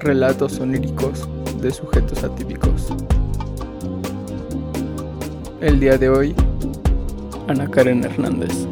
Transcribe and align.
Relatos 0.00 0.58
oníricos 0.60 1.28
de 1.60 1.70
sujetos 1.70 2.22
atípicos. 2.24 2.88
El 5.60 5.80
día 5.80 5.96
de 5.96 6.08
hoy, 6.10 6.34
Ana 7.48 7.70
Karen 7.70 8.04
Hernández. 8.04 8.66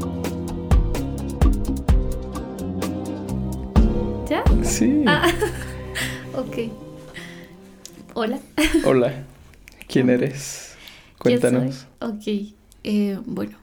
¿Ya? 4.29 4.43
Sí. 4.63 5.05
Ah, 5.07 5.29
ok. 6.37 6.71
Hola. 8.15 8.39
Hola. 8.85 9.25
¿Quién 9.89 10.11
eres? 10.11 10.75
¿Quién 11.19 11.41
Cuéntanos. 11.41 11.87
soy? 12.01 12.11
Ok. 12.11 12.55
eh, 12.85 13.19
bueno, 13.25 13.57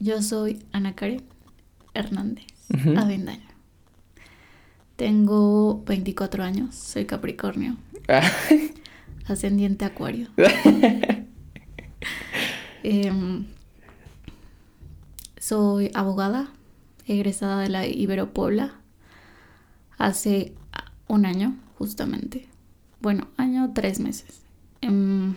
yo 0.00 0.20
soy 0.20 0.62
Ana 0.72 0.94
Karen 0.94 1.22
Hernández. 1.94 2.44
Avendaño. 2.96 3.53
Tengo 4.96 5.82
24 5.84 6.44
años, 6.44 6.74
soy 6.74 7.04
Capricornio, 7.04 7.76
ascendiente 9.26 9.84
Acuario. 9.84 10.28
Em, 12.86 13.46
soy 15.38 15.90
abogada, 15.94 16.52
egresada 17.06 17.62
de 17.62 17.70
la 17.70 17.86
Ibero 17.86 18.34
Puebla 18.34 18.74
hace 19.96 20.52
un 21.08 21.24
año, 21.24 21.56
justamente. 21.78 22.46
Bueno, 23.00 23.28
año, 23.38 23.72
tres 23.74 24.00
meses. 24.00 24.42
Em, 24.82 25.34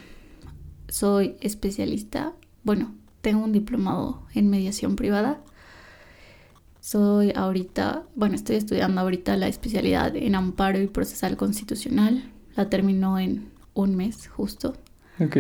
soy 0.90 1.38
especialista, 1.40 2.34
bueno, 2.64 2.94
tengo 3.22 3.44
un 3.44 3.54
diplomado 3.54 4.24
en 4.34 4.50
mediación 4.50 4.96
privada. 4.98 5.42
Soy 6.88 7.34
ahorita, 7.36 8.04
bueno, 8.16 8.36
estoy 8.36 8.56
estudiando 8.56 9.02
ahorita 9.02 9.36
la 9.36 9.50
especialidad 9.50 10.16
en 10.16 10.36
amparo 10.36 10.82
y 10.82 10.88
procesal 10.88 11.36
constitucional. 11.36 12.24
La 12.56 12.70
terminó 12.70 13.20
en 13.20 13.50
un 13.74 13.98
mes 13.98 14.30
justo. 14.30 14.74
ok. 15.20 15.36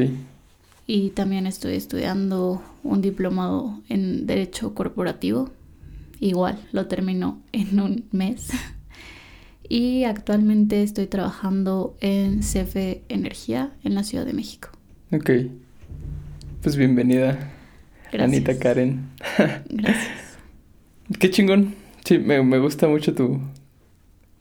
Y 0.87 1.11
también 1.11 1.47
estoy 1.47 1.75
estudiando 1.75 2.61
un 2.83 3.01
diplomado 3.01 3.79
en 3.87 4.27
Derecho 4.27 4.73
Corporativo. 4.73 5.49
Igual, 6.19 6.59
lo 6.73 6.87
termino 6.87 7.41
en 7.53 7.79
un 7.79 8.03
mes. 8.11 8.49
Y 9.69 10.03
actualmente 10.03 10.83
estoy 10.83 11.07
trabajando 11.07 11.95
en 12.01 12.39
CFE 12.39 13.03
Energía 13.07 13.71
en 13.85 13.95
la 13.95 14.03
Ciudad 14.03 14.25
de 14.25 14.33
México. 14.33 14.69
Ok. 15.13 15.29
Pues 16.61 16.75
bienvenida, 16.75 17.51
Gracias. 18.11 18.21
Anita 18.21 18.59
Karen. 18.59 19.09
Gracias. 19.69 20.26
Qué 21.19 21.29
chingón. 21.29 21.75
Sí, 22.05 22.19
me, 22.19 22.41
me 22.43 22.59
gusta 22.59 22.87
mucho 22.87 23.13
tu, 23.13 23.39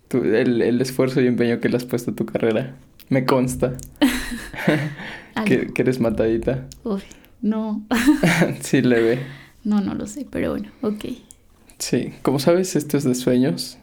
tu 0.08 0.18
el, 0.24 0.62
el 0.62 0.80
esfuerzo 0.80 1.20
y 1.20 1.26
empeño 1.26 1.60
que 1.60 1.68
le 1.68 1.76
has 1.76 1.84
puesto 1.84 2.10
a 2.12 2.14
tu 2.14 2.26
carrera. 2.26 2.76
Me 3.08 3.24
consta 3.24 3.76
que, 5.44 5.72
que 5.72 5.82
eres 5.82 6.00
matadita. 6.00 6.66
Uy, 6.84 7.02
no, 7.42 7.86
sí, 8.60 8.82
leve. 8.82 9.26
no, 9.64 9.80
no 9.80 9.94
lo 9.94 10.06
sé, 10.06 10.26
pero 10.30 10.50
bueno, 10.52 10.70
ok. 10.82 11.04
Sí, 11.78 12.12
como 12.22 12.38
sabes, 12.38 12.74
esto 12.76 12.96
es 12.96 13.04
de 13.04 13.14
sueños 13.14 13.78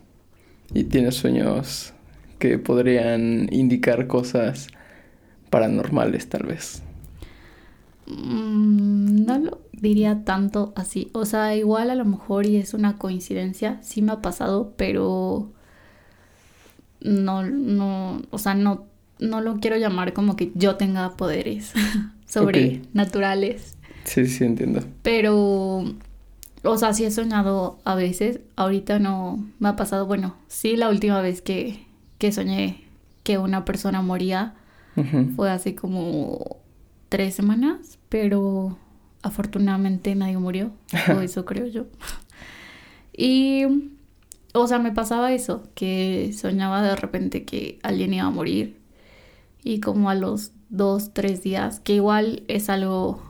y 0.74 0.86
tienes 0.86 1.16
sueños 1.16 1.94
que 2.40 2.58
podrían 2.58 3.48
indicar 3.54 4.08
cosas 4.08 4.68
paranormales, 5.50 6.30
tal 6.30 6.46
vez. 6.48 6.84
Mm, 8.06 9.26
no 9.26 9.40
lo 9.40 9.62
diría 9.84 10.24
tanto 10.24 10.74
así. 10.76 11.12
O 11.14 11.26
sea, 11.26 11.56
igual 11.56 11.92
a 11.92 11.96
lo 11.96 12.06
mejor 12.06 12.46
y 12.46 12.56
es 12.56 12.74
una 12.74 12.98
coincidencia, 12.98 13.80
sí 13.84 14.02
me 14.02 14.14
ha 14.14 14.22
pasado, 14.22 14.74
pero 14.78 15.52
no, 17.02 17.44
no, 17.44 18.22
o 18.32 18.38
sea, 18.40 18.56
no, 18.56 18.86
no 19.20 19.42
lo 19.42 19.60
quiero 19.60 19.78
llamar 19.78 20.14
como 20.14 20.36
que 20.38 20.52
yo 20.56 20.78
tenga 20.78 21.18
poderes 21.18 21.74
sobrenaturales. 22.26 23.78
Sí, 24.06 24.26
sí, 24.26 24.46
entiendo. 24.46 24.82
Pero, 25.02 25.84
o 26.64 26.78
sea, 26.78 26.94
sí 26.94 27.04
he 27.04 27.12
soñado 27.12 27.80
a 27.84 27.96
veces. 27.96 28.40
Ahorita 28.56 29.00
no 29.00 29.46
me 29.60 29.70
ha 29.70 29.76
pasado. 29.76 30.06
Bueno, 30.06 30.36
sí, 30.48 30.78
la 30.78 30.90
última 30.90 31.22
vez 31.22 31.42
que, 31.42 31.86
que 32.18 32.32
soñé 32.32 32.86
que 33.24 33.38
una 33.38 33.66
persona 33.66 34.02
moría 34.02 34.56
fue 35.36 35.50
hace 35.50 35.74
como 35.74 36.58
tres 37.10 37.34
semanas, 37.34 37.98
pero 38.10 38.78
afortunadamente 39.24 40.14
nadie 40.14 40.38
murió. 40.38 40.72
O 41.16 41.22
eso 41.22 41.46
creo 41.46 41.66
yo. 41.66 41.88
Y, 43.16 43.64
o 44.54 44.68
sea, 44.68 44.80
me 44.80 44.92
pasaba 44.92 45.34
eso, 45.34 45.64
que 45.74 46.32
soñaba 46.38 46.84
de 46.84 46.96
repente 46.96 47.46
que 47.46 47.80
alguien 47.82 48.14
iba 48.14 48.26
a 48.26 48.30
morir. 48.30 48.78
Y 49.64 49.80
como 49.80 50.10
a 50.10 50.16
los 50.16 50.52
dos, 50.70 51.14
tres 51.14 51.42
días, 51.42 51.80
que 51.80 51.96
igual 51.96 52.44
es 52.48 52.70
algo, 52.70 53.24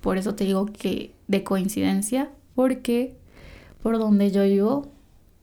por 0.00 0.18
eso 0.18 0.34
te 0.34 0.44
digo 0.44 0.66
que 0.66 1.12
de 1.26 1.42
coincidencia, 1.42 2.30
porque 2.54 3.16
por 3.82 3.98
donde 3.98 4.30
yo 4.30 4.44
vivo, 4.44 4.92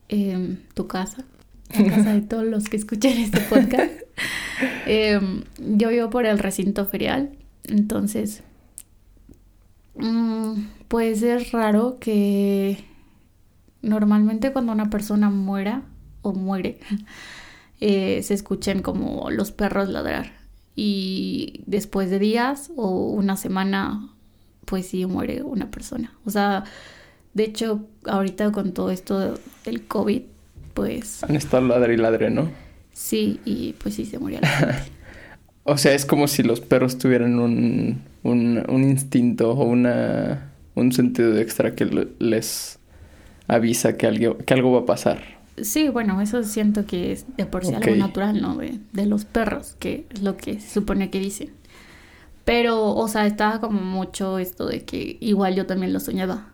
em, 0.07 0.57
tu 0.73 0.87
casa, 0.87 1.25
la 1.77 1.85
casa 1.89 2.13
de 2.13 2.21
todos 2.21 2.45
los 2.45 2.69
que 2.69 2.77
escuchan 2.77 3.13
este 3.13 3.41
podcast, 3.41 3.91
em, 4.85 5.43
yo 5.57 5.89
vivo 5.89 6.09
por 6.09 6.25
el 6.25 6.39
recinto 6.39 6.85
ferial, 6.85 7.31
entonces, 7.65 8.43
mm, 9.99 10.67
pues 10.87 11.21
es 11.23 11.51
raro 11.51 11.97
que 11.99 12.83
normalmente 13.81 14.51
cuando 14.51 14.71
una 14.71 14.89
persona 14.89 15.29
muera 15.29 15.83
o 16.21 16.33
muere, 16.33 16.79
eh, 17.79 18.21
se 18.23 18.33
escuchen 18.33 18.81
como 18.81 19.29
los 19.29 19.51
perros 19.51 19.89
ladrar. 19.89 20.31
Y 20.75 21.63
después 21.65 22.09
de 22.11 22.19
días 22.19 22.71
o 22.75 23.09
una 23.09 23.35
semana, 23.35 24.09
pues 24.65 24.87
sí 24.87 25.05
muere 25.05 25.41
una 25.41 25.71
persona. 25.71 26.13
O 26.25 26.29
sea, 26.29 26.65
de 27.33 27.43
hecho, 27.45 27.87
ahorita 28.05 28.51
con 28.51 28.73
todo 28.73 28.91
esto 28.91 29.39
del 29.65 29.87
COVID, 29.87 30.21
pues 30.73 31.23
Han 31.23 31.35
estado 31.35 31.67
ladre 31.67 31.95
y 31.95 31.97
ladre, 31.97 32.29
¿no? 32.29 32.49
sí, 32.93 33.39
y 33.45 33.73
pues 33.73 33.95
sí 33.95 34.05
se 34.05 34.17
murió 34.19 34.39
la 34.41 34.47
gente. 34.49 34.91
O 35.69 35.77
sea, 35.77 35.93
es 35.93 36.05
como 36.05 36.27
si 36.27 36.43
los 36.43 36.61
perros 36.61 36.97
tuvieran 36.97 37.39
un, 37.39 38.01
un, 38.23 38.63
un 38.69 38.83
instinto 38.83 39.51
o 39.51 39.65
una, 39.65 40.51
un 40.75 40.93
sentido 40.93 41.37
extra 41.37 41.75
que 41.75 41.85
le- 41.85 42.07
les 42.19 42.79
avisa 43.47 43.97
que 43.97 44.07
algo, 44.07 44.37
que 44.39 44.53
algo 44.53 44.71
va 44.71 44.79
a 44.81 44.85
pasar. 44.85 45.23
Sí, 45.61 45.89
bueno, 45.89 46.21
eso 46.21 46.43
siento 46.43 46.85
que 46.85 47.11
es 47.11 47.25
de 47.35 47.45
por 47.47 47.65
sí 47.65 47.73
algo 47.73 47.95
natural, 47.95 48.41
¿no? 48.41 48.55
De, 48.55 48.79
de 48.93 49.05
los 49.07 49.25
perros, 49.25 49.75
que 49.79 50.05
es 50.11 50.21
lo 50.21 50.37
que 50.37 50.59
se 50.61 50.69
supone 50.75 51.09
que 51.09 51.19
dicen. 51.19 51.49
Pero, 52.45 52.93
o 52.95 53.07
sea, 53.09 53.27
estaba 53.27 53.59
como 53.59 53.81
mucho 53.81 54.39
esto 54.39 54.67
de 54.67 54.85
que 54.85 55.17
igual 55.19 55.55
yo 55.55 55.65
también 55.65 55.93
lo 55.93 55.99
soñaba. 55.99 56.53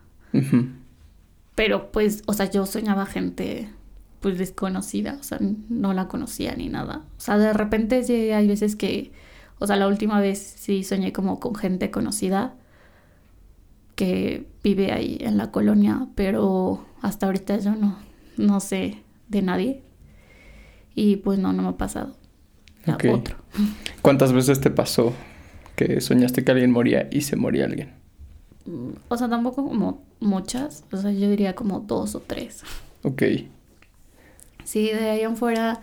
Pero 1.56 1.92
pues, 1.92 2.24
o 2.26 2.34
sea, 2.34 2.50
yo 2.50 2.66
soñaba 2.66 3.06
gente 3.06 3.70
pues 4.24 4.38
desconocida, 4.38 5.18
o 5.20 5.24
sea, 5.24 5.38
no 5.68 5.94
la 5.94 6.08
conocía 6.08 6.56
ni 6.56 6.70
nada. 6.70 7.04
O 7.18 7.20
sea, 7.20 7.38
de 7.38 7.52
repente 7.52 8.04
sí 8.06 8.32
hay 8.32 8.48
veces 8.48 8.78
que, 8.78 9.12
o 9.60 9.68
sea, 9.68 9.76
la 9.76 9.86
última 9.86 10.22
vez 10.22 10.40
sí 10.40 10.86
soñé 10.86 11.12
como 11.12 11.42
con 11.42 11.56
gente 11.56 11.92
conocida 11.92 12.56
que 13.96 14.48
vive 14.64 14.94
ahí 14.94 15.18
en 15.20 15.38
la 15.38 15.52
colonia, 15.52 16.08
pero 16.16 16.86
hasta 17.02 17.26
ahorita 17.26 17.60
yo 17.60 17.76
no, 17.76 17.98
no 18.38 18.62
sé 18.62 19.04
de 19.28 19.42
nadie. 19.42 19.84
Y 20.96 21.18
pues 21.18 21.38
no, 21.38 21.52
no 21.52 21.62
me 21.62 21.70
ha 21.70 21.78
pasado. 21.78 22.16
Otro. 22.88 23.36
¿Cuántas 24.02 24.32
veces 24.32 24.62
te 24.62 24.70
pasó 24.70 25.12
que 25.76 26.00
soñaste 26.00 26.46
que 26.46 26.52
alguien 26.54 26.72
moría 26.72 27.10
y 27.12 27.22
se 27.22 27.36
moría 27.36 27.66
alguien? 27.66 27.92
Mm, 28.66 28.92
O 29.10 29.18
sea, 29.18 29.28
tampoco 29.30 29.68
como 29.68 30.02
muchas, 30.22 30.86
o 30.94 30.96
sea, 30.96 31.12
yo 31.12 31.30
diría 31.30 31.56
como 31.56 31.82
dos 31.82 32.16
o 32.16 32.22
tres. 32.22 32.64
Ok. 33.04 33.24
Sí, 34.64 34.86
de 34.86 35.10
ahí 35.10 35.22
en 35.22 35.38
fuera, 35.38 35.82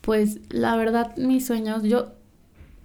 pues 0.00 0.40
la 0.50 0.76
verdad 0.76 1.16
mis 1.16 1.46
sueños, 1.46 1.82
yo 1.82 2.12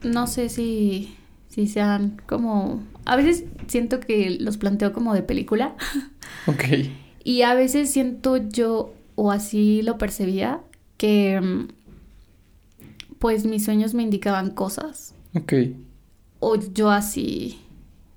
no 0.03 0.27
sé 0.27 0.49
si, 0.49 1.15
si 1.47 1.67
sean 1.67 2.21
como... 2.27 2.83
A 3.05 3.15
veces 3.15 3.45
siento 3.67 3.99
que 3.99 4.37
los 4.39 4.57
planteo 4.57 4.93
como 4.93 5.13
de 5.13 5.23
película 5.23 5.75
Ok. 6.47 6.63
y 7.23 7.41
a 7.43 7.53
veces 7.53 7.91
siento 7.91 8.37
yo, 8.37 8.93
o 9.15 9.31
así 9.31 9.81
lo 9.81 9.97
percibía, 9.97 10.61
que 10.97 11.39
mm, 11.41 11.67
pues 13.19 13.45
mis 13.45 13.65
sueños 13.65 13.93
me 13.93 14.03
indicaban 14.03 14.51
cosas 14.51 15.13
Ok. 15.35 15.53
o 16.39 16.55
yo 16.55 16.89
así 16.91 17.59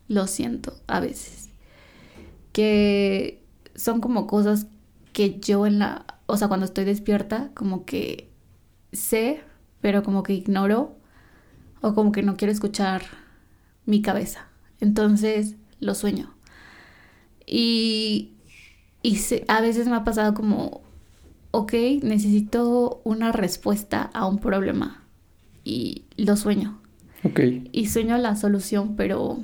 lo 0.08 0.26
siento 0.26 0.74
a 0.88 1.00
veces. 1.00 1.48
Que 2.52 3.42
son 3.76 4.00
como 4.00 4.26
cosas 4.26 4.66
que 5.12 5.38
yo 5.40 5.66
en 5.66 5.78
la, 5.78 6.04
o 6.30 6.36
sea, 6.36 6.48
cuando 6.48 6.66
estoy 6.66 6.84
despierta, 6.84 7.50
como 7.54 7.84
que 7.84 8.30
sé, 8.92 9.42
pero 9.80 10.02
como 10.04 10.22
que 10.24 10.34
ignoro 10.34 10.96
o 11.82 11.94
como 11.94 12.12
que 12.12 12.22
no 12.22 12.36
quiero 12.36 12.52
escuchar 12.52 13.02
mi 13.86 14.02
cabeza. 14.02 14.48
Entonces 14.80 15.56
lo 15.80 15.94
sueño. 15.94 16.34
Y, 17.46 18.32
y 19.02 19.16
se- 19.18 19.44
a 19.48 19.60
veces 19.60 19.88
me 19.88 19.96
ha 19.96 20.04
pasado 20.04 20.34
como 20.34 20.82
ok, 21.52 21.74
necesito 22.02 23.00
una 23.04 23.32
respuesta 23.32 24.10
a 24.14 24.26
un 24.26 24.38
problema 24.40 25.04
y 25.64 26.04
lo 26.16 26.36
sueño. 26.36 26.80
Ok. 27.24 27.40
Y 27.72 27.86
sueño 27.88 28.18
la 28.18 28.36
solución, 28.36 28.96
pero 28.96 29.38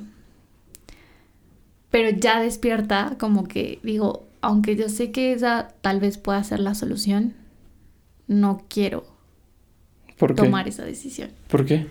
pero 1.89 2.09
ya 2.09 2.41
despierta 2.41 3.15
como 3.19 3.45
que 3.47 3.79
digo, 3.83 4.26
aunque 4.41 4.75
yo 4.75 4.89
sé 4.89 5.11
que 5.11 5.33
esa 5.33 5.69
tal 5.81 5.99
vez 5.99 6.17
pueda 6.17 6.43
ser 6.43 6.59
la 6.59 6.75
solución, 6.75 7.35
no 8.27 8.65
quiero 8.67 9.05
¿Por 10.17 10.35
qué? 10.35 10.43
tomar 10.43 10.67
esa 10.67 10.83
decisión. 10.83 11.31
¿Por 11.47 11.65
qué? 11.65 11.87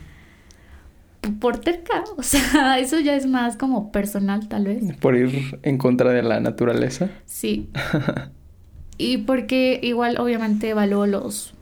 Por 1.41 1.59
terca, 1.59 2.05
o 2.17 2.23
sea, 2.23 2.79
eso 2.79 3.01
ya 3.01 3.17
es 3.17 3.27
más 3.27 3.57
como 3.57 3.91
personal 3.91 4.49
tal 4.49 4.67
vez. 4.67 4.97
¿Por 4.99 5.17
ir 5.17 5.59
en 5.63 5.79
contra 5.79 6.11
de 6.13 6.23
la 6.23 6.41
naturaleza? 6.41 7.11
Sí. 7.25 7.71
y 8.99 9.19
porque 9.19 9.81
igual 9.83 10.19
obviamente 10.19 10.69
evalúo 10.69 11.07
los 11.07 11.55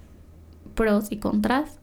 pros 0.74 1.06
y 1.10 1.16
contras. 1.18 1.78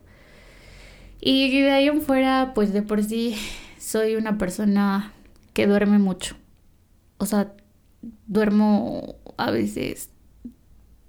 Y 1.20 1.62
de 1.62 1.72
ahí 1.72 1.88
en 1.88 2.02
fuera, 2.02 2.52
pues 2.56 2.74
de 2.74 2.82
por 2.82 3.04
sí 3.04 3.36
soy 3.80 4.16
una 4.16 4.38
persona 4.38 5.14
que 5.54 5.68
duerme 5.68 6.00
mucho. 6.00 6.36
O 7.18 7.26
sea, 7.26 7.54
duermo 8.28 9.16
a 9.38 9.52
veces, 9.52 10.12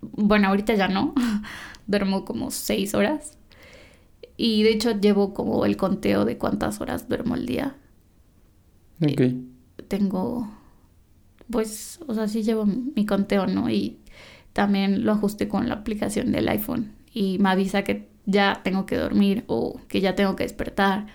bueno, 0.00 0.48
ahorita 0.48 0.74
ya 0.74 0.88
no, 0.88 1.14
duermo 1.86 2.24
como 2.24 2.50
seis 2.50 2.94
horas. 2.94 3.38
Y 4.36 4.62
de 4.62 4.70
hecho 4.70 4.98
llevo 4.98 5.34
como 5.34 5.64
el 5.66 5.76
conteo 5.76 6.24
de 6.24 6.38
cuántas 6.38 6.80
horas 6.80 7.08
duermo 7.08 7.34
al 7.34 7.46
día. 7.46 7.76
Ok. 9.00 9.22
Tengo, 9.88 10.48
pues, 11.50 12.00
o 12.06 12.14
sea, 12.14 12.28
sí 12.28 12.42
llevo 12.42 12.66
mi 12.66 13.04
conteo, 13.06 13.46
¿no? 13.46 13.68
Y 13.70 13.98
también 14.52 15.04
lo 15.04 15.12
ajusté 15.12 15.48
con 15.48 15.68
la 15.68 15.76
aplicación 15.76 16.32
del 16.32 16.48
iPhone 16.48 16.92
y 17.12 17.38
me 17.38 17.50
avisa 17.50 17.84
que 17.84 18.08
ya 18.26 18.60
tengo 18.62 18.86
que 18.86 18.96
dormir 18.96 19.44
o 19.46 19.80
que 19.88 20.00
ya 20.00 20.14
tengo 20.14 20.36
que 20.36 20.44
despertar. 20.44 21.06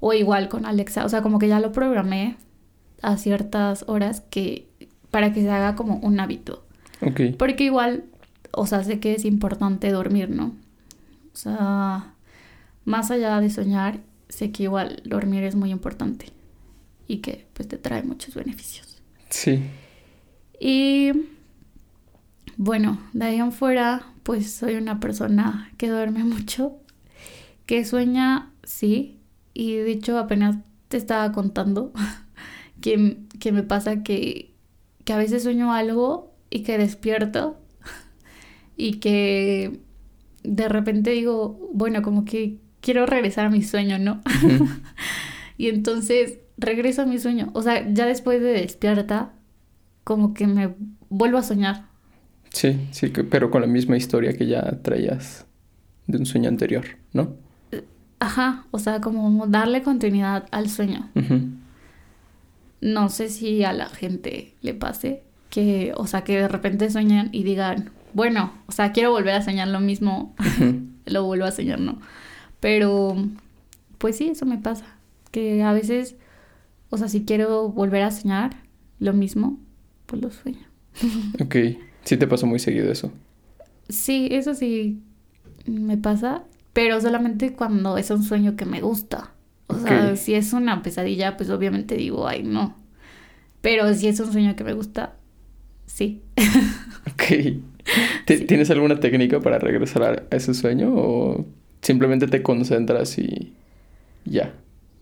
O 0.00 0.12
igual 0.12 0.48
con 0.48 0.66
Alexa, 0.66 1.04
o 1.04 1.08
sea, 1.08 1.22
como 1.22 1.38
que 1.38 1.48
ya 1.48 1.60
lo 1.60 1.72
programé 1.72 2.36
a 3.02 3.16
ciertas 3.16 3.84
horas 3.88 4.22
que 4.30 4.68
para 5.14 5.32
que 5.32 5.42
se 5.42 5.48
haga 5.48 5.76
como 5.76 5.98
un 5.98 6.18
hábito. 6.18 6.66
Porque 7.38 7.62
igual, 7.62 8.02
o 8.50 8.66
sea, 8.66 8.82
sé 8.82 8.98
que 8.98 9.14
es 9.14 9.24
importante 9.24 9.92
dormir, 9.92 10.28
¿no? 10.28 10.56
O 11.32 11.36
sea, 11.36 12.14
más 12.84 13.12
allá 13.12 13.40
de 13.40 13.48
soñar, 13.48 14.00
sé 14.28 14.50
que 14.50 14.64
igual 14.64 15.02
dormir 15.04 15.44
es 15.44 15.54
muy 15.54 15.70
importante 15.70 16.32
y 17.06 17.18
que 17.18 17.46
pues 17.52 17.68
te 17.68 17.78
trae 17.78 18.02
muchos 18.02 18.34
beneficios. 18.34 19.00
Sí. 19.28 19.62
Y 20.58 21.12
bueno, 22.56 22.98
de 23.12 23.26
ahí 23.26 23.36
en 23.36 23.52
fuera, 23.52 24.04
pues 24.24 24.50
soy 24.52 24.74
una 24.74 24.98
persona 24.98 25.70
que 25.78 25.90
duerme 25.90 26.24
mucho, 26.24 26.76
que 27.66 27.84
sueña, 27.84 28.50
sí, 28.64 29.20
y 29.52 29.76
de 29.76 29.92
hecho 29.92 30.18
apenas 30.18 30.56
te 30.88 30.96
estaba 30.96 31.30
contando 31.30 31.92
que, 32.80 33.18
que 33.38 33.52
me 33.52 33.62
pasa 33.62 34.02
que, 34.02 34.53
que 35.04 35.12
a 35.12 35.18
veces 35.18 35.42
sueño 35.42 35.72
algo 35.72 36.34
y 36.50 36.62
que 36.62 36.78
despierto 36.78 37.58
y 38.76 38.94
que 38.94 39.80
de 40.42 40.68
repente 40.68 41.10
digo, 41.10 41.70
bueno, 41.72 42.02
como 42.02 42.24
que 42.24 42.58
quiero 42.80 43.06
regresar 43.06 43.46
a 43.46 43.50
mi 43.50 43.62
sueño, 43.62 43.98
¿no? 43.98 44.20
y 45.56 45.68
entonces 45.68 46.38
regreso 46.58 47.02
a 47.02 47.06
mi 47.06 47.18
sueño. 47.18 47.50
O 47.54 47.62
sea, 47.62 47.90
ya 47.92 48.06
después 48.06 48.40
de 48.40 48.52
despierta, 48.52 49.32
como 50.04 50.34
que 50.34 50.46
me 50.46 50.74
vuelvo 51.08 51.38
a 51.38 51.42
soñar. 51.42 51.86
Sí, 52.50 52.78
sí, 52.92 53.08
pero 53.08 53.50
con 53.50 53.62
la 53.62 53.66
misma 53.66 53.96
historia 53.96 54.34
que 54.34 54.46
ya 54.46 54.82
traías 54.82 55.46
de 56.06 56.18
un 56.18 56.26
sueño 56.26 56.48
anterior, 56.48 56.84
¿no? 57.12 57.34
Ajá, 58.20 58.66
o 58.70 58.78
sea, 58.78 59.00
como 59.00 59.46
darle 59.48 59.82
continuidad 59.82 60.46
al 60.50 60.68
sueño. 60.68 61.10
No 62.84 63.08
sé 63.08 63.30
si 63.30 63.64
a 63.64 63.72
la 63.72 63.88
gente 63.88 64.52
le 64.60 64.74
pase 64.74 65.22
que, 65.48 65.94
o 65.96 66.06
sea, 66.06 66.22
que 66.22 66.36
de 66.36 66.48
repente 66.48 66.90
sueñan 66.90 67.30
y 67.32 67.42
digan, 67.42 67.92
bueno, 68.12 68.52
o 68.66 68.72
sea, 68.72 68.92
quiero 68.92 69.10
volver 69.10 69.32
a 69.32 69.42
soñar 69.42 69.68
lo 69.68 69.80
mismo, 69.80 70.34
lo 71.06 71.24
vuelvo 71.24 71.46
a 71.46 71.50
soñar, 71.50 71.80
¿no? 71.80 71.98
Pero, 72.60 73.16
pues 73.96 74.18
sí, 74.18 74.28
eso 74.28 74.44
me 74.44 74.58
pasa. 74.58 74.84
Que 75.30 75.62
a 75.62 75.72
veces, 75.72 76.16
o 76.90 76.98
sea, 76.98 77.08
si 77.08 77.24
quiero 77.24 77.70
volver 77.70 78.02
a 78.02 78.10
soñar 78.10 78.56
lo 78.98 79.14
mismo, 79.14 79.58
pues 80.04 80.20
lo 80.20 80.30
sueño. 80.30 80.66
Ok. 81.42 81.56
Sí 82.04 82.18
te 82.18 82.26
pasó 82.26 82.46
muy 82.46 82.58
seguido 82.58 82.92
eso. 82.92 83.10
Sí, 83.88 84.28
eso 84.30 84.52
sí 84.54 85.00
me 85.64 85.96
pasa, 85.96 86.44
pero 86.74 87.00
solamente 87.00 87.54
cuando 87.54 87.96
es 87.96 88.10
un 88.10 88.22
sueño 88.22 88.56
que 88.56 88.66
me 88.66 88.82
gusta. 88.82 89.33
O 89.74 89.78
sea, 89.80 90.16
si 90.16 90.34
es 90.34 90.52
una 90.52 90.82
pesadilla, 90.82 91.36
pues 91.36 91.50
obviamente 91.50 91.96
digo, 91.96 92.26
ay, 92.28 92.42
no. 92.42 92.76
Pero 93.60 93.92
si 93.94 94.08
es 94.08 94.20
un 94.20 94.32
sueño 94.32 94.56
que 94.56 94.64
me 94.64 94.74
gusta, 94.74 95.16
sí. 95.86 96.22
Ok. 97.12 97.22
¿Ti- 98.26 98.38
Sí. 98.38 98.44
¿Tienes 98.46 98.70
alguna 98.70 98.98
técnica 99.00 99.40
para 99.40 99.58
regresar 99.58 100.02
a, 100.02 100.08
a 100.30 100.36
ese 100.36 100.54
sueño 100.54 100.90
o 100.94 101.44
simplemente 101.82 102.26
te 102.26 102.42
concentras 102.42 103.18
y 103.18 103.52
ya? 104.24 104.54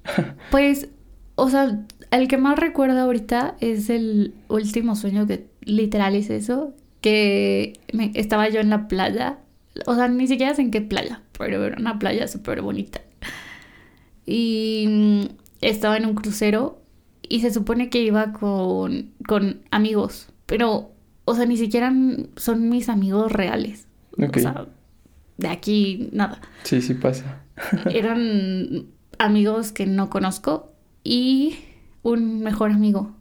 Pues, 0.50 0.88
o 1.36 1.48
sea, 1.48 1.80
el 2.10 2.28
que 2.28 2.38
más 2.38 2.58
recuerdo 2.58 2.98
ahorita 3.00 3.56
es 3.60 3.88
el 3.90 4.34
último 4.48 4.96
sueño 4.96 5.26
que 5.26 5.46
literal 5.64 6.14
es 6.16 6.30
eso, 6.30 6.74
que 7.00 7.74
me, 7.92 8.10
estaba 8.14 8.48
yo 8.48 8.60
en 8.60 8.70
la 8.70 8.88
playa, 8.88 9.38
o 9.86 9.94
sea, 9.94 10.08
ni 10.08 10.26
siquiera 10.26 10.54
sé 10.54 10.62
en 10.62 10.70
qué 10.70 10.80
playa, 10.80 11.22
pero 11.38 11.64
era 11.64 11.76
una 11.78 11.98
playa 11.98 12.26
súper 12.28 12.62
bonita. 12.62 13.00
Y 14.26 14.86
mm, 14.88 15.20
estaba 15.60 15.96
en 15.96 16.06
un 16.06 16.14
crucero 16.14 16.80
y 17.28 17.40
se 17.40 17.52
supone 17.52 17.88
que 17.88 18.02
iba 18.02 18.32
con, 18.32 19.12
con 19.26 19.62
amigos, 19.70 20.28
pero, 20.46 20.92
o 21.24 21.34
sea, 21.34 21.46
ni 21.46 21.56
siquiera 21.56 21.92
son 22.36 22.68
mis 22.68 22.88
amigos 22.88 23.32
reales. 23.32 23.86
O 24.18 24.38
sea, 24.38 24.66
de 25.38 25.48
aquí 25.48 26.10
nada 26.12 26.42
Sí, 26.64 26.82
sí 26.82 26.94
pasa. 26.94 27.42
eran 27.90 28.86
amigos 29.18 29.72
que 29.72 29.86
no 29.86 30.10
conozco 30.10 30.72
y 31.04 31.58
un 32.02 32.40
mejor 32.40 32.72
amigo 32.72 33.14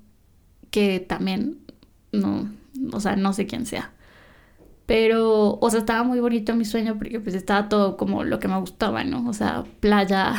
que 0.71 0.99
también 0.99 1.59
no, 2.11 2.49
o 2.91 2.99
sea, 2.99 3.15
no 3.15 3.33
sé 3.33 3.45
quién 3.45 3.65
sea. 3.65 3.91
Pero, 4.85 5.57
o 5.61 5.69
sea, 5.69 5.79
estaba 5.79 6.03
muy 6.03 6.19
bonito 6.19 6.55
mi 6.55 6.65
sueño 6.65 6.97
porque 6.97 7.19
pues 7.19 7.35
estaba 7.35 7.69
todo 7.69 7.95
como 7.95 8.23
lo 8.23 8.39
que 8.39 8.47
me 8.47 8.59
gustaba, 8.59 9.03
¿no? 9.03 9.27
O 9.29 9.33
sea, 9.33 9.63
playa, 9.79 10.33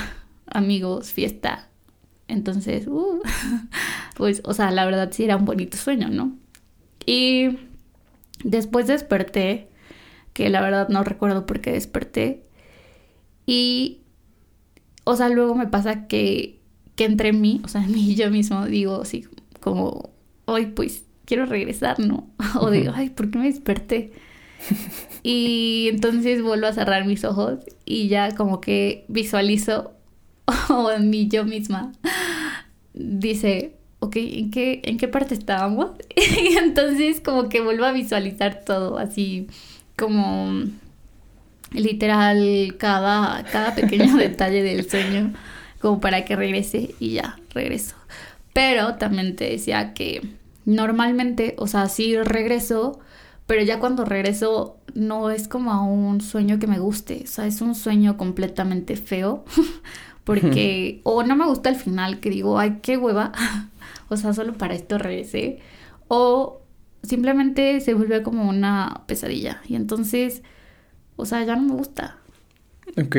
amigos, 0.52 1.12
fiesta. 1.12 1.68
Entonces, 2.28 2.86
uh, 2.86 3.20
pues, 4.16 4.40
o 4.44 4.54
sea, 4.54 4.70
la 4.70 4.84
verdad 4.84 5.10
sí 5.12 5.24
era 5.24 5.36
un 5.36 5.44
bonito 5.44 5.76
sueño, 5.76 6.08
¿no? 6.08 6.36
Y 7.06 7.58
después 8.44 8.86
desperté, 8.86 9.68
que 10.32 10.48
la 10.48 10.60
verdad 10.60 10.88
no 10.88 11.04
recuerdo 11.04 11.46
por 11.46 11.60
qué 11.60 11.72
desperté. 11.72 12.42
Y, 13.46 14.00
o 15.04 15.16
sea, 15.16 15.28
luego 15.28 15.54
me 15.54 15.66
pasa 15.66 16.06
que, 16.06 16.60
que 16.96 17.04
entre 17.04 17.32
mí, 17.32 17.60
o 17.64 17.68
sea, 17.68 17.84
en 17.84 17.92
mí 17.92 18.14
yo 18.14 18.30
mismo 18.30 18.66
digo 18.66 19.02
así 19.02 19.26
como, 19.60 20.10
hoy 20.44 20.66
pues 20.66 21.04
quiero 21.24 21.46
regresar, 21.46 22.00
¿no? 22.00 22.28
O 22.60 22.70
digo, 22.70 22.92
ay, 22.94 23.10
¿por 23.10 23.30
qué 23.30 23.38
me 23.38 23.46
desperté? 23.46 24.12
Y 25.24 25.88
entonces 25.90 26.42
vuelvo 26.42 26.66
a 26.66 26.72
cerrar 26.72 27.04
mis 27.04 27.24
ojos 27.24 27.60
y 27.84 28.08
ya 28.08 28.34
como 28.34 28.60
que 28.60 29.04
visualizo 29.08 29.92
o 30.68 30.90
en 30.90 31.10
mí 31.10 31.28
yo 31.28 31.44
misma 31.44 31.92
dice, 32.94 33.76
ok, 34.00 34.16
¿en 34.16 34.50
qué, 34.50 34.80
¿en 34.84 34.98
qué 34.98 35.08
parte 35.08 35.34
estábamos? 35.34 35.90
Y 36.16 36.56
entonces 36.56 37.20
como 37.20 37.48
que 37.48 37.60
vuelvo 37.60 37.84
a 37.84 37.92
visualizar 37.92 38.64
todo 38.64 38.98
así 38.98 39.46
como 39.96 40.64
literal 41.72 42.74
cada, 42.78 43.44
cada 43.44 43.74
pequeño 43.74 44.16
detalle 44.18 44.62
del 44.62 44.88
sueño 44.88 45.32
como 45.80 46.00
para 46.00 46.24
que 46.24 46.36
regrese 46.36 46.94
y 47.00 47.14
ya, 47.14 47.38
regreso. 47.52 47.96
Pero 48.52 48.94
también 48.96 49.34
te 49.36 49.50
decía 49.50 49.94
que 49.94 50.36
normalmente, 50.64 51.54
o 51.58 51.66
sea, 51.66 51.88
sí 51.88 52.16
regreso, 52.16 53.00
pero 53.46 53.62
ya 53.62 53.80
cuando 53.80 54.04
regreso 54.04 54.78
no 54.94 55.30
es 55.30 55.48
como 55.48 55.72
a 55.72 55.82
un 55.82 56.20
sueño 56.20 56.58
que 56.58 56.66
me 56.66 56.78
guste, 56.78 57.22
o 57.24 57.26
sea, 57.26 57.46
es 57.46 57.60
un 57.60 57.74
sueño 57.74 58.16
completamente 58.16 58.96
feo, 58.96 59.44
porque 60.24 61.00
o 61.04 61.22
no 61.22 61.36
me 61.36 61.46
gusta 61.46 61.68
el 61.68 61.76
final, 61.76 62.20
que 62.20 62.30
digo, 62.30 62.58
ay, 62.58 62.78
qué 62.82 62.96
hueva, 62.96 63.32
o 64.08 64.16
sea, 64.16 64.32
solo 64.32 64.52
para 64.54 64.74
esto 64.74 64.98
regresé, 64.98 65.58
o 66.08 66.60
simplemente 67.02 67.80
se 67.80 67.94
vuelve 67.94 68.22
como 68.22 68.48
una 68.48 69.02
pesadilla, 69.06 69.60
y 69.68 69.74
entonces, 69.76 70.42
o 71.16 71.24
sea, 71.26 71.44
ya 71.44 71.56
no 71.56 71.62
me 71.62 71.74
gusta. 71.74 72.16
Ok. 72.96 73.16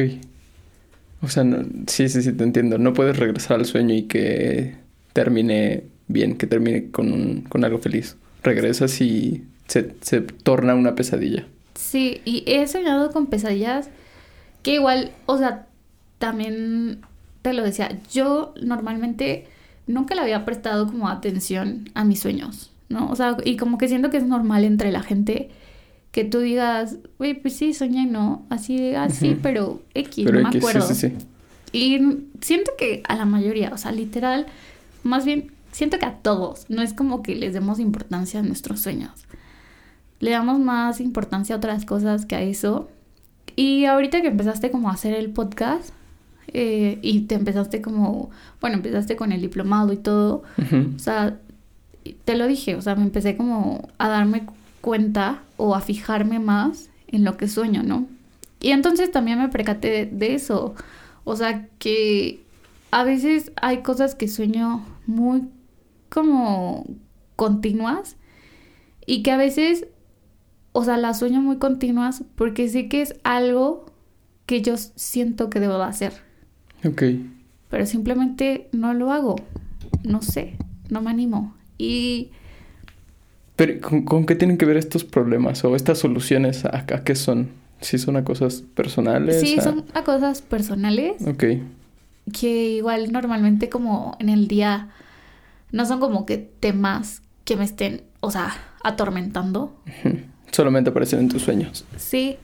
O 1.21 1.29
sea, 1.29 1.43
no- 1.43 1.65
sí, 1.87 2.09
sí, 2.09 2.21
sí, 2.21 2.33
te 2.33 2.43
entiendo. 2.43 2.77
No 2.77 2.93
puedes 2.93 3.17
regresar 3.17 3.57
al 3.59 3.65
sueño 3.65 3.93
y 3.95 4.03
que 4.03 4.75
termine 5.13 5.83
bien, 6.07 6.37
que 6.37 6.47
termine 6.47 6.91
con, 6.91 7.11
un- 7.13 7.41
con 7.41 7.63
algo 7.63 7.79
feliz. 7.79 8.17
Regresas 8.43 8.99
y 8.99 9.43
se, 9.67 9.95
se 10.01 10.19
torna 10.21 10.75
una 10.75 10.95
pesadilla. 10.95 11.45
Sí, 11.75 12.21
y 12.25 12.43
he 12.45 12.67
soñado 12.67 13.11
con 13.11 13.27
pesadillas 13.27 13.89
que 14.63 14.73
igual, 14.75 15.11
o 15.25 15.37
sea, 15.37 15.67
también 16.23 17.01
te 17.41 17.51
lo 17.51 17.63
decía, 17.63 17.99
yo 18.09 18.53
normalmente 18.63 19.45
nunca 19.87 20.15
le 20.15 20.21
había 20.21 20.45
prestado 20.45 20.87
como 20.87 21.09
atención 21.09 21.89
a 21.95 22.05
mis 22.05 22.21
sueños, 22.21 22.71
¿no? 22.87 23.09
O 23.11 23.15
sea, 23.17 23.35
y 23.43 23.57
como 23.57 23.77
que 23.77 23.89
siento 23.89 24.09
que 24.09 24.15
es 24.15 24.25
normal 24.25 24.63
entre 24.63 24.89
la 24.93 25.03
gente 25.03 25.49
que 26.11 26.23
tú 26.23 26.39
digas, 26.39 26.95
güey, 27.17 27.33
pues 27.33 27.57
sí, 27.57 27.73
soñé, 27.73 28.05
¿no? 28.05 28.45
Así, 28.49 28.95
así, 28.95 29.31
Ujú. 29.31 29.39
pero 29.43 29.81
X, 29.95 30.23
Pero 30.23 30.39
no 30.39 30.43
me 30.49 30.49
X, 30.57 30.61
sí, 30.63 30.69
acuerdo. 30.69 30.87
sí, 30.87 30.95
sí. 30.95 31.13
Y 31.73 31.99
siento 32.39 32.71
que 32.77 33.03
a 33.05 33.17
la 33.17 33.25
mayoría, 33.25 33.71
o 33.73 33.77
sea, 33.77 33.91
literal, 33.91 34.45
más 35.03 35.25
bien, 35.25 35.51
siento 35.73 35.99
que 35.99 36.05
a 36.05 36.19
todos, 36.19 36.67
no 36.69 36.81
es 36.83 36.93
como 36.93 37.21
que 37.21 37.35
les 37.35 37.53
demos 37.53 37.79
importancia 37.81 38.39
a 38.39 38.43
nuestros 38.43 38.79
sueños. 38.79 39.25
Le 40.21 40.31
damos 40.31 40.57
más 40.59 41.01
importancia 41.01 41.53
a 41.53 41.57
otras 41.57 41.83
cosas 41.83 42.25
que 42.25 42.37
a 42.37 42.41
eso. 42.41 42.87
Y 43.57 43.83
ahorita 43.83 44.21
que 44.21 44.29
empezaste 44.29 44.71
como 44.71 44.89
a 44.89 44.93
hacer 44.93 45.13
el 45.15 45.31
podcast 45.31 45.89
eh, 46.47 46.99
y 47.01 47.21
te 47.21 47.35
empezaste 47.35 47.81
como, 47.81 48.29
bueno, 48.61 48.77
empezaste 48.77 49.15
con 49.15 49.31
el 49.31 49.41
diplomado 49.41 49.93
y 49.93 49.97
todo, 49.97 50.43
o 50.95 50.99
sea, 50.99 51.39
te 52.25 52.35
lo 52.35 52.47
dije, 52.47 52.75
o 52.75 52.81
sea, 52.81 52.95
me 52.95 53.03
empecé 53.03 53.37
como 53.37 53.89
a 53.97 54.09
darme 54.09 54.45
cuenta 54.81 55.43
o 55.57 55.75
a 55.75 55.81
fijarme 55.81 56.39
más 56.39 56.89
en 57.07 57.23
lo 57.23 57.37
que 57.37 57.47
sueño, 57.47 57.83
¿no? 57.83 58.07
Y 58.59 58.71
entonces 58.71 59.11
también 59.11 59.39
me 59.39 59.49
percaté 59.49 59.89
de, 59.89 60.05
de 60.05 60.35
eso. 60.35 60.75
O 61.23 61.35
sea, 61.35 61.67
que 61.79 62.41
a 62.91 63.03
veces 63.03 63.51
hay 63.61 63.81
cosas 63.81 64.15
que 64.15 64.27
sueño 64.27 64.85
muy 65.05 65.43
como 66.09 66.85
continuas 67.35 68.17
y 69.05 69.23
que 69.23 69.31
a 69.31 69.37
veces, 69.37 69.87
o 70.71 70.83
sea, 70.83 70.97
las 70.97 71.19
sueño 71.19 71.41
muy 71.41 71.57
continuas 71.57 72.23
porque 72.35 72.69
sé 72.69 72.89
que 72.89 73.01
es 73.01 73.15
algo 73.23 73.85
que 74.45 74.61
yo 74.61 74.75
siento 74.77 75.49
que 75.49 75.59
debo 75.59 75.77
de 75.77 75.83
hacer 75.83 76.32
Ok. 76.85 77.03
pero 77.69 77.85
simplemente 77.85 78.67
no 78.71 78.93
lo 78.93 79.11
hago. 79.11 79.35
No 80.03 80.21
sé, 80.21 80.55
no 80.89 81.01
me 81.01 81.09
animo. 81.11 81.55
Y 81.77 82.29
Pero, 83.55 83.79
¿con, 83.81 84.03
con 84.03 84.25
qué 84.25 84.35
tienen 84.35 84.57
que 84.57 84.65
ver 84.65 84.77
estos 84.77 85.03
problemas 85.03 85.63
o 85.63 85.75
estas 85.75 85.97
soluciones? 85.99 86.65
¿A, 86.65 86.77
a 86.79 87.03
qué 87.03 87.15
son? 87.15 87.49
¿Sí 87.81 87.97
son 87.97 88.15
a 88.17 88.23
cosas 88.23 88.63
personales? 88.75 89.39
sí, 89.41 89.57
a- 89.59 89.61
son 89.61 89.85
a 89.93 90.03
cosas 90.03 90.41
personales 90.41 91.15
Ok. 91.27 91.43
que 92.31 92.69
igual 92.75 93.11
normalmente 93.11 93.69
como 93.69 94.15
en 94.19 94.29
el 94.29 94.47
día 94.47 94.89
no 95.71 95.85
son 95.85 95.99
como 95.99 96.25
que 96.25 96.37
temas 96.37 97.21
que 97.45 97.55
me 97.57 97.63
estén, 97.65 98.03
o 98.21 98.31
sea, 98.31 98.53
atormentando. 98.83 99.75
Solamente 100.51 100.91
aparecen 100.91 101.19
en 101.19 101.29
tus 101.29 101.41
sueños. 101.41 101.83
Sí. 101.97 102.37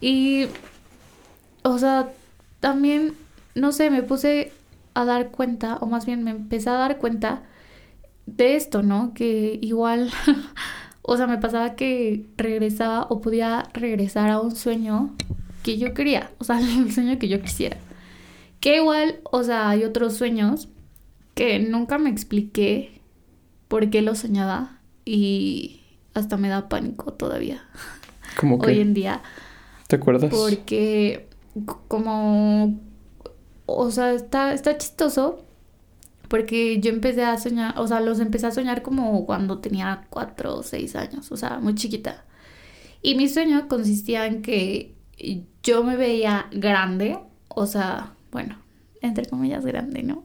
Y, 0.00 0.46
o 1.62 1.78
sea, 1.78 2.08
también, 2.60 3.12
no 3.58 3.72
sé, 3.72 3.90
me 3.90 4.02
puse 4.02 4.52
a 4.94 5.04
dar 5.04 5.30
cuenta, 5.30 5.76
o 5.80 5.86
más 5.86 6.06
bien 6.06 6.24
me 6.24 6.30
empecé 6.30 6.70
a 6.70 6.74
dar 6.74 6.98
cuenta 6.98 7.42
de 8.26 8.56
esto, 8.56 8.82
¿no? 8.82 9.12
Que 9.14 9.58
igual, 9.62 10.10
o 11.02 11.16
sea, 11.16 11.26
me 11.26 11.38
pasaba 11.38 11.74
que 11.74 12.26
regresaba 12.36 13.06
o 13.08 13.20
podía 13.20 13.64
regresar 13.72 14.30
a 14.30 14.40
un 14.40 14.54
sueño 14.54 15.14
que 15.62 15.78
yo 15.78 15.94
quería, 15.94 16.30
o 16.38 16.44
sea, 16.44 16.58
el 16.78 16.92
sueño 16.92 17.18
que 17.18 17.28
yo 17.28 17.40
quisiera. 17.40 17.76
Que 18.60 18.76
igual, 18.76 19.20
o 19.30 19.44
sea, 19.44 19.70
hay 19.70 19.84
otros 19.84 20.16
sueños 20.16 20.68
que 21.34 21.60
nunca 21.60 21.98
me 21.98 22.10
expliqué 22.10 23.00
por 23.68 23.88
qué 23.90 24.02
los 24.02 24.18
soñaba 24.18 24.80
y 25.04 25.80
hasta 26.14 26.36
me 26.36 26.48
da 26.48 26.68
pánico 26.68 27.12
todavía 27.12 27.62
Como 28.36 28.58
que, 28.60 28.66
hoy 28.66 28.80
en 28.80 28.94
día 28.94 29.22
¿te 29.86 29.96
acuerdas? 29.96 30.30
porque 30.30 31.28
como 31.86 32.80
o 33.70 33.90
sea 33.90 34.12
está 34.12 34.52
está 34.54 34.78
chistoso 34.78 35.44
porque 36.28 36.80
yo 36.80 36.90
empecé 36.90 37.24
a 37.24 37.38
soñar 37.38 37.78
o 37.78 37.86
sea 37.86 38.00
los 38.00 38.20
empecé 38.20 38.46
a 38.46 38.50
soñar 38.50 38.82
como 38.82 39.26
cuando 39.26 39.58
tenía 39.58 40.06
cuatro 40.10 40.56
o 40.56 40.62
seis 40.62 40.96
años 40.96 41.30
o 41.32 41.36
sea 41.36 41.58
muy 41.58 41.74
chiquita. 41.74 42.24
Y 43.00 43.14
mi 43.14 43.28
sueño 43.28 43.68
consistía 43.68 44.26
en 44.26 44.42
que 44.42 44.94
yo 45.62 45.84
me 45.84 45.96
veía 45.96 46.46
grande 46.50 47.18
o 47.48 47.66
sea 47.66 48.14
bueno 48.32 48.56
entre 49.02 49.26
comillas 49.26 49.64
grande 49.64 50.02
no 50.02 50.24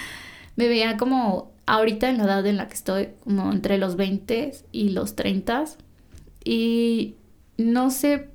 me 0.56 0.68
veía 0.68 0.96
como 0.96 1.52
ahorita 1.66 2.10
en 2.10 2.18
la 2.18 2.24
edad 2.24 2.46
en 2.46 2.56
la 2.58 2.68
que 2.68 2.74
estoy 2.74 3.08
como 3.24 3.50
entre 3.50 3.78
los 3.78 3.96
20 3.96 4.52
y 4.70 4.90
los 4.90 5.16
30 5.16 5.64
y 6.44 7.16
no 7.56 7.90
sé 7.90 8.32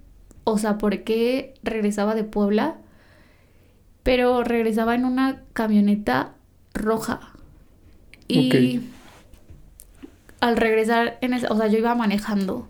o 0.50 0.58
sea, 0.58 0.78
por 0.78 1.04
qué 1.04 1.56
regresaba 1.62 2.16
de 2.16 2.24
Puebla, 2.24 2.78
pero 4.08 4.42
regresaba 4.46 4.96
en 4.96 5.04
una 5.04 5.42
camioneta 5.52 6.32
roja. 6.74 7.20
Y 8.30 8.80
al 10.40 10.56
regresar 10.56 11.18
en 11.20 11.34
esa, 11.34 11.52
o 11.52 11.58
sea, 11.58 11.68
yo 11.68 11.78
iba 11.78 11.94
manejando 11.94 12.70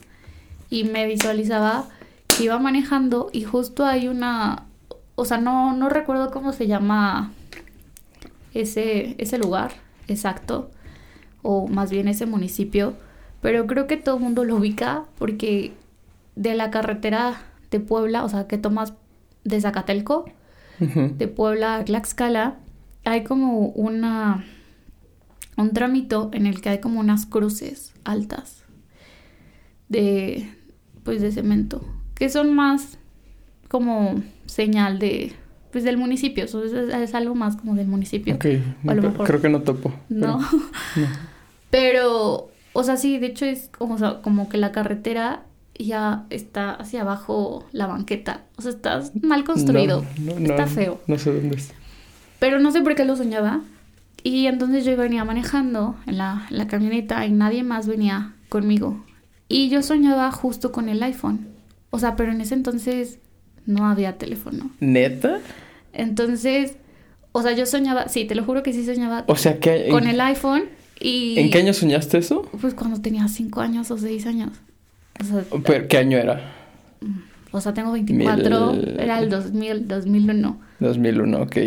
y 0.71 0.85
me 0.85 1.05
visualizaba 1.05 1.89
que 2.27 2.45
iba 2.45 2.57
manejando 2.57 3.29
y 3.31 3.43
justo 3.43 3.85
hay 3.85 4.07
una, 4.07 4.63
o 5.13 5.25
sea, 5.25 5.37
no, 5.37 5.75
no 5.75 5.89
recuerdo 5.89 6.31
cómo 6.31 6.53
se 6.53 6.65
llama 6.65 7.31
ese, 8.55 9.13
ese 9.19 9.37
lugar 9.37 9.73
exacto, 10.07 10.71
o 11.43 11.67
más 11.67 11.91
bien 11.91 12.07
ese 12.07 12.25
municipio, 12.25 12.95
pero 13.41 13.67
creo 13.67 13.85
que 13.85 13.97
todo 13.97 14.15
el 14.15 14.23
mundo 14.23 14.43
lo 14.43 14.55
ubica 14.55 15.03
porque 15.19 15.71
de 16.35 16.55
la 16.55 16.71
carretera 16.71 17.43
de 17.69 17.79
Puebla, 17.79 18.23
o 18.23 18.29
sea, 18.29 18.47
que 18.47 18.57
tomas 18.57 18.93
de 19.43 19.61
Zacatelco, 19.61 20.25
De 20.79 21.27
Puebla 21.27 21.77
a 21.77 21.85
Tlaxcala, 21.85 22.55
hay 23.05 23.23
como 23.23 23.67
una 23.69 24.43
un 25.57 25.73
trámite 25.73 26.15
en 26.33 26.45
el 26.45 26.61
que 26.61 26.69
hay 26.69 26.79
como 26.79 26.99
unas 26.99 27.25
cruces 27.25 27.93
altas 28.03 28.63
de 29.89 30.49
pues 31.03 31.21
de 31.21 31.31
cemento, 31.31 31.83
que 32.15 32.29
son 32.29 32.53
más 32.53 32.97
como 33.69 34.21
señal 34.45 34.99
de 34.99 35.33
pues 35.71 35.83
del 35.83 35.97
municipio, 35.97 36.45
eso 36.45 36.63
es, 36.63 36.73
es 36.73 37.13
algo 37.15 37.35
más 37.35 37.55
como 37.57 37.75
del 37.75 37.87
municipio. 37.87 38.35
Ok, 38.35 38.45
O 38.85 38.91
a 38.91 38.93
lo 38.95 39.01
no, 39.01 39.09
mejor- 39.09 39.27
creo 39.27 39.41
que 39.41 39.49
no 39.49 39.61
topo. 39.61 39.93
No. 40.09 40.39
pero- 40.39 41.07
no. 41.07 41.07
Pero, 41.69 42.51
o 42.73 42.83
sea, 42.83 42.95
sí, 42.97 43.17
de 43.19 43.27
hecho 43.27 43.45
es 43.45 43.69
como, 43.77 43.95
o 43.95 43.97
sea, 43.97 44.21
como 44.21 44.47
que 44.47 44.57
la 44.57 44.71
carretera 44.71 45.43
ya 45.85 46.25
está 46.29 46.73
hacia 46.73 47.01
abajo 47.01 47.65
la 47.71 47.87
banqueta. 47.87 48.45
O 48.57 48.61
sea, 48.61 48.71
está 48.71 49.03
mal 49.21 49.43
construido. 49.43 50.05
No, 50.19 50.33
no, 50.33 50.39
no, 50.39 50.49
está 50.49 50.67
feo. 50.67 51.01
No 51.07 51.17
sé 51.17 51.33
dónde 51.33 51.57
es. 51.57 51.71
Pero 52.39 52.59
no 52.59 52.71
sé 52.71 52.81
por 52.81 52.95
qué 52.95 53.05
lo 53.05 53.15
soñaba. 53.15 53.61
Y 54.23 54.47
entonces 54.47 54.85
yo 54.85 54.95
venía 54.97 55.23
manejando 55.23 55.95
en 56.05 56.17
la, 56.17 56.47
en 56.49 56.57
la 56.57 56.67
camioneta 56.67 57.25
y 57.25 57.31
nadie 57.31 57.63
más 57.63 57.87
venía 57.87 58.33
conmigo. 58.49 59.03
Y 59.47 59.69
yo 59.69 59.81
soñaba 59.81 60.31
justo 60.31 60.71
con 60.71 60.89
el 60.89 61.01
iPhone. 61.03 61.47
O 61.89 61.99
sea, 61.99 62.15
pero 62.15 62.31
en 62.31 62.41
ese 62.41 62.53
entonces 62.53 63.19
no 63.65 63.85
había 63.85 64.17
teléfono. 64.17 64.71
¿Neta? 64.79 65.39
Entonces, 65.93 66.75
o 67.31 67.41
sea, 67.41 67.53
yo 67.53 67.65
soñaba, 67.65 68.07
sí, 68.07 68.25
te 68.25 68.35
lo 68.35 68.43
juro 68.43 68.63
que 68.63 68.73
sí 68.73 68.85
soñaba 68.85 69.23
O 69.27 69.35
sea, 69.35 69.59
que 69.59 69.89
con 69.89 70.03
en, 70.03 70.09
el 70.09 70.21
iPhone 70.21 70.65
y... 70.99 71.39
¿en 71.39 71.49
qué 71.49 71.59
año 71.59 71.73
soñaste 71.73 72.17
eso? 72.17 72.43
Pues 72.59 72.73
cuando 72.73 72.99
tenía 72.99 73.27
5 73.27 73.61
años 73.61 73.91
o 73.91 73.97
6 73.97 74.25
años. 74.25 74.51
O 75.21 75.23
sea, 75.23 75.43
Pero, 75.65 75.87
¿Qué 75.87 75.97
año 75.97 76.17
era? 76.17 76.53
o 77.51 77.61
sea, 77.61 77.73
tengo 77.73 77.91
24, 77.93 78.71
Mil- 78.73 78.99
era 78.99 79.19
el 79.19 79.29
2000, 79.29 79.87
2001. 79.87 80.59
2001, 80.79 81.41
ok. 81.41 81.57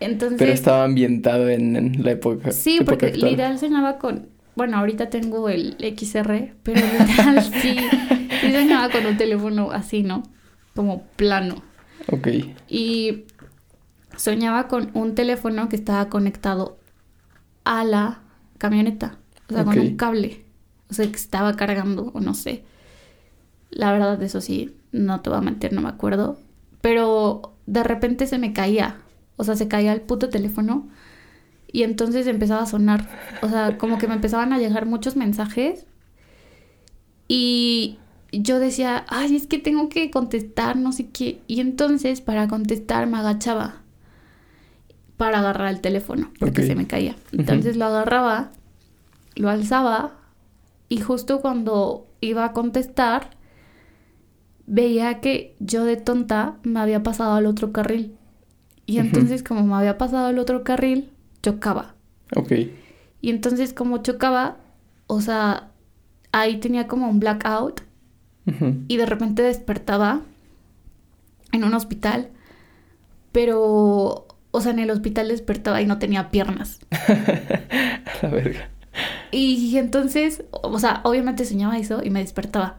Entonces, 0.00 0.38
Pero 0.38 0.52
estaba 0.52 0.84
ambientado 0.84 1.48
en, 1.48 1.76
en 1.76 2.04
la 2.04 2.12
época. 2.12 2.52
sí, 2.52 2.76
época 2.76 2.90
porque 2.92 3.06
actual. 3.06 3.30
literal 3.32 3.58
soñaba 3.58 3.98
con, 3.98 4.28
bueno, 4.54 4.76
ahorita 4.78 5.10
tengo 5.10 5.48
el 5.48 5.76
XR, 5.80 6.54
pero 6.62 6.80
literal 6.80 7.42
sí, 7.60 7.76
sí 8.40 8.52
soñaba 8.52 8.90
con 8.90 9.04
un 9.06 9.16
teléfono 9.16 9.70
así, 9.72 10.02
¿no? 10.04 10.22
Como 10.74 11.02
plano. 11.16 11.62
Ok. 12.12 12.28
Y 12.68 13.24
soñaba 14.16 14.68
con 14.68 14.90
un 14.94 15.14
teléfono 15.14 15.68
que 15.68 15.76
estaba 15.76 16.08
conectado 16.08 16.78
a 17.64 17.84
la 17.84 18.20
camioneta, 18.58 19.18
o 19.50 19.54
sea, 19.54 19.64
con 19.64 19.78
un 19.78 19.96
cable, 19.96 20.44
o 20.90 20.94
sea, 20.94 21.06
que 21.06 21.16
estaba 21.16 21.54
cargando, 21.56 22.10
o 22.14 22.20
no 22.20 22.34
sé. 22.34 22.64
La 23.70 23.92
verdad, 23.92 24.22
eso 24.22 24.40
sí, 24.40 24.76
no 24.92 25.20
te 25.20 25.30
voy 25.30 25.38
a 25.38 25.42
mentir, 25.42 25.72
no 25.72 25.80
me 25.80 25.88
acuerdo. 25.88 26.38
Pero 26.80 27.54
de 27.66 27.84
repente 27.84 28.26
se 28.26 28.38
me 28.38 28.52
caía, 28.52 28.96
o 29.36 29.44
sea, 29.44 29.56
se 29.56 29.68
caía 29.68 29.92
el 29.92 30.00
puto 30.00 30.28
teléfono 30.28 30.88
y 31.70 31.82
entonces 31.82 32.26
empezaba 32.26 32.62
a 32.62 32.66
sonar, 32.66 33.08
o 33.42 33.48
sea, 33.48 33.76
como 33.78 33.98
que 33.98 34.08
me 34.08 34.14
empezaban 34.14 34.52
a 34.52 34.58
llegar 34.58 34.86
muchos 34.86 35.16
mensajes 35.16 35.86
y 37.26 37.98
yo 38.32 38.58
decía, 38.58 39.04
ay, 39.08 39.36
es 39.36 39.46
que 39.46 39.58
tengo 39.58 39.88
que 39.88 40.10
contestar, 40.10 40.76
no 40.76 40.92
sé 40.92 41.10
qué. 41.10 41.40
Y 41.46 41.60
entonces 41.60 42.20
para 42.20 42.48
contestar 42.48 43.06
me 43.06 43.18
agachaba 43.18 43.82
para 45.18 45.40
agarrar 45.40 45.68
el 45.68 45.80
teléfono, 45.80 46.30
porque 46.38 46.62
se 46.62 46.74
me 46.74 46.86
caía. 46.86 47.16
Entonces 47.32 47.76
lo 47.76 47.86
agarraba, 47.86 48.52
lo 49.34 49.50
alzaba 49.50 50.12
y 50.88 51.00
justo 51.00 51.40
cuando 51.40 52.06
iba 52.20 52.44
a 52.44 52.52
contestar, 52.52 53.30
veía 54.68 55.20
que 55.20 55.56
yo 55.58 55.84
de 55.84 55.96
tonta 55.96 56.58
me 56.62 56.78
había 56.78 57.02
pasado 57.02 57.32
al 57.32 57.46
otro 57.46 57.72
carril. 57.72 58.14
Y 58.86 58.98
entonces 58.98 59.42
como 59.42 59.64
me 59.64 59.74
había 59.74 59.98
pasado 59.98 60.26
al 60.26 60.38
otro 60.38 60.62
carril, 60.62 61.10
chocaba. 61.42 61.94
Ok. 62.36 62.52
Y 63.20 63.30
entonces 63.30 63.72
como 63.72 63.98
chocaba, 63.98 64.58
o 65.06 65.20
sea, 65.20 65.70
ahí 66.32 66.58
tenía 66.58 66.86
como 66.86 67.08
un 67.08 67.18
blackout 67.18 67.82
y 68.88 68.96
de 68.96 69.04
repente 69.04 69.42
despertaba 69.42 70.22
en 71.52 71.64
un 71.64 71.74
hospital, 71.74 72.30
pero, 73.30 74.26
o 74.50 74.60
sea, 74.62 74.72
en 74.72 74.78
el 74.78 74.90
hospital 74.90 75.28
despertaba 75.28 75.82
y 75.82 75.86
no 75.86 75.98
tenía 75.98 76.30
piernas. 76.30 76.78
A 76.90 78.22
la 78.22 78.28
verga. 78.30 78.70
Y 79.30 79.76
entonces, 79.76 80.44
o 80.50 80.78
sea, 80.78 81.02
obviamente 81.04 81.44
soñaba 81.44 81.76
eso 81.76 82.02
y 82.02 82.08
me 82.08 82.20
despertaba. 82.20 82.78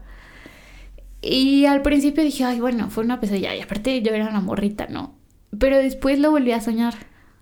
Y 1.22 1.66
al 1.66 1.82
principio 1.82 2.24
dije, 2.24 2.44
ay, 2.44 2.60
bueno, 2.60 2.90
fue 2.90 3.04
una 3.04 3.20
pesadilla. 3.20 3.54
Y 3.54 3.60
aparte 3.60 4.00
yo 4.02 4.12
era 4.12 4.28
una 4.28 4.40
morrita, 4.40 4.86
¿no? 4.88 5.14
Pero 5.58 5.76
después 5.78 6.18
lo 6.18 6.30
volví 6.30 6.52
a 6.52 6.60
soñar 6.60 6.94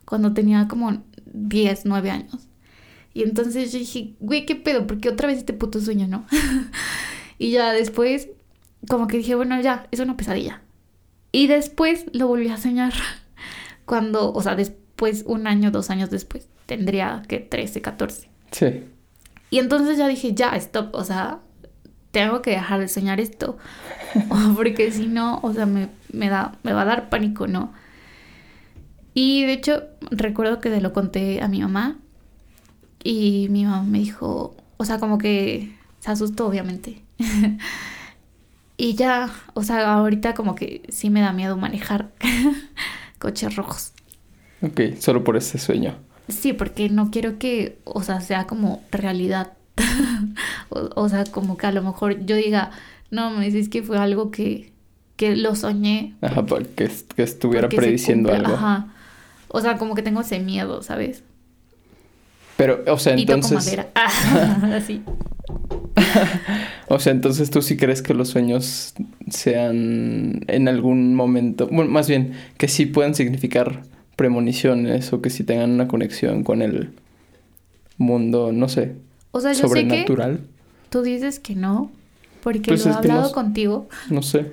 cuando 0.05 0.33
tenía 0.33 0.67
como 0.69 1.03
10, 1.27 1.85
9 1.85 2.11
años. 2.11 2.49
Y 3.15 3.23
entonces 3.23 3.73
yo 3.73 3.79
dije, 3.79 4.15
güey, 4.21 4.47
¿qué 4.47 4.57
pedo? 4.57 4.87
Porque 4.87 5.09
otra 5.09 5.29
vez 5.29 5.39
este 5.39 5.53
puto 5.53 5.81
sueño, 5.81 6.09
¿no? 6.09 6.27
y 7.39 7.51
ya 7.53 7.73
después, 7.73 8.29
como 8.89 9.07
que 9.07 9.19
dije, 9.19 9.35
bueno, 9.35 9.61
ya, 9.61 9.87
es 9.91 10.01
una 10.01 10.17
pesadilla. 10.17 10.63
Y 11.31 11.47
después 11.47 12.07
lo 12.13 12.27
volví 12.27 12.49
a 12.49 12.57
soñar. 12.57 12.93
Cuando, 13.85 14.33
o 14.33 14.43
sea, 14.43 14.57
después, 14.57 15.25
un 15.27 15.47
año, 15.47 15.71
dos 15.71 15.91
años 15.91 16.11
después, 16.11 16.49
tendría 16.67 17.23
que 17.29 17.39
13, 17.39 17.81
14. 17.81 18.29
Sí. 18.51 18.85
Y 19.51 19.59
entonces 19.59 19.99
ya 19.99 20.09
dije, 20.09 20.35
ya, 20.35 20.51
stop, 20.57 20.95
o 20.95 21.05
sea, 21.05 21.41
tengo 22.19 22.43
que 22.43 22.51
dejar 22.51 22.81
de 22.81 22.89
soñar 22.89 23.21
esto. 23.21 23.59
Porque 24.57 24.91
si 24.91 25.07
no, 25.07 25.39
o 25.45 25.53
sea, 25.53 25.67
me, 25.67 25.89
me, 26.13 26.29
da, 26.29 26.59
me 26.65 26.73
va 26.73 26.83
a 26.83 26.85
dar 26.85 27.11
pánico, 27.11 27.47
¿no? 27.47 27.73
Y 29.15 29.45
de 29.45 29.53
hecho, 29.53 29.85
recuerdo 30.11 30.59
que 30.59 30.69
se 30.69 30.81
lo 30.81 30.93
conté 30.93 31.41
a 31.43 31.49
mi 31.49 31.61
mamá. 31.61 31.97
Y 33.05 33.47
mi 33.51 33.65
mamá 33.65 33.85
me 33.85 33.99
dijo, 33.99 34.57
o 34.79 34.85
sea, 34.85 34.99
como 34.99 35.19
que 35.19 35.77
se 36.01 36.11
asustó, 36.11 36.49
obviamente. 36.49 37.03
y 38.77 38.95
ya, 38.95 39.31
o 39.55 39.63
sea, 39.63 39.93
ahorita 39.95 40.35
como 40.35 40.57
que 40.57 40.83
sí 40.89 41.11
me 41.11 41.21
da 41.21 41.33
miedo 41.33 41.57
manejar 41.57 42.11
coches 43.21 43.55
rojos. 43.55 43.93
Ok, 44.61 44.81
solo 44.99 45.23
por 45.23 45.37
ese 45.37 45.59
sueño. 45.59 45.95
Sí, 46.27 46.53
porque 46.53 46.89
no 46.89 47.13
quiero 47.13 47.39
que, 47.39 47.79
o 47.85 48.03
sea, 48.03 48.21
sea 48.21 48.49
como 48.49 48.83
realidad. 48.91 49.53
o, 50.71 50.91
o 50.95 51.09
sea, 51.09 51.25
como 51.25 51.57
que 51.57 51.67
a 51.67 51.73
lo 51.73 51.83
mejor 51.83 52.25
yo 52.27 52.37
diga, 52.37 52.71
no, 53.11 53.31
me 53.31 53.45
dices 53.47 53.69
que 53.69 53.83
fue 53.83 53.99
algo 53.99 54.31
que, 54.31 54.73
que 55.17 55.37
lo 55.37 55.55
soñé. 55.55 56.15
Ajá, 56.21 56.45
para 56.47 56.65
que, 56.65 56.85
est- 56.85 57.13
que 57.13 57.23
estuviera 57.23 57.69
porque 57.69 57.77
prediciendo 57.79 58.29
cumple". 58.31 58.47
algo. 58.47 58.57
Ajá. 58.59 58.87
O 59.49 59.61
sea, 59.61 59.79
como 59.79 59.95
que 59.95 60.03
tengo 60.03 60.21
ese 60.21 60.41
miedo, 60.41 60.83
¿sabes? 60.83 61.23
Pero, 62.57 62.83
o 62.89 62.99
sea, 62.99 63.17
Y 63.17 63.23
entonces. 63.23 63.53
madera. 63.65 63.89
Ah, 63.95 64.71
Así. 64.77 65.03
O 66.89 66.99
sea, 67.01 67.13
entonces 67.13 67.51
tú 67.51 67.61
sí 67.63 67.77
crees 67.77 68.03
que 68.03 68.15
los 68.15 68.29
sueños 68.29 68.95
sean 69.31 70.41
en 70.47 70.69
algún 70.69 71.15
momento. 71.15 71.67
Bueno, 71.69 71.91
más 71.91 72.09
bien, 72.09 72.33
que 72.57 72.69
sí 72.69 72.87
puedan 72.87 73.15
significar 73.15 73.83
premoniciones 74.17 75.13
o 75.13 75.21
que 75.21 75.31
sí 75.31 75.45
tengan 75.45 75.71
una 75.71 75.87
conexión 75.89 76.45
con 76.45 76.63
el 76.63 76.91
mundo, 77.99 78.53
no 78.53 78.69
sé, 78.69 78.95
O 79.31 79.41
sea, 79.41 79.53
yo 79.53 79.69
sé 79.69 79.87
que 79.87 80.07
tú 80.91 81.03
dices 81.03 81.39
que 81.39 81.55
no, 81.55 81.91
porque 82.43 82.71
Pues 82.71 82.85
lo 82.85 82.91
he 82.91 82.95
no 82.95 82.99
hablado 82.99 83.33
contigo. 83.33 83.89
No 84.11 84.23
sé. 84.23 84.53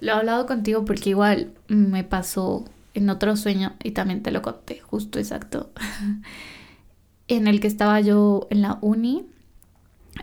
Lo 0.00 0.12
he 0.12 0.14
hablado 0.14 0.46
contigo 0.46 0.84
porque 0.84 1.10
igual 1.10 1.52
me 1.68 2.04
pasó 2.04 2.64
en 2.94 3.08
otro 3.10 3.36
sueño 3.36 3.74
y 3.82 3.92
también 3.92 4.22
te 4.22 4.30
lo 4.30 4.42
conté, 4.42 4.80
justo 4.80 5.18
exacto. 5.18 5.70
en 7.28 7.46
el 7.46 7.60
que 7.60 7.68
estaba 7.68 8.00
yo 8.00 8.46
en 8.50 8.62
la 8.62 8.78
uni, 8.80 9.26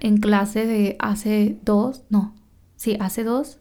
en 0.02 0.18
clase 0.18 0.66
de 0.66 0.96
hace 1.00 1.58
dos, 1.64 2.04
no, 2.10 2.36
sí, 2.76 2.98
hace 3.00 3.24
dos, 3.24 3.58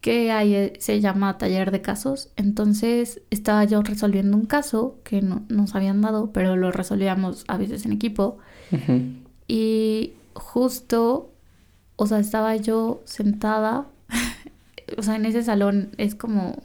que 0.00 0.32
ahí 0.32 0.54
eh, 0.54 0.72
se 0.78 1.00
llama 1.00 1.38
taller 1.38 1.70
de 1.70 1.82
casos. 1.82 2.30
Entonces 2.36 3.20
estaba 3.30 3.64
yo 3.64 3.82
resolviendo 3.82 4.36
un 4.36 4.46
caso 4.46 4.98
que 5.04 5.22
no, 5.22 5.42
nos 5.48 5.74
habían 5.74 6.00
dado, 6.00 6.32
pero 6.32 6.56
lo 6.56 6.72
resolvíamos 6.72 7.44
a 7.48 7.58
veces 7.58 7.84
en 7.84 7.92
equipo. 7.92 8.38
Y 9.48 10.12
justo, 10.32 11.30
o 11.96 12.06
sea, 12.06 12.20
estaba 12.20 12.56
yo 12.56 13.02
sentada, 13.04 13.86
o 14.96 15.02
sea, 15.02 15.16
en 15.16 15.26
ese 15.26 15.42
salón 15.42 15.90
es 15.98 16.14
como 16.14 16.62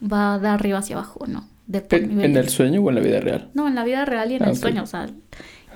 va 0.00 0.38
de 0.38 0.48
arriba 0.48 0.78
hacia 0.78 0.96
abajo, 0.96 1.26
¿no? 1.26 1.48
De 1.66 1.86
¿En, 1.90 2.36
el 2.36 2.48
sueño 2.48 2.80
o 2.80 2.88
en 2.88 2.96
la 2.96 3.00
vida 3.00 3.20
real? 3.20 3.48
No, 3.54 3.68
en 3.68 3.76
la 3.76 3.84
vida 3.84 4.04
real 4.04 4.32
y 4.32 4.34
en 4.34 4.42
Ah, 4.42 4.50
el 4.50 4.56
sueño, 4.56 4.82
o 4.82 4.86
sea, 4.86 5.08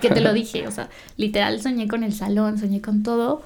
que 0.01 0.09
te 0.09 0.21
lo 0.21 0.33
dije, 0.35 0.67
o 0.67 0.73
sea, 0.73 0.91
literal 1.17 1.63
soñé 1.63 1.87
con 1.87 2.03
el 2.03 2.13
salón, 2.13 2.59
soñé 2.59 2.83
con 2.83 3.05
todo 3.05 3.43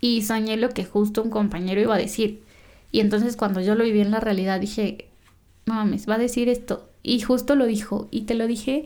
y 0.00 0.22
soñé 0.22 0.56
lo 0.56 0.70
que 0.70 0.84
justo 0.84 1.22
un 1.22 1.30
compañero 1.30 1.80
iba 1.80 1.96
a 1.96 1.98
decir. 1.98 2.45
Y 2.92 3.00
entonces 3.00 3.36
cuando 3.36 3.60
yo 3.60 3.74
lo 3.74 3.84
viví 3.84 4.00
en 4.00 4.10
la 4.10 4.20
realidad 4.20 4.60
dije, 4.60 5.08
no 5.66 5.74
mames, 5.74 6.08
va 6.08 6.14
a 6.16 6.18
decir 6.18 6.48
esto. 6.48 6.90
Y 7.02 7.20
justo 7.20 7.54
lo 7.56 7.66
dijo 7.66 8.08
y 8.10 8.22
te 8.22 8.34
lo 8.34 8.46
dije 8.46 8.84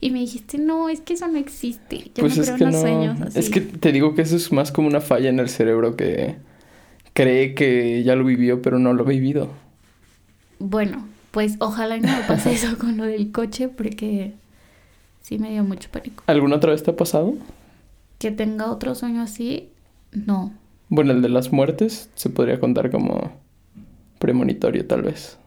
y 0.00 0.10
me 0.12 0.20
dijiste, 0.20 0.58
no, 0.58 0.88
es 0.88 1.00
que 1.00 1.14
eso 1.14 1.28
no 1.28 1.38
existe. 1.38 2.10
Yo 2.14 2.24
Pues 2.24 2.36
no 2.36 2.40
es 2.40 2.42
creo 2.42 2.56
que 2.56 2.64
en 2.64 2.72
los 2.72 2.74
no. 2.74 2.80
sueños 2.80 3.20
así. 3.22 3.38
Es 3.38 3.50
que 3.50 3.60
te 3.60 3.92
digo 3.92 4.14
que 4.14 4.22
eso 4.22 4.36
es 4.36 4.52
más 4.52 4.72
como 4.72 4.88
una 4.88 5.00
falla 5.00 5.28
en 5.30 5.38
el 5.40 5.48
cerebro 5.48 5.96
que 5.96 6.36
cree 7.14 7.54
que 7.54 8.02
ya 8.04 8.16
lo 8.16 8.24
vivió, 8.24 8.62
pero 8.62 8.78
no 8.78 8.94
lo 8.94 9.04
ha 9.04 9.08
vivido. 9.08 9.50
Bueno, 10.58 11.08
pues 11.32 11.56
ojalá 11.60 11.98
no 11.98 12.08
me 12.08 12.22
pase 12.22 12.52
eso 12.52 12.78
con 12.78 12.96
lo 12.96 13.04
del 13.04 13.32
coche 13.32 13.68
porque 13.68 14.34
sí 15.20 15.38
me 15.38 15.50
dio 15.50 15.64
mucho 15.64 15.90
pánico. 15.90 16.24
¿Alguna 16.26 16.56
otra 16.56 16.70
vez 16.72 16.82
te 16.82 16.92
ha 16.92 16.96
pasado? 16.96 17.34
Que 18.18 18.30
tenga 18.30 18.70
otro 18.70 18.94
sueño 18.94 19.22
así, 19.22 19.72
no. 20.12 20.59
Bueno, 20.90 21.12
el 21.12 21.22
de 21.22 21.28
las 21.30 21.52
muertes 21.52 22.10
se 22.14 22.28
podría 22.30 22.60
contar 22.60 22.90
como 22.90 23.32
premonitorio, 24.18 24.86
tal 24.86 25.02
vez. 25.02 25.38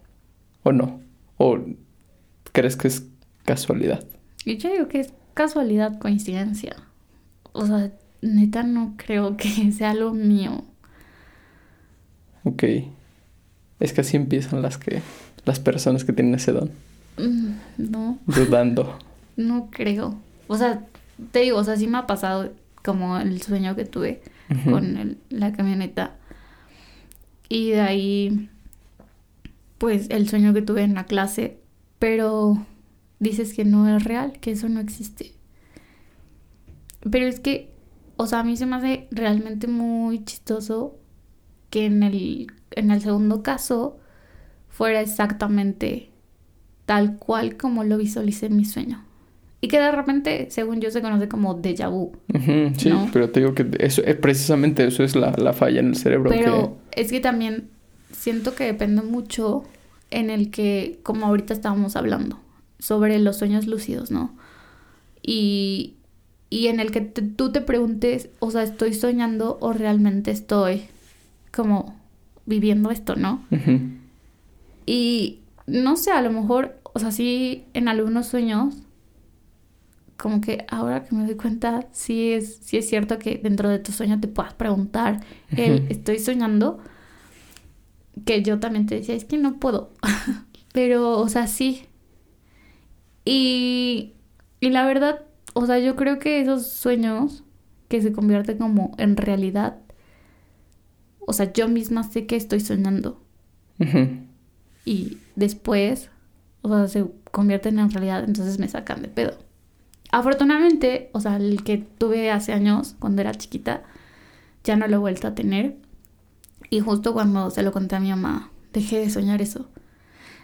¿O 0.64 0.72
no? 0.72 1.02
¿O 1.38 1.60
crees 2.52 2.76
que 2.76 2.88
es 2.88 3.04
casualidad? 3.46 4.04
Y 4.46 4.58
yo 4.58 4.72
digo 4.72 4.88
que 4.88 5.02
es 5.02 5.14
casualidad, 5.36 6.00
coincidencia. 6.00 6.76
O 7.52 7.68
sea, 7.68 7.92
neta 8.22 8.64
no 8.64 8.96
creo 8.98 9.38
que 9.38 9.72
sea 9.78 9.94
lo 9.94 10.14
mío. 10.14 10.64
Ok. 12.46 12.64
Es 13.80 13.94
que 13.94 14.02
así 14.02 14.16
empiezan 14.18 14.62
las 14.62 14.78
que 14.78 15.02
las 15.46 15.60
personas 15.60 16.06
que 16.06 16.14
tienen 16.14 16.36
ese 16.36 16.54
don, 16.54 16.72
Mm, 17.18 17.52
No, 17.92 18.18
dudando. 18.26 18.98
no 19.36 19.70
creo. 19.72 20.16
O 20.48 20.58
sea, 20.58 20.84
te 21.32 21.40
digo, 21.40 21.58
o 21.60 21.64
sea, 21.64 21.76
sí 21.76 21.86
me 21.88 21.98
ha 22.00 22.08
pasado 22.08 22.52
como 22.84 23.18
el 23.18 23.42
sueño 23.42 23.76
que 23.76 23.86
tuve 23.86 24.22
con 24.70 24.98
el- 24.98 25.18
la 25.30 25.54
camioneta. 25.54 26.18
Y 27.50 27.72
de 27.72 27.82
ahí, 27.82 28.50
pues 29.78 30.08
el 30.10 30.28
sueño 30.30 30.54
que 30.54 30.62
tuve 30.62 30.84
en 30.84 30.94
la 30.96 31.06
clase. 31.06 31.60
Pero 32.00 32.66
dices 33.20 33.54
que 33.54 33.64
no 33.66 33.88
es 33.96 34.04
real, 34.04 34.34
que 34.40 34.52
eso 34.52 34.68
no 34.70 34.80
existe. 34.80 35.34
Pero 37.10 37.28
es 37.28 37.40
que, 37.40 37.72
o 38.18 38.28
sea, 38.28 38.40
a 38.40 38.44
mí 38.44 38.58
se 38.58 38.66
me 38.66 38.76
hace 38.76 39.08
realmente 39.12 39.68
muy 39.68 40.24
chistoso 40.26 40.98
que 41.70 41.86
en 41.86 42.04
el, 42.04 42.48
en 42.72 42.92
el 42.92 43.02
segundo 43.02 43.44
caso 43.44 44.00
fuera 44.70 45.02
exactamente 45.02 46.10
tal 46.86 47.18
cual 47.18 47.58
como 47.58 47.84
lo 47.84 47.98
visualicé 47.98 48.48
en 48.48 48.58
mi 48.58 48.66
sueño. 48.66 49.04
Y 49.64 49.70
que 49.70 49.80
de 49.80 49.94
repente, 49.94 50.48
según 50.50 50.82
yo, 50.82 50.92
se 50.92 51.02
conoce 51.02 51.30
como 51.30 51.56
déjà 51.62 51.90
vu. 51.90 52.12
Sí, 52.78 52.90
¿no? 52.90 53.10
pero 53.14 53.30
te 53.30 53.40
digo 53.40 53.54
que 53.56 53.66
eso, 53.80 54.02
eh, 54.04 54.14
precisamente 54.14 54.86
eso 54.86 55.06
es 55.06 55.16
la, 55.16 55.32
la 55.38 55.54
falla 55.54 55.80
en 55.80 55.88
el 55.88 55.96
cerebro. 55.96 56.30
Pero 56.30 56.76
es 56.92 57.10
que 57.12 57.22
también 57.22 57.70
siento 58.12 58.56
que 58.56 58.66
depende 58.66 59.02
mucho 59.04 59.64
en 60.12 60.30
el 60.30 60.52
que, 60.52 61.00
como 61.04 61.28
ahorita 61.28 61.54
estábamos 61.54 61.96
hablando, 61.96 62.40
sobre 62.78 63.18
los 63.20 63.38
sueños 63.38 63.66
lúcidos, 63.66 64.12
¿no? 64.12 64.36
Y, 65.22 65.94
y 66.50 66.68
en 66.68 66.82
el 66.82 66.92
que 66.92 67.00
te- 67.00 67.22
tú 67.22 67.54
te 67.54 67.62
preguntes, 67.62 68.28
o 68.40 68.52
sea, 68.52 68.64
¿estoy 68.64 68.94
soñando 68.94 69.58
o 69.62 69.72
realmente 69.72 70.32
estoy 70.32 70.82
como 71.56 71.98
viviendo 72.46 72.92
esto, 72.92 73.16
¿no? 73.16 73.46
Ujú. 73.50 73.80
Y 74.86 75.40
no 75.68 75.96
sé, 75.96 76.12
a 76.12 76.22
lo 76.22 76.32
mejor, 76.34 76.76
o 76.84 77.00
sea, 77.00 77.12
sí 77.12 77.64
en 77.74 77.88
algunos 77.88 78.28
sueños, 78.28 78.76
como 80.18 80.42
que 80.42 80.66
ahora 80.70 81.04
que 81.04 81.16
me 81.16 81.26
doy 81.26 81.36
cuenta, 81.36 81.88
sí 81.92 82.32
es, 82.32 82.58
sí 82.58 82.78
es 82.78 82.88
cierto 82.88 83.20
que 83.20 83.40
dentro 83.42 83.70
de 83.70 83.80
tu 83.80 83.92
sueño 83.92 84.20
te 84.20 84.28
puedas 84.28 84.54
preguntar, 84.54 85.22
el 85.52 85.86
estoy 85.90 86.20
soñando, 86.20 86.80
que 88.26 88.44
yo 88.44 88.60
también 88.60 88.86
te 88.86 88.96
decía, 88.96 89.16
es 89.16 89.26
que 89.26 89.38
no 89.38 89.60
puedo, 89.60 89.92
pero, 90.74 91.20
o 91.20 91.30
sea, 91.30 91.48
sí. 91.48 91.88
Y, 93.26 94.14
y 94.60 94.70
la 94.70 94.86
verdad, 94.86 95.26
o 95.54 95.66
sea, 95.66 95.80
yo 95.80 95.96
creo 95.96 96.20
que 96.20 96.42
esos 96.42 96.68
sueños 96.68 97.44
que 97.88 98.02
se 98.02 98.12
convierten 98.12 98.58
como 98.58 98.96
en 98.98 99.18
realidad, 99.18 99.80
o 101.20 101.34
sea, 101.34 101.54
yo 101.54 101.68
misma 101.68 102.04
sé 102.04 102.26
que 102.26 102.36
estoy 102.36 102.60
soñando. 102.60 103.22
Y 104.86 105.18
después, 105.36 106.10
o 106.62 106.70
sea, 106.70 106.88
se 106.88 107.06
convierten 107.32 107.80
en 107.80 107.92
realidad, 107.92 108.24
entonces 108.24 108.60
me 108.60 108.68
sacan 108.68 109.02
de 109.02 109.10
pedo. 109.10 109.38
Afortunadamente, 110.14 111.10
o 111.12 111.20
sea, 111.20 111.38
el 111.38 111.64
que 111.64 111.80
tuve 111.80 112.30
hace 112.30 112.54
años, 112.54 112.96
cuando 113.00 113.24
era 113.24 113.34
chiquita, 113.34 113.82
ya 114.64 114.76
no 114.76 114.88
lo 114.88 114.98
he 114.98 115.00
vuelto 115.00 115.28
a 115.28 115.34
tener. 115.34 115.76
Y 116.70 116.82
justo 116.82 117.14
cuando 117.14 117.50
se 117.50 117.64
lo 117.64 117.72
conté 117.72 117.96
a 117.96 118.00
mi 118.00 118.12
mamá, 118.12 118.52
dejé 118.74 119.00
de 119.00 119.10
soñar 119.10 119.42
eso. 119.42 119.68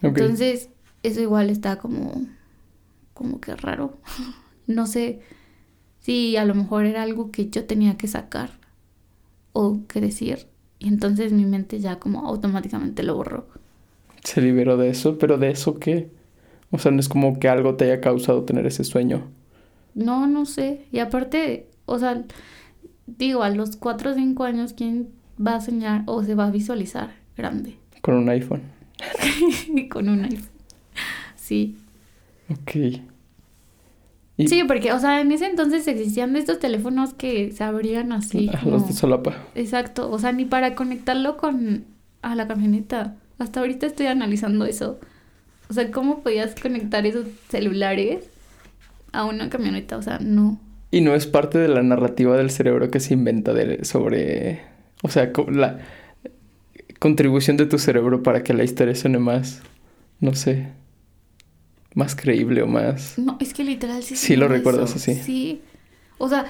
Entonces, 0.01 0.69
eso 1.03 1.21
igual 1.21 1.51
está 1.51 1.75
como, 1.75 2.25
como 3.13 3.39
que 3.39 3.55
raro. 3.55 3.99
No 4.65 4.86
sé 4.86 5.19
si 5.99 6.36
a 6.38 6.45
lo 6.45 6.53
mejor 6.55 6.86
era 6.86 7.01
algo 7.03 7.32
que 7.32 7.49
yo 7.49 7.65
tenía 7.65 7.97
que 7.97 8.08
sacar 8.08 8.51
o 9.53 9.82
que 9.88 10.01
decir. 10.01 10.47
Y 10.79 10.88
entonces 10.88 11.32
mi 11.32 11.45
mente 11.45 11.79
ya 11.79 11.97
como 11.97 12.25
automáticamente 12.27 13.03
lo 13.03 13.15
borró. 13.15 13.47
Se 14.23 14.41
liberó 14.41 14.77
de 14.77 14.89
eso, 14.89 15.19
pero 15.19 15.38
¿de 15.38 15.49
eso 15.51 15.79
qué? 15.79 16.10
O 16.69 16.79
sea, 16.79 16.91
no 16.91 16.99
es 16.99 17.10
como 17.10 17.39
que 17.39 17.49
algo 17.49 17.75
te 17.75 17.86
haya 17.86 17.99
causado 18.01 18.43
tener 18.43 18.67
ese 18.67 18.84
sueño. 18.84 19.27
No, 19.95 20.28
no 20.28 20.45
sé. 20.45 20.86
Y 20.91 20.99
aparte, 20.99 21.67
o 21.86 21.99
sea, 21.99 22.23
digo, 23.08 23.43
a 23.43 23.49
los 23.49 23.75
4 23.75 24.12
o 24.12 24.13
5 24.13 24.43
años, 24.43 24.73
¿quién 24.73 25.10
va 25.45 25.56
a 25.56 25.62
soñar 25.62 26.04
o 26.06 26.23
se 26.23 26.36
va 26.36 26.45
a 26.47 26.52
visualizar 26.52 27.12
grande? 27.38 27.78
Con 28.02 28.15
un 28.15 28.30
iPhone. 28.30 28.62
Con 29.91 30.10
un 30.10 30.23
iPhone. 30.25 30.49
Sí. 31.36 31.78
Ok. 32.49 32.75
Y- 34.38 34.47
Sí, 34.47 34.63
porque, 34.65 34.93
o 34.93 34.99
sea, 34.99 35.19
en 35.21 35.32
ese 35.34 35.47
entonces 35.47 35.86
existían 35.88 36.36
estos 36.38 36.60
teléfonos 36.60 37.13
que 37.13 37.52
se 37.52 37.63
abrían 37.63 38.12
así. 38.13 38.49
Como- 38.62 38.71
Los 38.71 38.88
de 38.88 38.93
solapa. 38.93 39.36
Exacto, 39.56 40.10
o 40.10 40.17
sea, 40.19 40.32
ni 40.32 40.45
para 40.45 40.75
conectarlo 40.75 41.36
con 41.38 41.86
a 42.21 42.36
la 42.36 42.47
camioneta. 42.47 43.15
Hasta 43.38 43.60
ahorita 43.62 43.86
estoy 43.86 44.06
analizando 44.08 44.65
eso. 44.65 44.99
O 45.69 45.73
sea, 45.73 45.91
¿cómo 45.91 46.21
podías 46.23 46.56
conectar 46.60 47.06
esos 47.06 47.25
celulares 47.49 48.30
a 49.12 49.26
una 49.26 49.50
camioneta? 49.50 49.98
O 49.98 50.02
sea, 50.02 50.19
no. 50.19 50.60
Y 50.91 51.02
no 51.02 51.13
es 51.13 51.28
parte 51.28 51.58
de 51.60 51.67
la 51.67 51.84
narrativa 51.84 52.36
del 52.38 52.50
cerebro 52.50 52.89
que 52.89 53.00
se 53.00 53.13
inventa 53.13 53.54
de- 53.54 53.86
sobre... 53.86 54.62
O 55.04 55.10
sea, 55.10 55.32
la 55.52 55.80
contribución 57.00 57.58
de 57.58 57.65
tu 57.65 57.78
cerebro 57.80 58.24
para 58.24 58.43
que 58.43 58.54
la 58.54 58.63
historia 58.63 58.95
suene 58.95 59.19
más, 59.19 59.62
no 60.19 60.34
sé, 60.34 60.67
más 61.95 62.15
creíble 62.15 62.62
o 62.63 62.67
más... 62.67 63.17
No, 63.17 63.38
es 63.39 63.54
que 63.54 63.63
literal 63.63 64.04
sí. 64.04 64.15
Sí 64.15 64.36
lo 64.36 64.48
recuerdas 64.48 64.95
así. 64.95 65.15
Sí. 65.15 65.62
O 66.17 66.28
sea, 66.28 66.45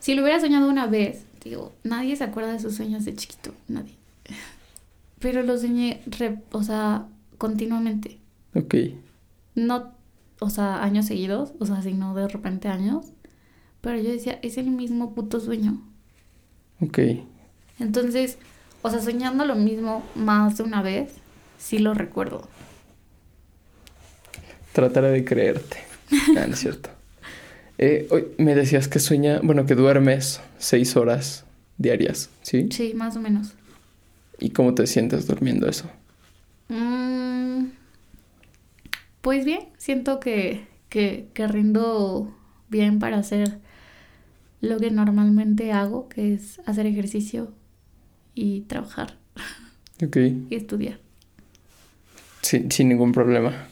si 0.00 0.14
lo 0.14 0.22
hubiera 0.22 0.40
soñado 0.40 0.68
una 0.68 0.86
vez, 0.86 1.24
digo, 1.42 1.72
nadie 1.84 2.16
se 2.16 2.24
acuerda 2.24 2.52
de 2.52 2.58
sus 2.60 2.74
sueños 2.76 3.04
de 3.04 3.14
chiquito, 3.14 3.54
nadie. 3.68 3.94
Pero 5.20 5.42
lo 5.42 5.56
soñé, 5.56 6.02
re- 6.18 6.38
o 6.52 6.62
sea, 6.62 7.06
continuamente. 7.38 8.18
Ok. 8.54 8.74
no, 9.54 9.92
o 10.40 10.50
sea, 10.50 10.82
años 10.82 11.06
seguidos, 11.06 11.52
o 11.58 11.66
sea, 11.66 11.82
sino 11.82 12.14
de 12.14 12.28
repente 12.28 12.68
años. 12.68 13.06
Pero 13.80 13.98
yo 13.98 14.10
decía, 14.10 14.38
es 14.42 14.56
el 14.58 14.70
mismo 14.70 15.14
puto 15.14 15.40
sueño. 15.40 15.82
Ok. 16.80 16.98
Entonces, 17.78 18.38
o 18.82 18.90
sea, 18.90 19.00
soñando 19.00 19.44
lo 19.44 19.54
mismo 19.54 20.02
más 20.14 20.56
de 20.56 20.62
una 20.62 20.82
vez, 20.82 21.14
sí 21.58 21.78
lo 21.78 21.94
recuerdo. 21.94 22.48
Trataré 24.72 25.10
de 25.10 25.24
creerte. 25.24 25.78
Ah, 26.36 26.46
no 26.46 26.54
es 26.54 26.60
cierto. 26.60 26.90
Eh, 27.78 28.06
hoy 28.10 28.26
me 28.38 28.54
decías 28.54 28.88
que 28.88 29.00
sueña, 29.00 29.40
bueno, 29.42 29.66
que 29.66 29.74
duermes 29.74 30.40
seis 30.58 30.96
horas 30.96 31.44
diarias, 31.76 32.30
¿sí? 32.42 32.68
Sí, 32.70 32.92
más 32.94 33.16
o 33.16 33.20
menos. 33.20 33.52
¿Y 34.38 34.50
cómo 34.50 34.74
te 34.74 34.86
sientes 34.86 35.26
durmiendo 35.26 35.68
eso? 35.68 35.86
Mm, 36.68 37.33
pues 39.24 39.46
bien, 39.46 39.70
siento 39.78 40.20
que, 40.20 40.66
que, 40.90 41.30
que 41.32 41.48
rindo 41.48 42.36
bien 42.68 42.98
para 42.98 43.16
hacer 43.16 43.58
lo 44.60 44.78
que 44.78 44.90
normalmente 44.90 45.72
hago, 45.72 46.10
que 46.10 46.34
es 46.34 46.60
hacer 46.66 46.84
ejercicio 46.84 47.54
y 48.34 48.60
trabajar 48.62 49.16
Ok. 50.04 50.18
y 50.50 50.54
estudiar. 50.54 51.00
Sin, 52.42 52.70
sin 52.70 52.90
ningún 52.90 53.12
problema. 53.12 53.66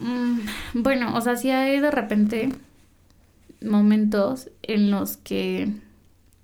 Mm, 0.00 0.40
bueno, 0.82 1.16
o 1.16 1.20
sea, 1.20 1.36
sí 1.36 1.50
hay 1.50 1.78
de 1.78 1.92
repente 1.92 2.48
momentos 3.64 4.50
en 4.62 4.90
los 4.90 5.16
que 5.18 5.72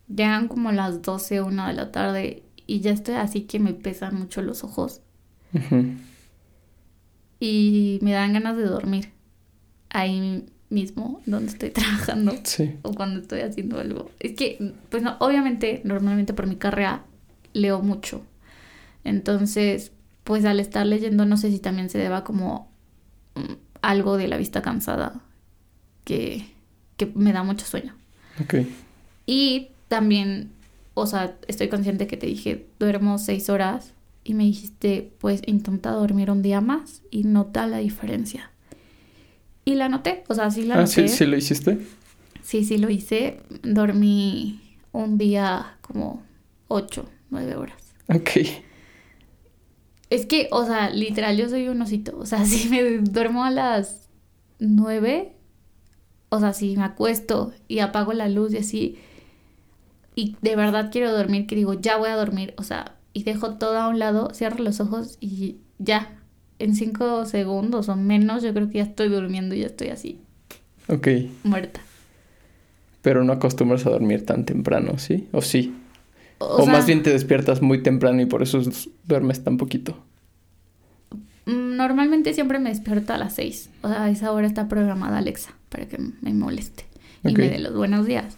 llegan 0.09 0.46
como 0.46 0.70
las 0.70 1.03
12 1.03 1.40
o 1.40 1.46
1 1.46 1.66
de 1.66 1.72
la 1.72 1.90
tarde 1.90 2.44
y 2.66 2.81
ya 2.81 2.92
estoy 2.92 3.16
así 3.16 3.42
que 3.42 3.59
me 3.59 3.72
pesan 3.74 4.14
mucho 4.16 4.40
los 4.40 4.62
ojos 4.64 5.00
Ujú. 5.53 5.94
Y 7.46 7.98
me 8.02 8.12
dan 8.12 8.33
ganas 8.33 8.57
de 8.57 8.64
dormir 8.64 9.11
ahí 9.90 10.44
mismo 10.70 11.20
donde 11.26 11.52
estoy 11.52 11.70
trabajando 11.78 12.33
Sí. 12.44 12.76
o 12.83 12.92
cuando 12.94 13.20
estoy 13.20 13.40
haciendo 13.40 13.78
algo. 13.78 14.11
Es 14.20 14.33
que, 14.33 14.72
pues 14.90 15.02
no, 15.02 15.16
obviamente, 15.20 15.83
normalmente 15.85 16.33
por 16.33 16.46
mi 16.46 16.57
carrera 16.57 17.04
leo 17.52 17.80
mucho. 17.83 18.22
Entonces, 19.04 19.92
pues 20.24 20.44
al 20.44 20.61
estar 20.61 20.87
leyendo, 20.87 21.26
no 21.26 21.37
sé 21.37 21.50
si 21.50 21.59
también 21.59 21.90
se 21.90 21.98
deba 21.98 22.24
como 22.24 22.70
mm, 23.35 23.52
algo 23.83 24.16
de 24.16 24.28
la 24.28 24.37
vista 24.38 24.62
cansada 24.62 25.20
que, 26.04 26.46
que 26.96 27.07
me 27.14 27.33
da 27.33 27.42
mucho 27.42 27.66
sueño. 27.66 27.94
Ok. 28.42 28.54
Y 29.26 29.68
también, 29.88 30.50
o 30.94 31.07
sea, 31.07 31.37
estoy 31.48 31.68
consciente 31.68 32.07
que 32.07 32.16
te 32.16 32.26
dije, 32.26 32.66
duermo 32.78 33.18
seis 33.18 33.48
horas 33.50 33.92
y 34.24 34.34
me 34.34 34.44
dijiste, 34.44 35.12
pues 35.18 35.42
intenta 35.46 35.90
dormir 35.90 36.30
un 36.30 36.42
día 36.42 36.60
más 36.60 37.02
y 37.10 37.24
nota 37.24 37.66
la 37.66 37.78
diferencia. 37.78 38.50
Y 39.66 39.74
la 39.76 39.88
noté, 39.88 40.24
o 40.28 40.34
sea, 40.34 40.50
sí 40.50 40.64
la 40.64 40.74
Ah, 40.76 40.80
noté. 40.82 41.08
¿sí, 41.08 41.08
sí 41.08 41.26
lo 41.26 41.37
hiciste? 41.37 41.78
Sí, 42.42 42.64
sí 42.64 42.78
lo 42.78 42.90
hice. 42.90 43.40
Dormí 43.62 44.60
un 44.92 45.16
día 45.18 45.76
como 45.80 46.22
ocho, 46.68 47.08
nueve 47.30 47.56
horas. 47.56 47.94
Ok. 48.08 48.30
Es 50.10 50.26
que, 50.26 50.48
o 50.52 50.64
sea, 50.66 50.90
literal, 50.90 51.37
yo 51.37 51.48
soy 51.48 51.68
un 51.68 51.80
osito. 51.82 52.16
O 52.18 52.26
sea, 52.26 52.44
si 52.46 52.68
me 52.68 52.82
duermo 52.98 53.44
a 53.44 53.50
las 53.50 54.08
nueve, 54.58 55.32
o 56.28 56.40
sea, 56.40 56.52
si 56.52 56.76
me 56.76 56.84
acuesto 56.84 57.52
y 57.68 57.78
apago 57.80 58.12
la 58.12 58.28
luz 58.28 58.52
y 58.52 58.58
así, 58.58 58.98
y 60.14 60.37
de 60.42 60.56
verdad 60.56 60.90
quiero 60.92 61.12
dormir, 61.12 61.46
que 61.46 61.56
digo, 61.56 61.74
ya 61.74 61.96
voy 61.96 62.08
a 62.10 62.16
dormir, 62.16 62.54
o 62.56 62.62
sea, 62.62 62.96
y 63.14 63.22
dejo 63.22 63.55
todo 63.55 63.79
a 63.79 63.88
un 63.88 63.98
lado, 63.98 64.31
cierro 64.35 64.62
los 64.62 64.81
ojos 64.81 65.16
y 65.20 65.57
ya, 65.79 66.18
en 66.59 66.74
cinco 66.74 67.24
segundos 67.24 67.88
o 67.88 67.96
menos, 67.96 68.42
yo 68.42 68.53
creo 68.53 68.68
que 68.68 68.79
ya 68.79 68.85
estoy 68.85 69.09
durmiendo 69.09 69.55
y 69.55 69.61
ya 69.61 69.66
estoy 69.66 69.88
así, 69.88 70.20
Ok. 70.88 71.09
muerta. 71.44 71.81
Pero 73.00 73.24
no 73.24 73.33
acostumbras 73.33 73.87
a 73.87 73.90
dormir 73.90 74.27
tan 74.27 74.44
temprano, 74.44 74.98
¿sí? 74.98 75.29
¿O 75.33 75.40
sí? 75.42 75.74
O, 76.38 76.57
O, 76.57 76.62
sea, 76.64 76.72
más 76.72 76.87
bien 76.87 77.03
te 77.03 77.11
despiertas 77.11 77.62
muy 77.62 77.83
temprano 77.83 78.20
y 78.20 78.27
por 78.27 78.42
eso 78.42 78.61
duermes 79.07 79.44
tan 79.44 79.57
poquito. 79.57 79.96
Mm, 81.46 81.77
Normalmente 81.77 82.33
siempre 82.35 82.59
me 82.59 82.70
despierto 82.70 83.12
a 83.12 83.18
las 83.18 83.35
6. 83.35 83.70
O 83.83 83.88
sea, 83.88 84.05
a 84.05 84.11
esa 84.11 84.33
hora 84.33 84.46
está 84.46 84.68
programada 84.68 85.18
Alexa 85.18 85.55
para 85.68 85.87
que 85.87 85.98
me 85.98 86.33
moleste 86.33 86.87
y 87.24 87.35
me 87.35 87.48
dé 87.48 87.59
los 87.59 87.74
buenos 87.74 88.07
días. 88.07 88.37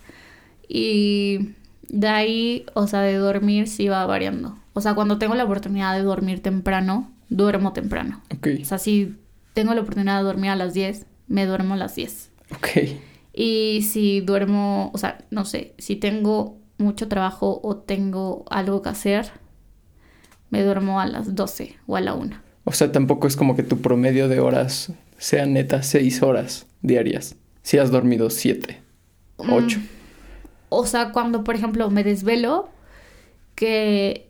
Y 0.69 1.51
de 1.89 2.09
ahí, 2.09 2.67
o 2.75 2.87
sea, 2.87 3.01
de 3.03 3.15
dormir 3.15 3.69
sí 3.69 3.89
va 3.89 4.05
variando. 4.07 4.59
O 4.77 4.83
sea, 4.83 4.95
cuando 4.95 5.17
tengo 5.17 5.35
la 5.35 5.45
oportunidad 5.45 5.97
de 5.97 6.03
dormir 6.03 6.43
temprano, 6.43 7.11
duermo 7.31 7.73
temprano. 7.73 8.21
Ok. 8.37 8.49
O 8.61 8.65
sea, 8.67 8.77
si 8.77 9.17
tengo 9.55 9.73
la 9.73 9.81
oportunidad 9.81 10.19
de 10.19 10.25
dormir 10.25 10.51
a 10.51 10.55
las 10.55 10.75
10, 10.75 11.07
me 11.29 11.47
duermo 11.47 11.73
a 11.73 11.77
las 11.79 11.95
10. 11.95 12.31
Ok. 12.55 12.69
Y 13.33 13.87
si 13.91 14.21
duermo, 14.21 14.91
o 14.93 14.99
sea, 14.99 15.25
no 15.31 15.47
sé, 15.47 15.73
si 15.79 15.97
tengo 15.97 16.59
mucho 16.77 17.09
trabajo 17.09 17.59
o 17.65 17.77
tengo 17.77 18.45
algo 18.51 18.83
que 18.83 18.91
hacer, 18.91 19.31
me 20.51 20.63
duermo 20.63 21.01
a 21.01 21.07
las 21.07 21.35
12 21.35 21.77
o 21.87 21.97
a 21.97 22.03
la 22.03 22.13
1. 22.13 22.37
O 22.65 22.73
sea, 22.73 22.93
tampoco 22.93 23.27
es 23.29 23.35
como 23.35 23.57
que 23.57 23.63
tu 23.63 23.81
promedio 23.81 24.29
de 24.29 24.41
horas 24.41 24.93
sea 25.17 25.47
neta 25.47 25.83
seis 25.83 26.23
horas 26.23 26.67
diarias. 26.83 27.37
Si 27.63 27.79
has 27.79 27.91
dormido 27.91 28.29
siete, 28.29 28.83
ocho. 29.39 29.79
Mm, 29.79 29.85
O 30.69 30.85
sea, 30.85 31.13
cuando, 31.13 31.45
por 31.45 31.55
ejemplo, 31.55 31.89
me 31.89 32.05
desvelo, 32.05 32.69
que 33.55 34.26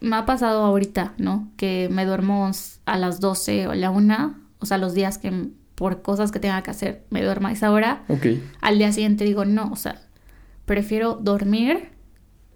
me 0.00 0.16
ha 0.16 0.26
pasado 0.26 0.64
ahorita, 0.64 1.14
¿no? 1.18 1.48
Que 1.56 1.88
me 1.90 2.04
duermo 2.04 2.50
a 2.86 2.98
las 2.98 3.20
12 3.20 3.68
o 3.68 3.70
a 3.70 3.74
la 3.76 3.90
1, 3.90 4.34
o 4.58 4.66
sea, 4.66 4.78
los 4.78 4.94
días 4.94 5.18
que 5.18 5.32
por 5.74 6.02
cosas 6.02 6.32
que 6.32 6.38
tenga 6.40 6.62
que 6.62 6.70
hacer 6.70 7.02
me 7.10 7.22
duermo 7.22 7.48
a 7.48 7.52
esa 7.52 7.70
hora, 7.72 8.02
Ok. 8.08 8.26
al 8.60 8.78
día 8.78 8.92
siguiente 8.92 9.24
digo, 9.24 9.44
no, 9.44 9.70
o 9.72 9.76
sea, 9.76 10.00
prefiero 10.66 11.14
dormir 11.14 11.88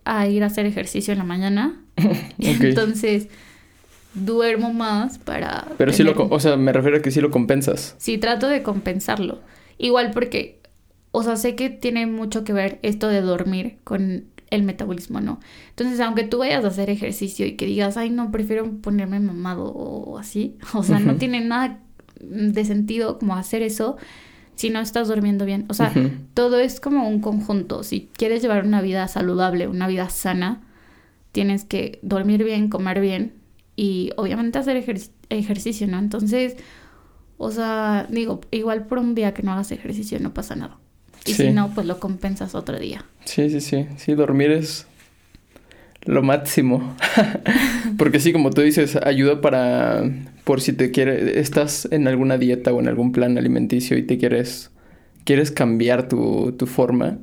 a 0.04 0.26
ir 0.26 0.42
a 0.42 0.46
hacer 0.46 0.66
ejercicio 0.66 1.12
en 1.12 1.18
la 1.18 1.24
mañana. 1.24 1.80
Entonces, 2.38 3.28
duermo 4.14 4.72
más 4.72 5.18
para... 5.18 5.66
Pero 5.78 5.92
sí 5.92 6.02
lo, 6.02 6.14
tener- 6.14 6.32
o 6.32 6.40
sea, 6.40 6.56
me 6.56 6.72
refiero 6.72 6.98
a 6.98 7.02
que 7.02 7.10
sí 7.10 7.20
lo 7.20 7.30
compensas. 7.30 7.94
Sí, 7.98 8.18
trato 8.18 8.48
de 8.48 8.62
compensarlo. 8.62 9.40
Igual 9.78 10.10
porque, 10.12 10.60
o 11.10 11.22
sea, 11.22 11.36
sé 11.36 11.54
que 11.56 11.70
tiene 11.70 12.06
mucho 12.06 12.44
que 12.44 12.52
ver 12.52 12.78
esto 12.82 13.08
de 13.08 13.20
dormir 13.20 13.78
con 13.84 14.24
el 14.50 14.62
metabolismo, 14.62 15.20
¿no? 15.20 15.40
Entonces, 15.70 16.00
aunque 16.00 16.24
tú 16.24 16.38
vayas 16.38 16.64
a 16.64 16.68
hacer 16.68 16.90
ejercicio 16.90 17.46
y 17.46 17.52
que 17.52 17.66
digas, 17.66 17.96
ay, 17.96 18.10
no, 18.10 18.30
prefiero 18.30 18.70
ponerme 18.80 19.20
mamado 19.20 19.64
o 19.72 20.18
así, 20.18 20.56
o 20.74 20.82
sea, 20.82 20.98
no 20.98 21.16
tiene 21.16 21.40
nada 21.40 21.80
de 22.20 22.64
sentido 22.64 23.18
como 23.18 23.36
hacer 23.36 23.62
eso 23.62 23.96
si 24.54 24.70
no 24.70 24.80
estás 24.80 25.08
durmiendo 25.08 25.44
bien. 25.44 25.66
O 25.68 25.74
sea, 25.74 25.92
todo 26.32 26.58
es 26.58 26.80
como 26.80 27.08
un 27.08 27.20
conjunto. 27.20 27.82
Si 27.82 28.08
quieres 28.16 28.40
llevar 28.40 28.64
una 28.64 28.80
vida 28.80 29.06
saludable, 29.06 29.68
una 29.68 29.86
vida 29.86 30.08
sana, 30.08 30.62
tienes 31.32 31.64
que 31.64 31.98
dormir 32.02 32.42
bien, 32.42 32.70
comer 32.70 33.00
bien 33.00 33.34
y 33.76 34.12
obviamente 34.16 34.58
hacer 34.58 34.82
ejercicio, 35.28 35.86
¿no? 35.86 35.98
Entonces, 35.98 36.56
o 37.36 37.50
sea, 37.50 38.06
digo, 38.08 38.40
igual 38.50 38.86
por 38.86 38.98
un 38.98 39.14
día 39.14 39.34
que 39.34 39.42
no 39.42 39.52
hagas 39.52 39.72
ejercicio 39.72 40.18
no 40.20 40.32
pasa 40.32 40.56
nada. 40.56 40.78
Y 41.26 41.34
si 41.34 41.50
no, 41.50 41.72
pues 41.74 41.86
lo 41.86 41.98
compensas 41.98 42.54
otro 42.54 42.78
día. 42.78 43.04
Sí, 43.24 43.50
sí, 43.50 43.60
sí. 43.60 43.86
Sí, 43.96 44.14
dormir 44.14 44.50
es 44.50 44.86
lo 46.04 46.22
máximo. 46.22 46.96
Porque 47.98 48.20
sí, 48.20 48.32
como 48.32 48.50
tú 48.50 48.62
dices, 48.62 48.96
ayuda 48.96 49.40
para 49.40 50.04
por 50.46 50.60
si 50.60 50.72
te 50.72 50.92
quieres, 50.92 51.36
estás 51.36 51.88
en 51.90 52.06
alguna 52.06 52.38
dieta 52.38 52.72
o 52.72 52.78
en 52.78 52.86
algún 52.86 53.10
plan 53.10 53.36
alimenticio 53.36 53.98
y 53.98 54.04
te 54.04 54.16
quieres, 54.16 54.70
quieres 55.24 55.50
cambiar 55.50 56.08
tu, 56.08 56.52
tu 56.52 56.66
forma, 56.66 57.18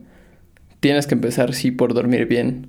tienes 0.82 1.08
que 1.08 1.16
empezar 1.16 1.54
sí 1.54 1.72
por 1.72 1.94
dormir 1.94 2.26
bien. 2.26 2.68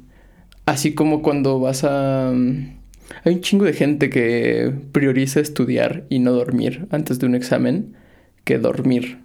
Así 0.65 0.95
como 0.95 1.23
cuando 1.23 1.59
vas 1.59 1.83
a... 1.83 2.31
Hay 2.31 3.35
un 3.35 3.41
chingo 3.41 3.65
de 3.65 3.73
gente 3.73 4.11
que 4.11 4.73
prioriza 4.93 5.41
estudiar 5.41 6.05
y 6.09 6.21
no 6.21 6.31
dormir 6.31 6.87
antes 6.91 7.19
de 7.19 7.27
un 7.27 7.35
examen 7.35 7.97
que 8.45 8.59
dormir. 8.59 9.24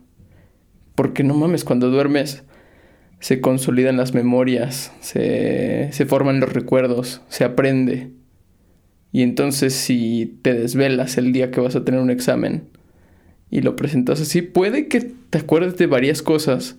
Porque 0.99 1.23
no 1.23 1.33
mames, 1.33 1.63
cuando 1.63 1.89
duermes 1.89 2.43
se 3.21 3.39
consolidan 3.39 3.95
las 3.95 4.13
memorias, 4.13 4.91
se, 4.99 5.87
se 5.93 6.05
forman 6.05 6.41
los 6.41 6.51
recuerdos, 6.51 7.21
se 7.29 7.45
aprende. 7.45 8.11
Y 9.13 9.21
entonces 9.21 9.73
si 9.73 10.37
te 10.41 10.53
desvelas 10.53 11.17
el 11.17 11.31
día 11.31 11.51
que 11.51 11.61
vas 11.61 11.77
a 11.77 11.85
tener 11.85 12.01
un 12.01 12.09
examen 12.09 12.67
y 13.49 13.61
lo 13.61 13.77
presentas 13.77 14.19
así, 14.19 14.41
puede 14.41 14.89
que 14.89 15.13
te 15.29 15.37
acuerdes 15.37 15.77
de 15.77 15.87
varias 15.87 16.21
cosas 16.21 16.75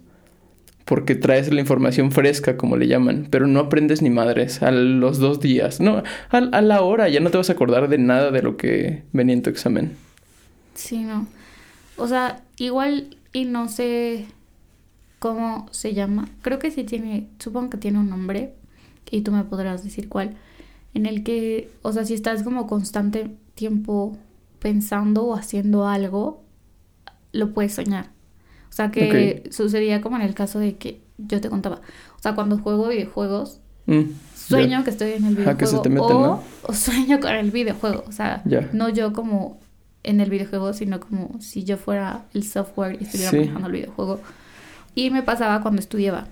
porque 0.84 1.14
traes 1.14 1.50
la 1.50 1.62
información 1.62 2.12
fresca, 2.12 2.58
como 2.58 2.76
le 2.76 2.88
llaman, 2.88 3.26
pero 3.30 3.46
no 3.46 3.58
aprendes 3.58 4.02
ni 4.02 4.10
madres 4.10 4.62
a 4.62 4.70
los 4.70 5.18
dos 5.18 5.40
días. 5.40 5.80
No, 5.80 6.02
a, 6.28 6.36
a 6.36 6.60
la 6.60 6.82
hora 6.82 7.08
ya 7.08 7.20
no 7.20 7.30
te 7.30 7.38
vas 7.38 7.48
a 7.48 7.54
acordar 7.54 7.88
de 7.88 7.96
nada 7.96 8.30
de 8.30 8.42
lo 8.42 8.58
que 8.58 9.02
venía 9.14 9.32
en 9.32 9.40
tu 9.40 9.48
examen. 9.48 9.92
Sí, 10.74 10.98
no. 10.98 11.26
O 11.96 12.06
sea, 12.06 12.42
igual 12.58 13.16
y 13.32 13.44
no 13.44 13.68
sé 13.68 14.26
cómo 15.18 15.66
se 15.70 15.94
llama. 15.94 16.28
Creo 16.42 16.58
que 16.58 16.70
sí 16.70 16.84
tiene, 16.84 17.28
supongo 17.38 17.70
que 17.70 17.78
tiene 17.78 17.98
un 17.98 18.10
nombre 18.10 18.54
y 19.10 19.22
tú 19.22 19.32
me 19.32 19.44
podrás 19.44 19.84
decir 19.84 20.08
cuál 20.08 20.36
en 20.94 21.06
el 21.06 21.22
que, 21.22 21.70
o 21.82 21.92
sea, 21.92 22.04
si 22.04 22.14
estás 22.14 22.42
como 22.42 22.66
constante 22.66 23.30
tiempo 23.54 24.16
pensando 24.58 25.24
o 25.24 25.34
haciendo 25.34 25.86
algo, 25.86 26.42
lo 27.32 27.52
puedes 27.52 27.74
soñar. 27.74 28.10
O 28.68 28.72
sea, 28.72 28.90
que 28.90 29.48
sucedía 29.50 30.00
como 30.00 30.16
en 30.16 30.22
el 30.22 30.34
caso 30.34 30.58
de 30.58 30.76
que 30.76 31.00
yo 31.18 31.40
te 31.40 31.48
contaba. 31.48 31.80
O 32.16 32.22
sea, 32.22 32.34
cuando 32.34 32.58
juego 32.58 32.88
videojuegos, 32.88 33.60
mm, 33.86 34.02
sueño 34.34 34.84
que 34.84 34.90
estoy 34.90 35.12
en 35.12 35.24
el 35.24 35.36
videojuego 35.36 36.42
o, 36.62 36.72
sueño 36.72 37.20
con 37.20 37.32
el 37.32 37.50
videojuego. 37.50 38.04
O 38.06 38.12
sea, 38.12 38.42
no 38.72 38.88
yo 38.88 39.12
como 39.12 39.58
en 40.02 40.20
el 40.20 40.30
videojuego, 40.30 40.72
sino 40.72 41.00
como 41.00 41.40
si 41.40 41.64
yo 41.64 41.76
fuera 41.76 42.24
el 42.34 42.44
software 42.44 42.96
y 43.00 43.04
estuviera 43.04 43.32
manejando 43.32 43.66
el 43.66 43.72
videojuego. 43.72 44.20
Y 44.94 45.10
me 45.10 45.22
pasaba 45.22 45.60
cuando 45.60 45.80
estudiaba. 45.80 46.26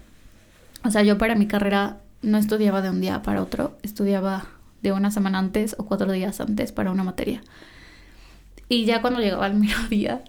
O 0.85 0.91
sea, 0.91 1.03
yo 1.03 1.19
para 1.19 1.35
mi 1.35 1.47
carrera 1.47 1.99
no 2.23 2.39
estudiaba 2.39 2.83
de 2.83 2.91
un 2.91 3.01
día 3.01 3.23
para 3.23 3.43
otro, 3.43 3.77
estudiaba 3.83 4.47
de 4.83 4.93
una 4.93 5.11
semana 5.11 5.39
antes 5.39 5.75
o 5.79 5.85
cuatro 5.85 6.11
días 6.13 6.41
antes 6.41 6.73
para 6.73 6.91
una 6.91 7.05
materia. 7.05 7.43
Y 8.69 8.85
ya 8.85 9.01
cuando 9.01 9.21
llegaba 9.21 9.47
el 9.47 9.55
mero 9.59 9.79
día, 9.89 10.23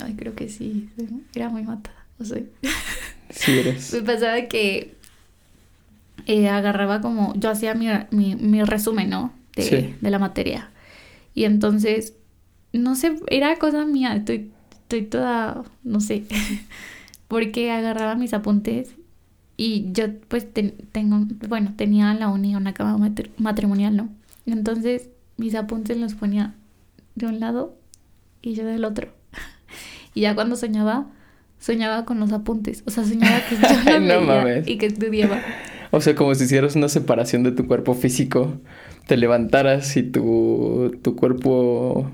ay, 0.00 0.14
creo 0.14 0.34
que 0.34 0.48
sí, 0.48 0.90
era 1.34 1.48
muy 1.48 1.62
matada, 1.62 2.04
o 2.20 2.24
sea. 2.24 2.42
Sí 3.30 3.58
eres. 3.58 3.92
Me 3.94 4.02
pasaba 4.02 4.42
que 4.42 4.96
eh, 6.26 6.48
agarraba 6.48 7.00
como, 7.00 7.34
yo 7.36 7.50
hacía 7.50 7.74
mi, 7.74 7.88
mi, 8.10 8.62
resumen, 8.62 9.10
¿no? 9.10 9.32
De, 9.56 9.96
de, 10.00 10.10
la 10.10 10.18
materia. 10.18 10.70
Y 11.34 11.44
entonces, 11.44 12.14
no 12.78 12.94
sé, 12.94 13.16
era 13.28 13.56
cosa 13.56 13.84
mía, 13.84 14.14
estoy, 14.14 14.50
estoy 14.72 15.02
toda, 15.02 15.64
no 15.84 16.00
sé, 16.00 16.24
porque 17.28 17.70
agarraba 17.70 18.14
mis 18.14 18.32
apuntes 18.32 18.94
y 19.56 19.90
yo 19.92 20.06
pues 20.28 20.46
tengo, 20.92 21.26
bueno, 21.48 21.74
tenía 21.76 22.14
la 22.14 22.28
uni 22.28 22.54
una 22.54 22.74
cama 22.74 23.12
matrimonial, 23.38 23.96
¿no? 23.96 24.08
Entonces 24.46 25.10
mis 25.36 25.54
apuntes 25.54 25.96
los 25.96 26.14
ponía 26.14 26.54
de 27.16 27.26
un 27.26 27.40
lado 27.40 27.76
y 28.40 28.54
yo 28.54 28.64
del 28.64 28.84
otro. 28.84 29.08
y 30.14 30.22
ya 30.22 30.34
cuando 30.34 30.56
soñaba, 30.56 31.06
soñaba 31.58 32.04
con 32.04 32.20
los 32.20 32.32
apuntes. 32.32 32.82
O 32.86 32.90
sea, 32.90 33.04
soñaba 33.04 33.40
que 33.48 33.56
yo 33.56 34.00
no 34.20 34.48
y 34.64 34.78
que 34.78 34.86
estudiaba. 34.86 35.40
O 35.90 36.00
sea, 36.00 36.14
como 36.14 36.34
si 36.34 36.44
hicieras 36.44 36.76
una 36.76 36.88
separación 36.88 37.42
de 37.42 37.52
tu 37.52 37.66
cuerpo 37.66 37.94
físico, 37.94 38.60
te 39.06 39.16
levantaras 39.16 39.96
y 39.96 40.02
tu, 40.02 40.96
tu 41.02 41.16
cuerpo 41.16 42.10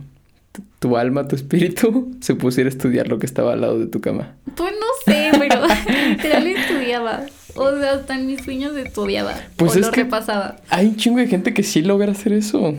tu 0.78 0.96
alma, 0.96 1.26
tu 1.28 1.36
espíritu, 1.36 2.12
se 2.20 2.34
pusiera 2.34 2.68
a 2.68 2.72
estudiar 2.72 3.08
lo 3.08 3.18
que 3.18 3.26
estaba 3.26 3.52
al 3.52 3.60
lado 3.60 3.78
de 3.78 3.86
tu 3.86 4.00
cama. 4.00 4.34
Pues 4.54 4.72
no 4.72 4.86
sé, 5.04 5.30
pero 5.38 5.62
literal 6.08 6.46
estudiaba. 6.46 7.20
O 7.56 7.78
sea, 7.78 7.92
hasta 7.92 8.14
en 8.16 8.26
mis 8.26 8.42
sueños 8.42 8.76
estudiaba. 8.76 9.34
Pues 9.56 9.76
o 9.76 9.78
es 9.78 9.86
lo 9.86 9.92
que 9.92 10.02
repasaba. 10.02 10.56
Hay 10.70 10.86
un 10.86 10.96
chingo 10.96 11.18
de 11.18 11.28
gente 11.28 11.54
que 11.54 11.62
sí 11.62 11.82
logra 11.82 12.12
hacer 12.12 12.32
eso. 12.32 12.74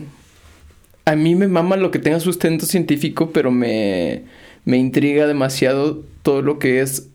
A 1.04 1.16
mí 1.16 1.34
me 1.34 1.48
mama 1.48 1.76
lo 1.76 1.90
que 1.90 1.98
tenga 1.98 2.20
sustento 2.20 2.66
científico, 2.66 3.30
pero 3.32 3.50
me, 3.50 4.24
me 4.64 4.76
intriga 4.76 5.26
demasiado 5.26 6.02
todo 6.22 6.42
lo 6.42 6.58
que 6.58 6.80
es 6.80 7.08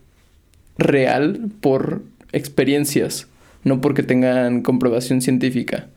real 0.78 1.52
por 1.60 2.02
experiencias, 2.32 3.28
no 3.63 3.82
porque 3.82 4.02
tengan 4.02 4.62
comprobación 4.62 5.21
científica. 5.21 5.88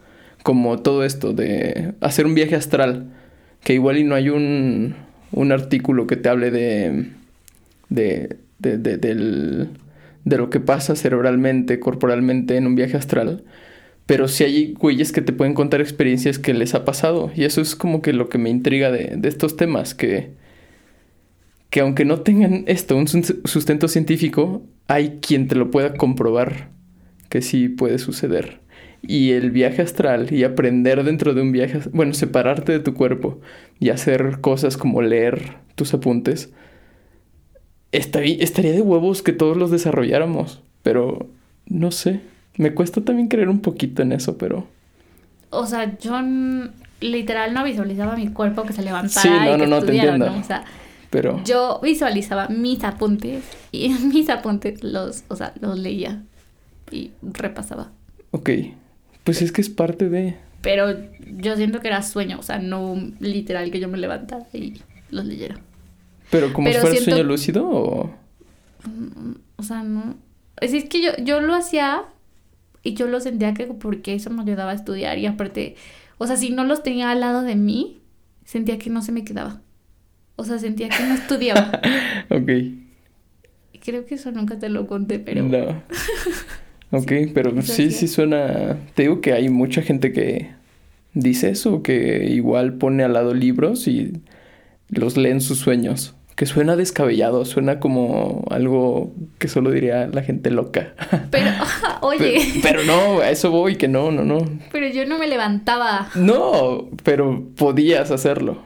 Como 0.43 0.79
todo 0.81 1.05
esto 1.05 1.33
de 1.33 1.95
hacer 2.01 2.27
un 2.27 2.35
viaje 2.35 2.57
astral 2.57 3.14
que 3.65 3.75
igual 3.75 3.99
y 3.99 4.05
no 4.05 4.15
hay 4.15 4.29
un, 4.29 4.95
un 5.33 5.51
artículo 5.51 6.07
que 6.07 6.17
te 6.17 6.29
hable 6.29 6.51
de, 6.51 7.09
de, 7.89 8.37
de, 8.59 8.79
de, 8.79 8.99
del, 8.99 9.71
de 10.25 10.39
lo 10.39 10.51
que 10.51 10.61
pasa 10.61 10.95
cerebralmente, 10.95 11.81
corporalmente 11.81 12.57
en 12.57 12.67
un 12.67 12.77
viaje 12.77 12.97
astral. 12.97 13.43
Pero 14.07 14.29
sí 14.29 14.45
hay 14.45 14.75
güeyes 14.75 15.13
que 15.13 15.23
te 15.23 15.33
pueden 15.33 15.55
contar 15.55 15.81
experiencias 15.81 16.39
que 16.39 16.53
les 16.53 16.75
ha 16.75 16.85
pasado. 16.85 17.33
Y 17.35 17.45
eso 17.45 17.63
es 17.63 17.75
como 17.75 18.03
que 18.03 18.13
lo 18.13 18.29
que 18.29 18.37
me 18.37 18.51
intriga 18.51 18.91
de, 18.91 19.15
de 19.17 19.29
estos 19.29 19.57
temas, 19.57 19.95
que, 19.95 20.33
que 21.71 21.81
aunque 21.81 22.05
no 22.05 22.21
tengan 22.21 22.65
esto, 22.67 22.97
un 22.99 23.09
sustento 23.09 23.89
científico, 23.89 24.63
hay 24.89 25.21
quien 25.23 25.49
te 25.49 25.55
lo 25.55 25.71
pueda 25.71 25.95
comprobar 25.95 26.69
que 27.31 27.41
sí 27.41 27.71
puede 27.71 27.99
suceder 27.99 28.61
y 29.07 29.33
el 29.33 29.51
viaje 29.51 29.83
astral 29.83 30.33
y 30.33 30.45
aprender 30.45 31.05
dentro 31.05 31.35
de 31.35 31.43
un 31.43 31.53
viaje, 31.53 31.81
bueno, 31.93 32.15
separarte 32.15 32.73
de 32.73 32.81
tu 32.81 32.95
cuerpo 32.95 33.41
y 33.79 33.91
hacer 33.91 34.41
cosas 34.41 34.77
como 34.77 35.03
leer 35.03 35.57
tus 35.75 35.95
apuntes, 35.95 36.53
estaría, 37.93 38.37
estaría 38.43 38.73
de 38.73 38.83
huevos 38.83 39.23
que 39.23 39.33
todos 39.33 39.57
los 39.57 39.71
desarrolláramos, 39.71 40.63
pero 40.83 41.29
no 41.67 41.91
sé, 41.91 42.21
me 42.57 42.75
cuesta 42.75 43.03
también 43.03 43.29
creer 43.29 43.49
un 43.49 43.61
poquito 43.61 44.03
en 44.03 44.13
eso, 44.13 44.39
pero... 44.39 44.67
O 45.51 45.67
sea, 45.67 45.97
yo 45.99 46.21
literal 47.01 47.55
no 47.55 47.65
visualizaba 47.65 48.17
mi 48.17 48.29
cuerpo 48.29 48.65
que 48.65 48.73
se 48.73 48.83
levantara 48.83 49.23
sí, 49.23 49.29
no, 49.29 49.55
y 49.55 49.59
no, 49.59 49.67
no, 49.67 49.83
te 49.83 49.95
entiendo. 49.95 50.33
O 50.33 50.43
sea, 50.43 50.65
pero... 51.11 51.43
yo 51.45 51.79
visualizaba 51.83 52.49
mis 52.49 52.83
apuntes 52.83 53.45
y 53.71 53.89
mis 54.13 54.29
apuntes 54.31 54.83
los, 54.83 55.25
o 55.29 55.37
sea, 55.37 55.53
los 55.61 55.79
leía 55.79 56.23
y 56.91 57.13
repasaba. 57.23 57.91
Ok. 58.31 58.51
Pues 59.25 59.43
es 59.43 59.53
que 59.53 59.61
es 59.61 59.71
parte 59.71 60.09
de... 60.09 60.37
Pero 60.61 60.97
yo 61.39 61.57
siento 61.57 61.81
que 61.81 61.89
era 61.89 62.03
sueño, 62.03 62.39
o 62.39 62.43
sea, 62.43 62.59
no 62.59 62.97
literal 63.21 63.71
que 63.71 63.81
yo 63.81 63.89
me 63.89 63.99
levantara 63.99 64.47
y 64.53 64.81
los 65.11 65.25
leyera. 65.25 65.57
¿Pero 66.31 66.53
como 66.53 66.69
si 66.69 66.79
fuera 66.79 66.97
sueño 66.97 67.23
lúcido 67.25 67.69
o...? 67.69 68.15
Mm, 68.85 69.33
o 69.57 69.63
sea, 69.63 69.83
no... 69.83 70.17
Es, 70.61 70.73
es 70.73 70.85
que 70.85 71.03
yo, 71.03 71.11
yo 71.19 71.41
lo 71.41 71.55
hacía 71.55 72.05
y 72.83 72.95
yo 72.95 73.07
lo 73.07 73.19
sentía 73.21 73.55
que 73.55 73.67
porque 73.67 74.15
eso 74.15 74.31
me 74.31 74.43
ayudaba 74.43 74.73
a 74.73 74.75
estudiar 74.75 75.19
y 75.19 75.27
aparte, 75.27 75.75
o 76.19 76.27
sea, 76.27 76.37
si 76.37 76.51
no 76.51 76.65
los 76.65 76.83
tenía 76.83 77.11
al 77.11 77.21
lado 77.21 77.43
de 77.43 77.57
mí, 77.57 78.01
sentía 78.45 78.79
que 78.79 78.91
no 78.91 79.03
se 79.03 79.11
me 79.11 79.25
quedaba. 79.25 79.61
O 80.37 80.45
sea, 80.45 80.59
sentía 80.59 80.89
que 80.89 81.03
no 81.05 81.15
estudiaba. 81.15 81.81
ok. 82.31 82.51
Creo 83.83 84.07
que 84.07 84.15
eso 84.15 84.31
nunca 84.33 84.59
te 84.59 84.69
lo 84.69 84.87
conté, 84.87 85.19
pero... 85.19 85.43
No. 85.43 85.83
Ok, 86.95 87.13
pero 87.35 87.61
sí, 87.63 87.91
sí 87.91 88.09
suena... 88.09 88.77
Te 88.95 89.03
digo 89.03 89.21
que 89.21 89.33
hay 89.33 89.49
mucha 89.49 89.83
gente 89.83 90.13
que 90.13 90.51
dice 91.13 91.51
eso, 91.51 91.83
que 91.83 92.27
igual 92.31 92.75
pone 92.75 93.03
al 93.05 93.13
lado 93.13 93.35
libros 93.35 93.89
y 93.89 94.13
los 94.89 95.17
leen 95.17 95.41
sus 95.41 95.59
sueños, 95.59 96.15
Que 96.37 96.47
suena 96.47 96.75
descabellado, 96.77 97.45
suena 97.45 97.79
como 97.81 98.45
algo 98.51 99.13
que 99.39 99.49
solo 99.49 99.71
diría 99.71 100.07
la 100.09 100.23
gente 100.23 100.51
loca. 100.51 100.95
Pero, 101.31 101.51
oye. 102.03 102.39
Pero, 102.63 102.81
pero 102.81 102.85
no, 102.85 103.21
a 103.21 103.31
eso 103.31 103.51
voy, 103.51 103.77
que 103.77 103.89
no, 103.89 104.11
no, 104.11 104.25
no. 104.25 104.39
Pero 104.73 104.89
yo 104.89 105.07
no 105.07 105.19
me 105.19 105.27
levantaba. 105.29 106.09
No, 106.15 106.89
pero 107.03 107.45
podías 107.57 108.11
hacerlo. 108.11 108.63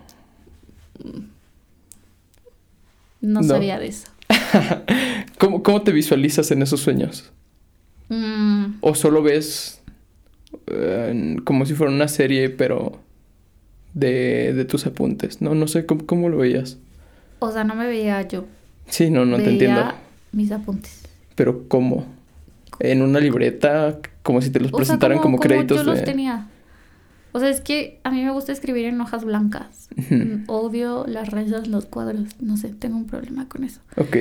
No, 3.20 3.40
No. 3.40 3.42
sabía 3.42 3.78
de 3.78 3.88
eso. 3.88 4.06
¿Cómo, 5.38 5.62
¿Cómo 5.62 5.82
te 5.82 5.92
visualizas 5.92 6.50
en 6.50 6.62
esos 6.62 6.80
sueños? 6.80 7.32
Mm, 8.08 8.76
¿O 8.80 8.94
solo 8.94 9.22
ves 9.22 9.80
eh, 10.66 11.36
como 11.44 11.66
si 11.66 11.74
fuera 11.74 11.92
una 11.92 12.08
serie, 12.08 12.48
pero 12.50 13.00
de, 13.94 14.52
de 14.54 14.64
tus 14.64 14.86
apuntes? 14.86 15.40
No, 15.42 15.54
no 15.54 15.68
sé, 15.68 15.86
¿cómo, 15.86 16.06
cómo 16.06 16.28
lo 16.28 16.38
veías? 16.38 16.78
o 17.40 17.52
sea, 17.52 17.62
no 17.64 17.74
me 17.74 17.86
veía 17.86 18.20
yo. 18.26 18.46
Sí, 18.88 19.10
no, 19.10 19.24
no 19.24 19.36
te 19.36 19.50
entiendo. 19.50 19.92
mis 20.32 20.50
apuntes. 20.50 21.02
Pero 21.34 21.68
¿cómo? 21.68 22.06
¿En 22.80 23.02
una 23.02 23.20
libreta? 23.20 23.98
Como 24.22 24.42
si 24.42 24.50
te 24.50 24.58
los 24.60 24.68
O 24.68 24.70
sea, 24.70 24.78
presentaran 24.78 25.18
como, 25.18 25.38
créditos 25.38 25.78
yo 25.78 25.84
los 25.84 26.02
tenía. 26.02 26.48
O 27.32 27.38
sea, 27.40 27.48
es 27.50 27.60
que 27.60 28.00
a 28.02 28.10
mí 28.10 28.24
me 28.24 28.30
gusta 28.32 28.50
escribir 28.52 28.86
en 28.86 29.00
hojas 29.00 29.24
blancas. 29.24 29.88
Odio 30.48 31.04
las 31.06 31.30
rayas, 31.30 31.68
los 31.68 31.86
cuadros. 31.86 32.40
No 32.40 32.56
sé, 32.56 32.70
tengo 32.70 32.96
un 32.96 33.06
problema 33.06 33.48
con 33.48 33.62
eso. 33.64 33.80
Ok, 33.96 34.16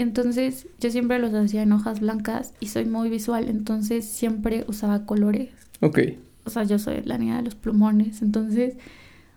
entonces 0.00 0.66
yo 0.80 0.90
siempre 0.90 1.18
los 1.18 1.32
hacía 1.34 1.62
en 1.62 1.72
hojas 1.72 2.00
blancas 2.00 2.54
y 2.60 2.68
soy 2.68 2.84
muy 2.84 3.10
visual. 3.10 3.48
Entonces 3.48 4.04
siempre 4.04 4.64
usaba 4.68 5.06
colores. 5.06 5.50
ok. 5.80 5.98
O 6.44 6.50
sea, 6.50 6.64
yo 6.64 6.78
soy 6.78 7.02
la 7.04 7.18
niña 7.18 7.36
de 7.36 7.42
los 7.42 7.54
plumones. 7.54 8.22
Entonces 8.22 8.74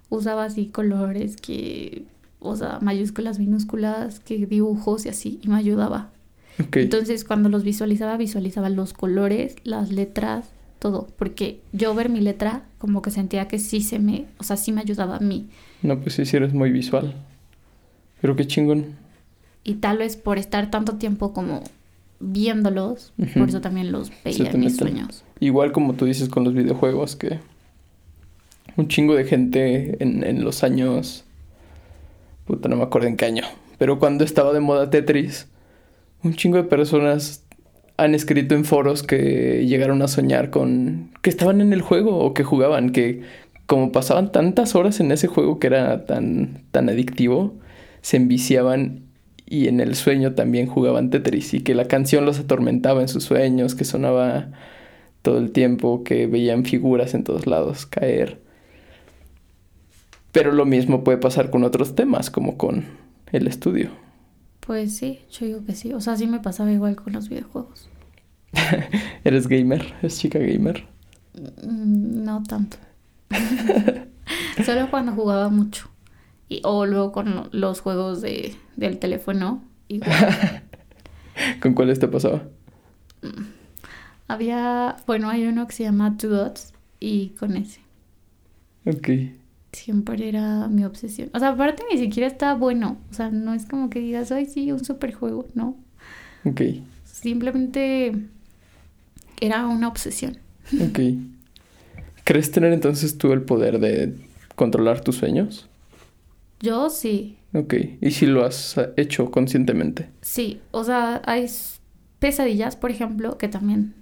usaba 0.10 0.46
así 0.46 0.68
colores 0.68 1.36
que... 1.38 2.06
O 2.40 2.56
sea, 2.56 2.80
mayúsculas, 2.82 3.40
minúsculas, 3.40 4.20
que 4.20 4.46
dibujos 4.46 5.06
y 5.06 5.10
así. 5.10 5.40
Y 5.42 5.48
me 5.48 5.56
ayudaba. 5.56 6.10
Ok, 6.60 6.78
Entonces, 6.78 7.24
cuando 7.24 7.50
los 7.50 7.64
visualizaba, 7.64 8.18
visualizaba 8.18 8.70
los 8.70 8.94
colores, 8.94 9.56
las 9.64 9.92
letras, 9.92 10.50
todo. 10.80 11.08
Porque 11.18 11.62
yo 11.72 11.96
ver 11.96 12.10
mi 12.10 12.20
letra, 12.20 12.64
como 12.80 13.02
que 13.02 13.12
sentía 13.12 13.48
que 13.48 13.60
sí 13.60 13.82
se 13.82 14.00
me, 14.00 14.26
o 14.40 14.44
sea, 14.44 14.58
sí 14.58 14.74
me 14.74 14.82
ayudaba 14.82 15.18
a 15.18 15.20
mí. 15.20 15.48
no, 15.82 16.00
pues 16.00 16.16
sí, 16.16 16.26
sí 16.26 16.36
eres 16.36 16.54
muy 16.54 16.72
visual. 16.72 17.16
Pero 18.20 18.36
qué 18.36 18.46
chingón. 18.46 19.03
Y 19.64 19.76
tal 19.76 19.98
vez 19.98 20.18
por 20.18 20.38
estar 20.38 20.70
tanto 20.70 20.96
tiempo 20.96 21.34
como 21.34 21.64
viéndolos, 22.20 23.14
por 23.38 23.50
eso 23.50 23.62
también 23.62 23.92
los 23.92 24.12
veía 24.24 24.50
en 24.52 24.60
mis 24.60 24.78
sueños. 24.78 25.24
Igual 25.40 25.72
como 25.72 25.94
tú 25.94 26.06
dices 26.06 26.30
con 26.30 26.44
los 26.44 26.54
videojuegos, 26.54 27.16
que 27.16 27.40
un 28.76 28.88
chingo 28.88 29.16
de 29.16 29.26
gente 29.26 30.04
en, 30.04 30.24
en 30.24 30.44
los 30.44 30.64
años... 30.64 31.26
Puta, 32.46 32.68
no 32.68 32.76
me 32.76 32.84
acuerdo 32.84 33.08
en 33.08 33.16
qué 33.16 33.26
año. 33.26 33.44
Pero 33.78 34.00
cuando 34.00 34.24
estaba 34.24 34.54
de 34.54 34.60
moda 34.60 34.90
Tetris, 34.90 35.48
un 36.24 36.34
chingo 36.34 36.58
de 36.58 36.64
personas 36.64 37.44
han 37.96 38.16
escrito 38.16 38.56
en 38.56 38.66
foros 38.66 39.04
que 39.04 39.66
llegaron 39.68 40.02
a 40.02 40.08
soñar 40.08 40.50
con... 40.50 41.12
que 41.22 41.30
estaban 41.30 41.62
en 41.62 41.74
el 41.74 41.82
juego 41.82 42.18
o 42.20 42.34
que 42.34 42.44
jugaban, 42.44 42.92
que 42.92 43.22
como 43.66 43.92
pasaban 43.92 44.32
tantas 44.32 44.76
horas 44.76 45.00
en 45.00 45.12
ese 45.12 45.28
juego 45.28 45.60
que 45.60 45.68
era 45.68 46.06
tan, 46.06 46.64
tan 46.72 46.90
adictivo, 46.90 47.54
se 48.02 48.18
enviciaban 48.18 49.04
y 49.46 49.68
en 49.68 49.80
el 49.80 49.96
sueño 49.96 50.34
también 50.36 50.68
jugaban 50.68 51.10
Tetris 51.10 51.54
y 51.54 51.62
que 51.64 51.76
la 51.76 51.88
canción 51.88 52.26
los 52.26 52.40
atormentaba 52.40 53.02
en 53.02 53.08
sus 53.08 53.24
sueños, 53.26 53.76
que 53.76 53.86
sonaba 53.86 54.52
todo 55.24 55.40
el 55.40 55.52
tiempo, 55.52 56.04
que 56.04 56.28
veían 56.28 56.66
figuras 56.66 57.14
en 57.16 57.24
todos 57.26 57.48
lados 57.48 57.86
caer. 57.88 58.42
Pero 60.34 60.52
lo 60.52 60.66
mismo 60.66 61.04
puede 61.04 61.18
pasar 61.18 61.50
con 61.50 61.64
otros 61.64 61.96
temas, 61.96 62.30
como 62.30 62.58
con 62.58 62.86
el 63.32 63.48
estudio. 63.48 63.92
Pues 64.62 64.98
sí, 64.98 65.20
yo 65.32 65.46
digo 65.46 65.64
que 65.66 65.76
sí. 65.76 65.94
O 65.94 66.02
sea, 66.02 66.16
sí 66.18 66.26
me 66.28 66.40
pasaba 66.40 66.72
igual 66.72 66.96
con 66.96 67.14
los 67.14 67.30
videojuegos. 67.30 67.88
¿Eres 69.24 69.48
gamer? 69.48 69.94
¿Es 70.02 70.20
chica 70.20 70.40
gamer? 70.40 70.86
Mm, 71.64 72.24
No 72.26 72.44
tanto. 72.44 72.78
Solo 74.66 74.90
cuando 74.90 75.14
jugaba 75.14 75.50
mucho. 75.50 75.90
Y, 76.50 76.62
o 76.66 76.86
luego 76.86 77.12
con 77.12 77.36
lo- 77.36 77.50
los 77.52 77.82
juegos 77.82 78.22
de, 78.22 78.56
del 78.76 79.00
teléfono. 79.00 79.64
Igual. 79.88 80.64
¿Con 81.62 81.74
cuáles 81.74 82.00
te 82.00 82.08
pasaba? 82.08 82.44
Había, 84.28 84.98
bueno, 85.06 85.30
hay 85.30 85.46
uno 85.46 85.68
que 85.68 85.74
se 85.74 85.84
llama 85.84 86.18
Two 86.18 86.30
Dots 86.30 86.74
y 87.00 87.30
con 87.30 87.58
ese. 87.58 87.82
Ok. 88.86 89.10
Siempre 89.72 90.30
era 90.30 90.68
mi 90.68 90.86
obsesión. 90.86 91.30
O 91.34 91.40
sea, 91.40 91.50
aparte 91.50 91.84
ni 91.92 91.98
siquiera 91.98 92.28
estaba 92.28 92.54
bueno. 92.54 92.98
O 93.10 93.14
sea, 93.14 93.30
no 93.30 93.54
es 93.54 93.66
como 93.66 93.90
que 93.90 94.00
digas, 94.00 94.32
ay, 94.32 94.46
sí, 94.46 94.72
un 94.72 94.84
super 94.84 95.14
juego. 95.14 95.48
No. 95.56 95.76
Ok. 96.46 96.62
Simplemente 97.06 98.14
era 99.42 99.68
una 99.68 99.88
obsesión. 99.88 100.38
Ok. 100.80 101.00
¿Crees 102.24 102.52
tener 102.52 102.72
entonces 102.72 103.18
tú 103.18 103.34
el 103.34 103.42
poder 103.42 103.80
de 103.80 104.16
controlar 104.56 105.02
tus 105.02 105.18
sueños? 105.18 105.68
Yo 106.60 106.90
sí, 106.90 107.38
Ok. 107.54 107.74
¿Y 108.02 108.12
si 108.12 108.26
lo 108.26 108.46
has 108.46 108.76
hecho 108.98 109.30
conscientemente? 109.32 110.10
sí. 110.22 110.62
O 110.72 110.84
sea, 110.84 111.22
hay 111.26 111.46
pesadillas, 112.20 112.76
por 112.76 112.90
ejemplo, 112.92 113.38
que 113.38 113.48
también 113.48 113.96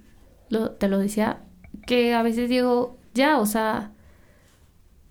lo- 0.48 0.70
te 0.72 0.88
lo 0.88 0.98
decía, 0.98 1.42
que 1.86 2.14
a 2.14 2.22
veces 2.22 2.48
digo, 2.48 2.98
ya, 3.14 3.38
o 3.38 3.46
sea, 3.46 3.92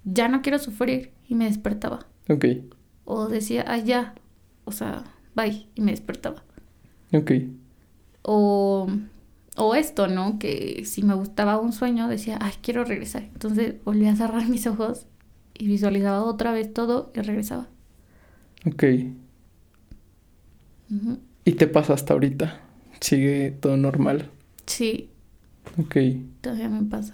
ya 0.04 0.28
no 0.28 0.42
quiero 0.42 0.60
sufrir 0.60 1.12
y 1.28 1.36
me 1.36 1.46
despertaba. 1.46 2.08
Ok. 2.30 2.46
O 3.06 3.28
decía, 3.28 3.66
ay, 3.68 3.84
ya, 3.84 4.16
o 4.66 4.72
sea, 4.72 5.04
bye 5.36 5.68
y 5.76 5.82
me 5.82 5.92
despertaba. 5.92 6.44
Ok. 7.14 7.32
O, 8.24 8.88
o 9.58 9.76
esto, 9.76 10.08
¿no? 10.08 10.40
Que 10.40 10.84
si 10.86 11.04
me 11.04 11.14
gustaba 11.14 11.60
un 11.60 11.74
sueño, 11.74 12.08
decía, 12.08 12.38
ay, 12.42 12.54
quiero 12.62 12.84
regresar. 12.86 13.24
Entonces 13.24 13.76
volvía 13.84 14.12
a 14.12 14.16
cerrar 14.16 14.48
mis 14.50 14.66
ojos 14.68 15.08
y 15.54 15.68
visualizaba 15.68 16.24
otra 16.24 16.52
vez 16.54 16.74
todo 16.74 17.12
y 17.16 17.20
regresaba. 17.22 17.68
Ok. 18.66 18.84
¿Y 21.46 21.54
te 21.54 21.68
pasa 21.68 21.94
hasta 21.94 22.14
ahorita? 22.14 22.60
¿Sigue 23.00 23.52
todo 23.52 23.78
normal? 23.78 24.30
Sí, 24.66 25.10
Ok. 25.80 25.96
todavía 26.42 26.70
me 26.70 26.84
pasa. 26.84 27.14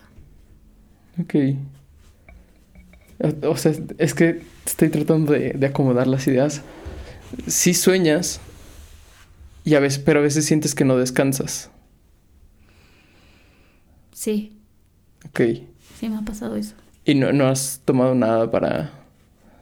Ok. 1.21 1.36
O, 3.43 3.51
o 3.51 3.57
sea, 3.57 3.71
es 3.97 4.13
que 4.13 4.41
estoy 4.65 4.89
tratando 4.89 5.33
de, 5.33 5.51
de 5.53 5.65
acomodar 5.67 6.07
las 6.07 6.27
ideas. 6.27 6.62
Sí 7.47 7.73
sueñas, 7.73 8.39
y 9.63 9.75
a 9.75 9.79
veces, 9.79 9.99
pero 9.99 10.19
a 10.19 10.23
veces 10.23 10.45
sientes 10.45 10.73
que 10.75 10.86
no 10.86 10.97
descansas. 10.97 11.69
Sí, 14.13 14.57
Ok. 15.27 15.41
sí 15.99 16.10
me 16.10 16.17
ha 16.17 16.21
pasado 16.21 16.55
eso. 16.55 16.73
¿Y 17.05 17.15
no, 17.15 17.31
no 17.33 17.47
has 17.47 17.81
tomado 17.86 18.15
nada 18.15 18.49
para 18.49 18.91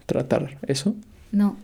tratar 0.05 0.57
eso? 0.67 0.95
No. 1.31 1.57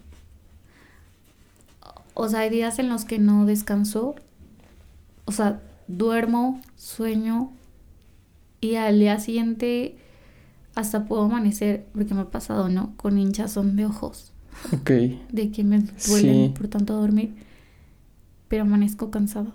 O 2.14 2.28
sea, 2.30 2.42
hay 2.42 2.50
días 2.50 2.80
en 2.80 2.90
los 2.90 3.06
que 3.06 3.20
no 3.20 3.46
descanso. 3.46 4.16
O 5.26 5.32
sea, 5.32 5.62
duermo, 5.88 6.62
sueño 6.76 7.52
y 8.60 8.76
al 8.76 9.00
día 9.00 9.20
siguiente 9.20 9.98
hasta 10.76 11.06
puedo 11.06 11.24
amanecer, 11.24 11.86
porque 11.94 12.14
me 12.14 12.22
ha 12.22 12.30
pasado, 12.32 12.70
¿no? 12.70 12.94
Con 12.98 13.18
hinchazón 13.18 13.76
de 13.76 13.86
ojos, 13.86 14.32
Ok. 14.74 14.90
de 15.32 15.52
que 15.52 15.64
me 15.64 15.80
duelen 15.80 15.96
Sí. 16.48 16.54
por 16.58 16.68
tanto 16.68 16.96
dormir. 17.00 17.34
Pero 18.48 18.64
amanezco 18.64 19.12
cansada. 19.12 19.52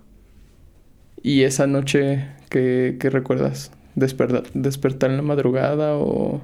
¿Y 1.23 1.43
esa 1.43 1.67
noche 1.67 2.29
qué, 2.51 2.97
qué 3.01 3.11
recuerdas? 3.11 3.71
¿Despertar, 3.95 4.45
¿Despertar 4.55 5.11
en 5.11 5.17
la 5.17 5.23
madrugada 5.23 5.97
o 5.97 6.41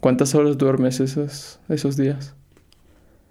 cuántas 0.00 0.34
horas 0.34 0.58
duermes 0.58 1.00
esos, 1.00 1.60
esos 1.68 1.96
días? 1.96 2.34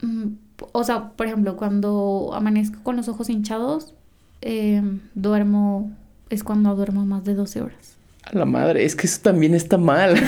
Mm, 0.02 0.28
O 0.72 0.84
sea, 0.84 1.10
por 1.12 1.28
ejemplo, 1.28 1.56
cuando 1.58 2.32
amanezco 2.34 2.82
con 2.84 2.96
los 2.96 3.08
ojos 3.08 3.30
hinchados, 3.30 3.94
eh, 4.42 4.82
duermo, 5.16 5.92
es 6.30 6.44
cuando 6.44 6.76
duermo 6.76 7.06
más 7.06 7.24
de 7.24 7.36
12 7.36 7.62
horas. 7.62 7.98
A 8.24 8.38
la 8.38 8.46
madre, 8.46 8.86
es 8.86 8.96
que 8.96 9.08
eso 9.08 9.20
también 9.22 9.54
está 9.54 9.78
mal. 9.78 10.16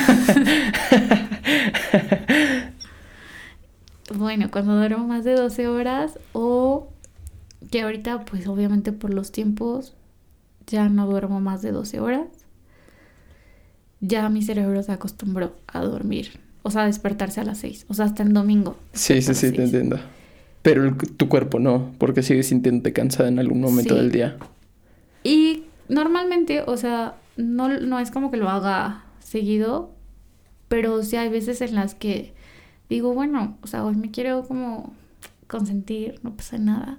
Bueno, 4.14 4.50
cuando 4.52 4.76
duermo 4.76 5.08
más 5.08 5.24
de 5.24 5.34
12 5.34 5.68
horas 5.68 6.20
o 6.32 6.88
que 7.72 7.82
ahorita 7.82 8.24
pues 8.26 8.48
obviamente 8.48 8.92
por 8.92 9.14
los 9.14 9.32
tiempos 9.32 9.96
ya 10.68 10.90
no 10.90 11.08
duermo 11.08 11.42
más 11.42 11.62
de 11.62 11.72
12 11.72 12.00
horas. 12.00 12.28
Ya 14.02 14.30
mi 14.30 14.44
cerebro 14.44 14.84
se 14.84 14.92
acostumbró 14.92 15.54
a 15.68 15.80
dormir, 15.80 16.40
o 16.62 16.70
sea, 16.70 16.84
a 16.84 16.86
despertarse 16.86 17.42
a 17.42 17.44
las 17.44 17.58
6, 17.60 17.86
o 17.88 17.94
sea, 17.94 18.06
hasta 18.06 18.24
el 18.24 18.34
domingo. 18.34 18.78
Sí, 18.94 19.22
sí, 19.22 19.34
sí, 19.34 19.52
te 19.52 19.64
entiendo. 19.64 20.00
Pero 20.66 20.84
el- 20.84 20.96
tu 20.98 21.30
cuerpo 21.30 21.60
no, 21.60 21.92
porque 22.00 22.24
sigues 22.24 22.48
sintiéndote 22.48 22.92
cansada 22.92 23.30
en 23.30 23.38
algún 23.38 23.62
momento 23.62 23.94
Sí. 23.94 24.02
del 24.02 24.12
día. 24.12 24.36
Y 25.24 25.66
normalmente, 25.90 26.64
o 26.66 26.76
sea, 26.76 27.16
no, 27.38 27.70
no 27.80 28.00
es 28.00 28.10
como 28.10 28.32
que 28.32 28.38
lo 28.38 28.50
haga 28.50 29.04
seguido, 29.20 29.92
pero 30.68 31.04
sí 31.04 31.18
hay 31.18 31.30
veces 31.30 31.62
en 31.62 31.76
las 31.76 31.94
que 31.94 32.34
digo, 32.90 33.14
bueno, 33.14 33.58
o 33.62 33.68
sea, 33.68 33.86
hoy 33.86 33.96
me 33.96 34.10
quiero 34.10 34.44
como 34.48 34.94
consentir, 35.48 36.20
no 36.24 36.36
pasa 36.36 36.58
nada. 36.58 36.98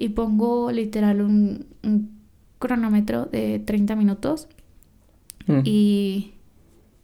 Y 0.00 0.08
pongo 0.08 0.72
literal 0.72 1.20
un, 1.20 1.66
un 1.82 2.10
cronómetro 2.58 3.26
de 3.26 3.58
30 3.58 3.94
minutos 3.94 4.48
Mm. 5.46 5.60
y 5.64 6.32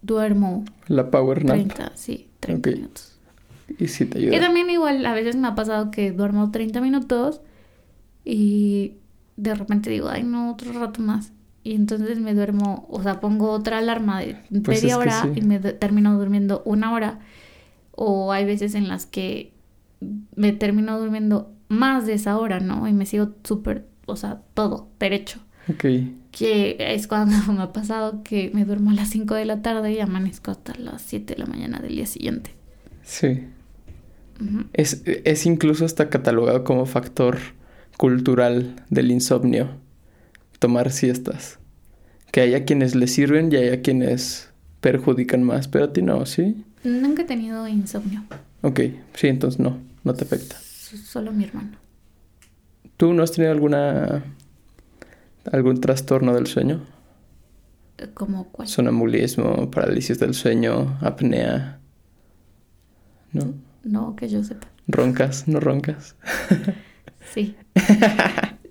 duermo 0.00 0.64
La 0.88 1.10
power 1.10 1.44
nap. 1.44 1.56
30, 1.56 1.92
sí, 1.94 2.28
30 2.40 2.70
Ok. 2.70 2.76
minutos. 2.76 3.09
Y 3.78 3.88
sí 3.88 4.04
te 4.06 4.18
ayuda. 4.18 4.40
también 4.40 4.68
igual 4.70 5.04
a 5.06 5.14
veces 5.14 5.36
me 5.36 5.48
ha 5.48 5.54
pasado 5.54 5.90
que 5.90 6.12
duermo 6.12 6.50
30 6.50 6.80
minutos 6.80 7.40
y 8.24 8.94
de 9.36 9.54
repente 9.54 9.90
digo, 9.90 10.08
ay 10.08 10.22
no, 10.22 10.52
otro 10.52 10.72
rato 10.72 11.02
más. 11.02 11.32
Y 11.62 11.74
entonces 11.74 12.18
me 12.18 12.34
duermo, 12.34 12.86
o 12.90 13.02
sea, 13.02 13.20
pongo 13.20 13.50
otra 13.50 13.78
alarma 13.78 14.20
de 14.20 14.36
Pues 14.64 14.78
es 14.78 14.84
media 14.84 14.98
hora 14.98 15.22
sí. 15.22 15.32
y 15.36 15.42
me 15.42 15.58
termino 15.58 16.18
durmiendo 16.18 16.62
una 16.64 16.92
hora. 16.92 17.18
O 17.92 18.32
hay 18.32 18.46
veces 18.46 18.74
en 18.74 18.88
las 18.88 19.04
que 19.04 19.52
me 20.34 20.52
termino 20.52 20.98
durmiendo 20.98 21.52
más 21.68 22.06
de 22.06 22.14
esa 22.14 22.38
hora, 22.38 22.60
¿no? 22.60 22.88
Y 22.88 22.92
me 22.94 23.04
sigo 23.04 23.34
súper, 23.44 23.86
o 24.06 24.16
sea, 24.16 24.40
todo 24.54 24.88
derecho. 24.98 25.40
Ok. 25.68 25.84
Que 26.30 26.76
es 26.78 27.06
cuando 27.06 27.36
me 27.52 27.62
ha 27.62 27.72
pasado 27.72 28.22
que 28.22 28.50
me 28.54 28.64
duermo 28.64 28.90
a 28.90 28.94
las 28.94 29.10
5 29.10 29.34
de 29.34 29.44
la 29.44 29.60
tarde 29.60 29.92
y 29.92 30.00
amanezco 30.00 30.50
hasta 30.50 30.74
las 30.76 31.02
7 31.02 31.34
de 31.34 31.40
la 31.40 31.46
mañana 31.46 31.78
del 31.80 31.96
día 31.96 32.06
siguiente. 32.06 32.54
Sí. 33.02 33.44
Es, 34.72 35.02
es 35.04 35.46
incluso 35.46 35.84
hasta 35.84 36.08
catalogado 36.08 36.64
como 36.64 36.86
factor 36.86 37.38
cultural 37.96 38.76
del 38.88 39.10
insomnio. 39.10 39.70
Tomar 40.58 40.90
siestas. 40.90 41.58
Que 42.32 42.40
hay 42.40 42.54
a 42.54 42.64
quienes 42.64 42.94
les 42.94 43.12
sirven 43.12 43.52
y 43.52 43.56
hay 43.56 43.68
a 43.68 43.82
quienes 43.82 44.50
perjudican 44.80 45.42
más. 45.42 45.68
Pero 45.68 45.86
a 45.86 45.92
ti 45.92 46.02
no, 46.02 46.24
¿sí? 46.26 46.64
Nunca 46.84 47.22
he 47.22 47.24
tenido 47.24 47.66
insomnio. 47.68 48.24
Ok. 48.62 48.80
Sí, 49.14 49.28
entonces 49.28 49.60
no. 49.60 49.78
No 50.04 50.14
te 50.14 50.24
afecta. 50.24 50.56
Solo 50.58 51.32
mi 51.32 51.44
hermano. 51.44 51.76
¿Tú 52.96 53.12
no 53.12 53.22
has 53.22 53.32
tenido 53.32 53.52
alguna... 53.52 54.24
algún 55.50 55.80
trastorno 55.80 56.34
del 56.34 56.46
sueño? 56.46 56.86
¿Como 58.14 58.44
cuál? 58.44 58.66
Sonambulismo, 58.66 59.70
parálisis 59.70 60.18
del 60.18 60.34
sueño, 60.34 60.98
apnea. 61.02 61.80
¿No? 63.32 63.54
No, 63.84 64.16
que 64.16 64.28
yo 64.28 64.42
sepa. 64.44 64.66
¿Roncas? 64.88 65.48
¿No 65.48 65.60
roncas? 65.60 66.16
Sí. 67.32 67.54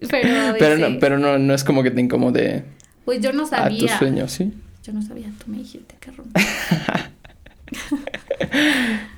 Pero 0.10 0.50
a 0.50 0.54
Pero, 0.58 0.78
no, 0.78 1.00
pero 1.00 1.18
no, 1.20 1.38
no 1.38 1.54
es 1.54 1.64
como 1.66 1.84
que 1.84 1.92
te 1.92 2.00
incomode 2.00 2.64
Pues 3.06 3.22
yo 3.22 3.34
no 3.34 3.42
a 3.44 3.46
tu 3.46 3.50
sabía. 3.50 3.98
sueño, 3.98 4.28
¿sí? 4.30 4.54
Yo 4.84 4.94
no 4.94 5.02
sabía. 5.02 5.30
Tú 5.44 5.52
me 5.52 5.58
dijiste 5.58 5.96
que 6.00 6.12
rompí. 6.12 6.42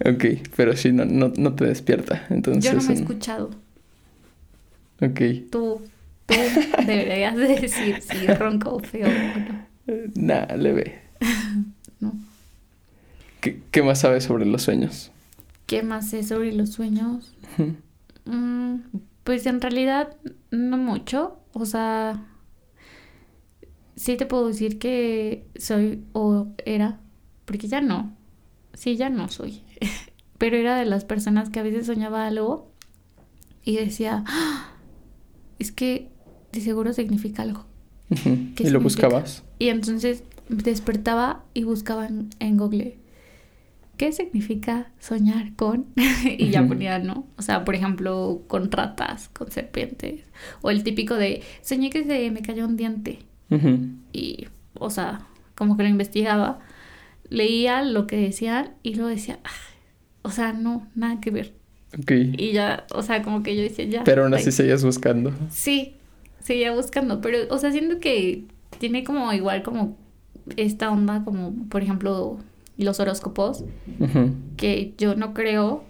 Ok, 0.03 0.25
pero 0.55 0.75
sí, 0.75 0.91
no, 0.91 1.05
no, 1.05 1.31
no 1.37 1.53
te 1.53 1.65
despierta. 1.65 2.25
Entonces, 2.29 2.63
Yo 2.63 2.73
no 2.77 2.83
me 2.83 2.93
he 2.93 2.97
escuchado. 2.97 3.51
Ok. 4.99 5.21
Tú, 5.51 5.81
tú 6.25 6.35
deberías 6.85 7.35
de 7.37 7.47
decir 7.59 8.01
si 8.01 8.27
ronco 8.27 8.79
feo 8.79 9.07
o 9.07 9.39
no. 9.39 10.01
Nah, 10.15 10.45
leve. 10.55 11.01
No. 11.99 12.13
¿Qué, 13.41 13.61
qué 13.69 13.83
más 13.83 13.99
sabes 13.99 14.23
sobre 14.23 14.45
los 14.47 14.63
sueños? 14.63 15.11
¿Qué 15.71 15.83
más 15.83 16.09
sé 16.09 16.23
sobre 16.23 16.51
los 16.51 16.71
sueños? 16.71 17.33
Mm, 18.23 18.81
pues 19.23 19.47
en 19.47 19.59
realidad 19.59 20.15
no 20.51 20.77
mucho. 20.77 21.39
O 21.53 21.65
sea, 21.65 22.23
sí 23.95 24.15
te 24.15 24.27
puedo 24.27 24.47
decir 24.47 24.77
que 24.77 25.47
soy 25.55 26.03
o 26.13 26.45
era, 26.63 26.99
porque 27.45 27.67
ya 27.67 27.81
no. 27.81 28.15
Sí, 28.75 28.95
ya 28.97 29.09
no 29.09 29.27
soy. 29.27 29.63
Pero 30.37 30.55
era 30.55 30.75
de 30.77 30.85
las 30.85 31.03
personas 31.03 31.49
que 31.49 31.59
a 31.59 31.63
veces 31.63 31.87
soñaba 31.87 32.27
algo 32.27 32.71
y 33.65 33.77
decía, 33.77 34.23
"Ah, 34.27 34.69
es 35.57 35.71
que 35.71 36.11
de 36.51 36.61
seguro 36.61 36.93
significa 36.93 37.41
algo. 37.41 37.65
Ujú. 38.11 38.37
¿Qué 38.55 38.67
¿Y 38.67 38.69
lo 38.69 38.81
buscabas? 38.81 39.43
Y 39.57 39.69
entonces 39.69 40.23
despertaba 40.47 41.43
y 41.55 41.63
buscaba 41.63 42.05
en, 42.05 42.29
en 42.39 42.57
Google 42.57 43.00
qué 44.01 44.11
significa 44.11 44.87
soñar 44.99 45.55
con 45.55 45.85
y 46.25 46.49
ya 46.49 46.65
ponía, 46.65 46.97
¿no? 46.97 47.27
O 47.37 47.43
sea, 47.43 47.63
por 47.63 47.75
ejemplo, 47.75 48.41
con 48.47 48.71
ratas, 48.71 49.29
con 49.29 49.51
serpientes 49.51 50.21
o 50.63 50.71
el 50.71 50.83
típico 50.83 51.13
de 51.13 51.43
soñé 51.61 51.91
que 51.91 52.03
se 52.03 52.31
me 52.31 52.41
cayó 52.41 52.65
un 52.65 52.77
diente 52.77 53.19
y, 54.11 54.47
o 54.73 54.89
sea, 54.89 55.27
como 55.53 55.77
que 55.77 55.83
lo 55.83 55.89
investigaba, 55.89 56.57
leía 57.29 57.83
lo 57.83 58.07
que 58.07 58.17
decían 58.17 58.71
y 58.81 58.95
luego 58.95 59.09
decía, 59.09 59.37
"Ah, 59.43 59.49
o 60.23 60.31
sea, 60.31 60.51
no, 60.51 60.87
nada 60.95 61.21
que 61.21 61.29
ver. 61.29 61.53
Ok. 61.99 62.11
Y 62.39 62.53
ya, 62.53 62.87
o 62.95 63.03
sea, 63.03 63.21
como 63.21 63.43
que 63.43 63.55
yo 63.55 63.61
decía, 63.61 63.85
ya. 63.85 64.03
Pero 64.03 64.23
aún 64.23 64.31
bye". 64.31 64.39
así 64.39 64.51
seguías 64.51 64.83
buscando. 64.83 65.31
Sí, 65.51 65.97
seguía 66.39 66.71
buscando, 66.71 67.21
pero, 67.21 67.37
o 67.53 67.59
sea, 67.59 67.71
siento 67.71 67.99
que 67.99 68.45
tiene 68.79 69.03
como 69.03 69.31
igual 69.31 69.61
como 69.61 69.95
esta 70.57 70.89
onda, 70.89 71.23
como 71.23 71.53
por 71.69 71.83
ejemplo 71.83 72.39
los 72.81 72.99
horóscopos, 72.99 73.63
que 74.57 74.93
yo 74.97 75.15
no 75.15 75.33
creo, 75.33 75.83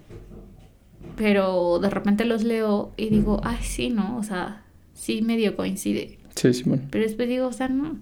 pero 1.16 1.80
de 1.80 1.90
repente 1.90 2.26
los 2.26 2.44
leo 2.44 2.92
y 2.98 3.10
digo, 3.10 3.42
ay, 3.44 3.60
sí, 3.62 3.90
¿no? 3.90 4.18
O 4.18 4.24
sea, 4.24 4.64
sí 4.94 5.22
medio 5.22 5.56
coincide. 5.56 6.20
Sí, 6.36 6.54
Simón. 6.54 6.88
Pero 6.90 7.04
después 7.04 7.28
digo, 7.28 7.48
o 7.48 7.54
sea, 7.54 7.68
no, 7.68 7.98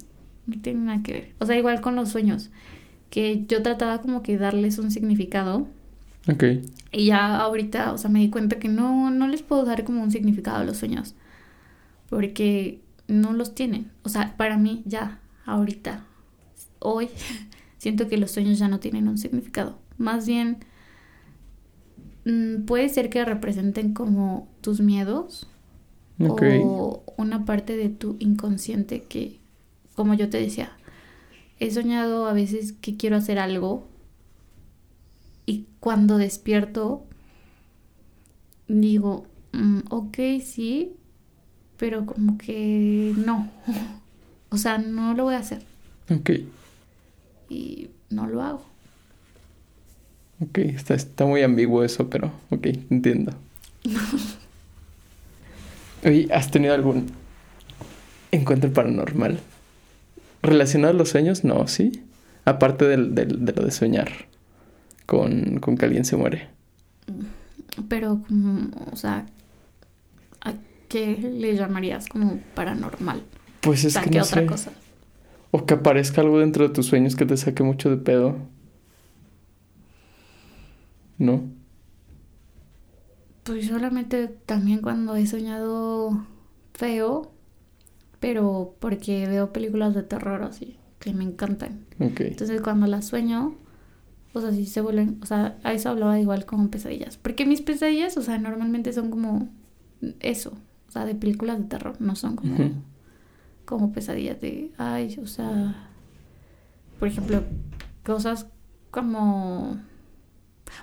no 0.46 0.62
tiene 0.62 0.82
nada 0.82 1.04
que 1.04 1.14
ver. 1.14 1.32
O 1.40 1.46
sea, 1.46 1.58
igual 1.58 1.82
con 1.82 1.96
los 1.96 2.10
sueños, 2.10 2.50
que 3.10 3.46
yo 3.48 3.62
trataba 3.64 4.02
como 4.02 4.22
que 4.22 4.38
darles 4.38 4.78
un 4.78 4.92
significado. 4.92 5.68
Ok. 6.32 6.44
Y 6.92 7.06
ya 7.06 7.38
ahorita, 7.38 7.94
o 7.94 7.98
sea, 7.98 8.10
me 8.10 8.20
di 8.20 8.30
cuenta 8.30 8.60
que 8.60 8.70
no, 8.70 9.10
no 9.12 9.28
les 9.28 9.42
puedo 9.42 9.66
dar 9.66 9.84
como 9.84 10.04
un 10.04 10.12
significado 10.12 10.58
a 10.58 10.64
los 10.64 10.78
sueños. 10.78 11.16
Porque 12.10 12.82
no 13.08 13.34
los 13.34 13.56
tienen. 13.56 13.92
O 14.04 14.10
sea, 14.10 14.36
para 14.38 14.58
mí 14.58 14.84
ya, 14.86 15.20
ahorita, 15.46 16.06
hoy, 16.80 17.10
siento 17.80 18.08
que 18.08 18.18
los 18.18 18.30
sueños 18.30 18.60
ya 18.60 18.68
no 18.68 18.80
tienen 18.80 19.08
un 19.08 19.18
significado. 19.18 19.80
Más 19.98 20.28
bien, 20.28 20.60
mm, 22.26 22.66
puede 22.66 22.90
ser 22.90 23.10
que 23.10 23.26
representen 23.26 23.94
como 23.94 24.48
tus 24.62 24.80
miedos 24.82 25.48
Ok. 26.20 26.44
o 26.62 27.04
una 27.18 27.46
parte 27.46 27.76
de 27.78 27.90
tu 27.90 28.16
inconsciente 28.20 29.02
que, 29.04 29.40
como 29.96 30.14
yo 30.14 30.30
te 30.30 30.40
decía, 30.40 30.72
he 31.60 31.72
soñado 31.72 32.28
a 32.28 32.34
veces 32.34 32.74
que 32.74 32.96
quiero 32.98 33.16
hacer 33.16 33.40
algo 33.40 33.88
y 35.46 35.66
cuando 35.80 36.18
despierto 36.18 37.06
digo, 38.68 39.26
"Mm, 39.54 39.80
ok, 39.90 40.18
sí, 40.44 40.94
pero 41.78 42.06
como 42.06 42.38
que 42.38 43.14
no. 43.18 43.50
O 44.52 44.58
sea, 44.58 44.80
no 44.80 45.14
lo 45.14 45.26
voy 45.26 45.36
a 45.36 45.40
hacer 45.40 45.62
Ok. 46.10 46.32
Y 47.50 47.90
no 48.10 48.28
lo 48.28 48.42
hago. 48.44 48.64
Ok. 50.42 50.58
Está, 50.60 50.94
está 50.94 51.26
muy 51.26 51.42
ambiguo 51.44 51.84
eso, 51.84 52.10
pero 52.10 52.32
ok, 52.50 52.68
entiendo. 52.90 53.34
Oye, 56.06 56.28
¿has 56.34 56.50
tenido 56.52 56.74
algún 56.74 57.08
encuentro 58.32 58.72
paranormal? 58.72 59.40
¿Relacionado 60.42 60.94
a 60.94 60.98
los 60.98 61.10
sueños? 61.10 61.44
No, 61.44 61.68
¿sí? 61.68 62.04
Aparte 62.46 62.86
del, 62.86 63.14
del- 63.16 63.46
de 63.46 63.54
lo 63.54 63.64
de 63.66 63.72
soñar 63.72 64.10
con, 65.06 65.60
con 65.60 65.78
que 65.78 65.86
alguien 65.86 66.06
se 66.06 66.16
muere. 66.16 66.48
Pero 67.90 68.22
o 68.92 68.96
sea, 68.96 69.26
¿a 70.42 70.54
qué 70.88 71.18
le 71.18 71.56
llamarías 71.56 72.08
como 72.08 72.40
paranormal? 72.56 73.24
Pues 73.62 73.84
O 73.84 73.88
es 73.88 73.94
sea, 73.94 74.04
que 74.04 74.10
¿qué 74.12 74.18
no 74.20 74.24
otra 74.24 74.42
sé. 74.42 74.48
cosa? 74.48 74.72
O 75.52 75.66
que 75.66 75.74
aparezca 75.74 76.22
algo 76.22 76.40
dentro 76.40 76.68
de 76.68 76.74
tus 76.74 76.86
sueños 76.86 77.16
que 77.16 77.26
te 77.26 77.38
saque 77.38 77.64
mucho 77.64 77.90
de 77.90 77.98
pedo. 77.98 78.36
¿No? 81.18 81.44
Pues 83.44 83.68
solamente 83.68 84.28
también 84.46 84.82
cuando 84.82 85.16
he 85.16 85.26
soñado 85.26 86.26
feo, 86.74 87.32
pero 88.20 88.76
porque 88.80 89.28
veo 89.28 89.52
películas 89.52 89.96
de 89.96 90.04
terror 90.04 90.44
así, 90.44 90.78
que 91.00 91.14
me 91.14 91.24
encantan. 91.24 91.86
Entonces 92.00 92.62
cuando 92.62 92.86
las 92.86 93.08
sueño, 93.08 93.56
o 94.34 94.42
sea, 94.42 94.52
sí 94.52 94.66
se 94.66 94.82
vuelven, 94.82 95.20
o 95.24 95.26
sea, 95.26 95.58
a 95.64 95.74
eso 95.74 95.90
hablaba 95.90 96.20
igual 96.20 96.46
como 96.46 96.70
pesadillas. 96.70 97.18
Porque 97.18 97.46
mis 97.46 97.62
pesadillas, 97.62 98.16
o 98.18 98.22
sea, 98.22 98.38
normalmente 98.38 98.94
son 98.94 99.10
como 99.10 99.50
eso, 100.20 100.54
o 100.88 100.92
sea, 100.92 101.06
de 101.06 101.16
películas 101.16 101.58
de 101.58 101.66
terror, 101.66 102.00
no 102.00 102.16
son 102.16 102.36
como. 102.36 102.56
Como 103.70 103.92
pesadillas 103.94 104.42
de, 104.42 104.72
ay, 104.80 105.20
o 105.22 105.28
sea, 105.28 105.76
por 106.98 107.08
ejemplo, 107.08 107.44
cosas 108.04 108.48
como... 108.90 109.78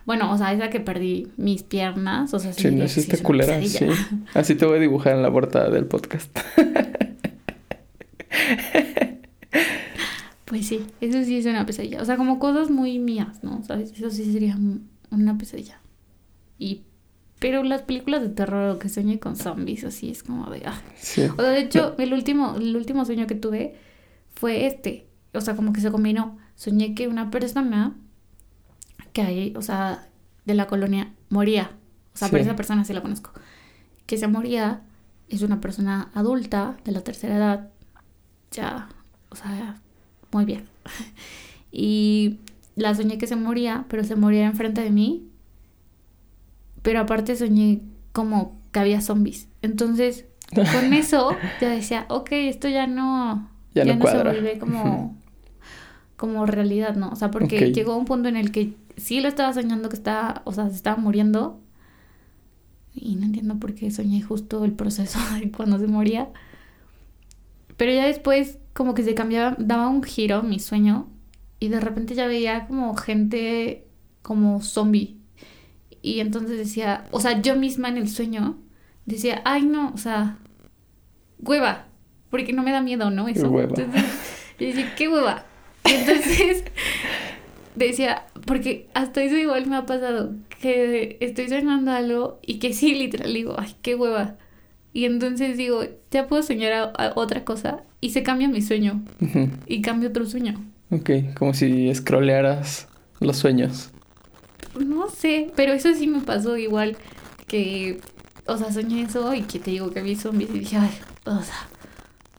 Bueno, 0.05 0.33
o 0.33 0.39
sea, 0.39 0.53
esa 0.53 0.71
que 0.71 0.79
perdí 0.79 1.27
mis 1.37 1.65
piernas, 1.65 2.33
o 2.33 2.39
sea, 2.39 2.53
sí, 2.53 2.63
Sí, 2.63 2.71
no 2.71 2.85
que 2.85 2.89
sí 2.89 3.23
culera, 3.25 3.61
sí. 3.63 3.87
Así 4.35 4.55
te 4.55 4.67
voy 4.67 4.77
a 4.79 4.81
dibujar 4.81 5.15
en 5.17 5.23
la 5.23 5.33
portada 5.33 5.69
del 5.71 5.87
podcast. 5.87 6.31
Pues 10.45 10.69
sí, 10.69 10.87
eso 11.01 11.25
sí 11.25 11.39
es 11.39 11.47
una 11.47 11.67
pesadilla. 11.67 12.01
O 12.01 12.05
sea, 12.05 12.17
como 12.17 12.39
cosas 12.39 12.71
muy 12.71 13.01
mías, 13.01 13.43
¿no? 13.43 13.65
¿Sabes? 13.65 13.93
Eso 13.93 14.11
sí 14.11 14.33
sería 14.33 14.55
un- 14.55 14.89
una 15.11 15.37
pesadilla. 15.37 15.81
Y 16.57 16.83
pero 17.47 17.63
las 17.63 17.83
películas 17.83 18.23
de 18.23 18.29
terror 18.29 18.77
que 18.81 18.89
soñé 18.89 19.21
con 19.21 19.37
zombies 19.37 19.85
así 19.85 20.11
es 20.11 20.25
como 20.25 20.51
de 20.51 20.63
ah. 20.67 20.83
Sí. 20.97 21.23
O 21.27 21.37
sea, 21.37 21.51
de 21.51 21.61
hecho, 21.61 21.95
el 21.99 22.13
último 22.13 22.57
el 22.57 22.75
último 22.75 23.05
sueño 23.05 23.29
que 23.29 23.37
tuve 23.37 23.77
fue 24.35 24.67
este, 24.67 25.07
o 25.33 25.41
sea, 25.41 25.55
como 25.55 25.73
que 25.73 25.81
se 25.81 25.93
combinó. 25.93 26.39
Soñé 26.57 26.97
que 26.97 27.07
una 27.07 27.31
persona 27.31 27.95
que 29.13 29.23
hay, 29.23 29.55
o 29.55 29.63
sea, 29.63 30.09
de 30.45 30.55
la 30.55 30.67
colonia 30.67 31.15
moría. 31.29 31.71
O 32.15 32.19
sea, 32.19 32.31
pero 32.31 32.43
Sí. 32.43 32.49
esa 32.49 32.57
persona 32.57 32.85
sí 32.85 32.93
la 32.93 33.01
conozco. 33.01 33.31
Que 34.07 34.19
se 34.19 34.27
moría 34.27 34.83
es 35.29 35.43
una 35.43 35.61
persona 35.61 36.11
adulta 36.15 36.77
de 36.85 36.91
la 36.91 37.03
tercera 37.03 37.37
edad. 37.37 37.71
Ya, 38.51 38.89
o 39.29 39.37
sea, 39.37 39.81
muy 40.33 40.45
bien. 40.45 40.65
Y 41.71 42.41
la 42.75 42.93
soñé 42.97 43.19
que 43.19 43.29
se 43.29 43.37
moría, 43.37 43.85
pero 43.89 44.03
se 44.03 44.17
moría 44.17 44.47
enfrente 44.47 44.81
de 44.81 44.91
mí. 44.91 45.29
Pero 46.87 47.01
aparte 47.01 47.37
soñé 47.37 47.83
como 48.13 48.61
que 48.73 48.81
había 48.81 49.01
zombies. 49.01 49.49
Entonces, 49.63 50.27
con 50.73 50.93
eso 50.95 51.47
yo 51.61 51.69
decía, 51.69 52.07
ok, 52.09 52.29
esto 52.33 52.69
ya 52.69 52.87
no, 52.87 53.51
Ya 53.75 53.97
no 53.97 54.07
se 54.07 54.23
vuelve 54.23 54.59
como, 54.59 55.17
como 56.17 56.47
realidad, 56.47 56.97
¿no? 56.97 57.11
O 57.11 57.17
sea, 57.17 57.31
porque 57.31 57.57
Ok. 57.59 57.75
llegó 57.75 57.97
un 57.97 58.05
punto 58.07 58.29
en 58.29 58.37
el 58.37 58.53
que 58.53 58.75
sí 58.97 59.21
lo 59.21 59.29
estaba 59.29 59.53
soñando 59.53 59.89
que 59.89 59.97
estaba, 59.97 60.43
o 60.45 60.53
sea, 60.53 60.69
se 60.71 60.77
estaba 60.77 60.97
muriendo. 60.97 61.61
Y 62.95 63.17
no 63.17 63.27
entiendo 63.27 63.59
por 63.59 63.75
qué 63.75 63.91
soñé 63.91 64.23
justo 64.23 64.65
el 64.65 64.73
proceso 64.73 65.19
de 65.41 65.51
cuando 65.51 65.79
se 65.79 65.87
moría. 65.87 66.31
Pero 67.77 67.93
ya 67.93 68.07
después 68.07 68.59
como 68.73 68.95
que 68.95 69.03
se 69.03 69.15
cambiaba, 69.15 69.57
daba 69.59 69.89
un 69.89 70.03
giro 70.03 70.43
mi 70.43 70.61
sueño 70.61 71.09
y 71.61 71.69
de 71.69 71.81
repente 71.81 72.15
ya 72.15 72.27
veía 72.27 72.67
como 72.67 72.95
gente 72.97 73.87
como 74.23 74.63
zombie. 74.63 75.16
Y 76.07 76.21
entonces 76.21 76.57
decía, 76.57 77.05
o 77.11 77.19
sea, 77.19 77.43
yo 77.43 77.57
misma 77.57 77.89
en 77.89 77.97
el 77.97 78.09
sueño 78.09 78.57
decía, 79.07 79.43
ay 79.45 79.65
no, 79.65 79.91
o 79.93 79.97
sea, 79.97 80.39
hueva, 81.41 81.89
porque 82.31 82.53
no 82.53 82.63
me 82.63 82.71
da 82.71 82.81
miedo, 82.81 83.11
¿no? 83.11 83.27
Eso. 83.27 83.51
Hueva. 83.51 83.75
Entonces, 83.77 84.05
yo 84.61 84.67
decía, 84.69 84.95
qué 84.95 85.09
hueva. 85.09 85.45
Y 85.85 85.95
entonces 85.95 86.63
decía, 87.75 88.27
porque 88.45 88.89
hasta 88.95 89.21
eso 89.21 89.35
igual 89.35 89.67
me 89.67 89.75
ha 89.75 89.85
pasado, 89.85 90.33
que 90.61 91.17
estoy 91.21 91.49
soñando 91.49 91.91
algo 91.91 92.39
y 92.41 92.61
que 92.61 92.73
sí, 92.73 92.95
literal, 92.95 93.35
digo, 93.35 93.57
ay, 93.59 93.75
qué 93.83 93.97
hueva. 93.97 94.37
Y 94.93 95.07
entonces 95.07 95.57
digo, 95.57 95.83
ya 96.13 96.29
puedo 96.29 96.45
soñar 96.45 96.73
a, 96.73 96.85
a 96.85 97.13
otra 97.17 97.45
cosa 97.45 97.83
y 98.01 98.11
se 98.11 98.23
cambia 98.23 98.47
mi 98.47 98.63
sueño 98.63 99.03
y 99.67 99.83
cambio 99.83 100.11
otro 100.11 100.25
sueño. 100.25 100.65
Ok, 100.93 101.11
como 101.37 101.53
si 101.53 101.93
scrollearas 101.93 102.87
los 103.19 103.39
sueños. 103.39 103.91
No 104.79 105.09
sé, 105.09 105.51
pero 105.57 105.73
eso 105.73 105.95
sí 105.95 106.07
me 106.07 106.21
pasó 106.21 106.57
igual 106.57 106.97
que, 107.47 108.01
o 108.47 108.57
sea, 108.57 108.73
soñé 108.73 109.03
eso 109.03 109.35
y 109.35 109.43
que 109.43 109.59
te 109.59 109.71
digo 109.71 109.91
que 109.91 110.03
vi 110.03 110.17
zombies 110.17 110.51
y 110.51 110.61
dije, 110.61 110.77
ay, 110.77 110.91
o 111.25 111.43
sea, 111.43 111.69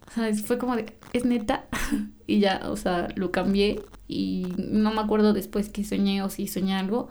o 0.08 0.12
sea, 0.14 0.34
fue 0.44 0.58
como 0.58 0.76
de, 0.76 0.86
es 1.14 1.26
neta. 1.26 1.66
y 2.28 2.40
ya, 2.40 2.62
o 2.66 2.76
sea, 2.76 3.08
lo 3.16 3.32
cambié 3.32 3.82
y 4.08 4.54
no 4.58 4.94
me 4.94 5.02
acuerdo 5.02 5.34
después 5.34 5.70
que 5.70 5.84
soñé 5.84 6.22
o 6.22 6.30
si 6.30 6.48
soñé 6.48 6.76
algo, 6.76 7.10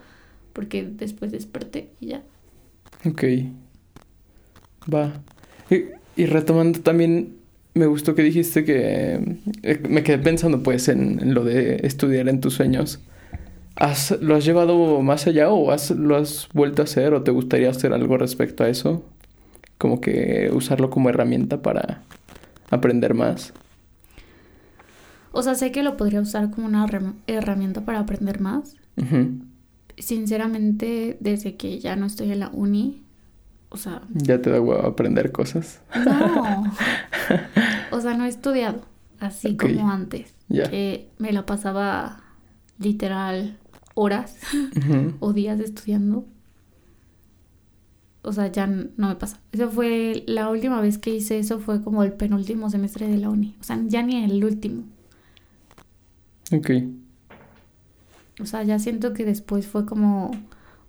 porque 0.53 0.85
después 0.85 1.33
desperté 1.33 1.91
y 2.01 2.09
ya. 2.09 2.23
Ok. 3.05 3.25
Va. 4.93 5.13
Y, 5.71 6.27
retomando 6.27 6.81
también, 6.81 7.37
me 7.75 7.87
gustó 7.87 8.15
que 8.15 8.23
dijiste 8.23 8.65
que 8.65 9.39
eh, 9.63 9.83
me 9.89 10.03
quedé 10.03 10.19
pensando 10.19 10.63
pues 10.63 10.89
en 10.89 11.35
lo 11.35 11.45
de 11.45 11.81
estudiar 11.83 12.29
en 12.29 12.41
tus 12.41 12.55
sueños. 12.55 13.01
¿Has, 13.77 14.11
¿Lo 14.23 14.35
has 14.37 14.45
llevado 14.45 15.01
más 15.03 15.27
allá 15.27 15.51
o 15.51 15.71
has, 15.71 15.91
lo 15.91 16.17
has 16.17 16.49
vuelto 16.55 16.83
a 16.83 16.85
hacer 16.85 17.13
o 17.15 17.23
te 17.23 17.31
gustaría 17.31 17.71
hacer 17.71 17.93
algo 17.93 18.17
respecto 18.17 18.65
a 18.65 18.69
eso? 18.69 19.05
Como 19.79 20.01
que 20.01 20.51
usarlo 20.53 20.89
como 20.91 21.11
herramienta 21.11 21.61
para 21.61 22.03
aprender 22.71 23.13
más. 23.15 23.53
O 25.33 25.43
sea, 25.43 25.55
sé 25.55 25.71
que 25.73 25.83
lo 25.83 25.99
podría 25.99 26.23
usar 26.23 26.51
como 26.51 26.67
una 26.67 26.87
herram- 26.87 27.17
herramienta 27.27 27.83
para 27.83 27.99
aprender 28.01 28.41
más. 28.41 28.75
Sinceramente, 29.99 31.17
desde 31.21 31.57
que 31.57 31.79
ya 31.79 31.97
no 31.97 32.07
estoy 32.07 32.33
en 32.33 32.41
la 32.41 32.49
uni, 32.51 33.03
o 33.71 33.77
sea, 33.77 34.03
Ya 34.15 34.41
te 34.41 34.51
da 34.51 34.61
huevo 34.61 34.87
aprender 34.87 35.33
cosas. 35.33 35.81
No. 36.05 36.65
O 37.93 38.01
sea, 38.01 38.15
no 38.17 38.25
he 38.25 38.29
estudiado 38.29 38.83
así 39.21 39.57
como 39.57 39.91
antes. 39.91 40.35
Ya. 40.49 40.69
Que 40.69 41.09
me 41.19 41.33
la 41.33 41.47
pasaba 41.47 42.21
literal 42.79 43.57
horas 43.97 44.37
o 45.21 45.33
días 45.33 45.59
estudiando. 45.59 46.27
O 48.23 48.33
sea, 48.33 48.53
ya 48.53 48.67
no 48.67 49.09
me 49.09 49.17
pasa. 49.17 49.41
Eso 49.53 49.71
fue 49.71 50.23
la 50.27 50.51
última 50.51 50.81
vez 50.81 50.99
que 50.99 51.15
hice 51.15 51.39
eso 51.39 51.59
fue 51.59 51.83
como 51.83 52.03
el 52.03 52.13
penúltimo 52.13 52.71
semestre 52.71 53.09
de 53.09 53.17
la 53.17 53.31
uni. 53.31 53.57
O 53.61 53.65
sea, 53.65 53.81
ya 53.87 54.03
ni 54.03 54.23
el 54.23 54.45
último. 54.45 54.85
Ok. 56.53 56.71
O 58.41 58.47
sea, 58.47 58.63
ya 58.65 58.79
siento 58.79 59.15
que 59.15 59.25
después 59.25 59.67
fue 59.67 59.87
como, 59.87 60.31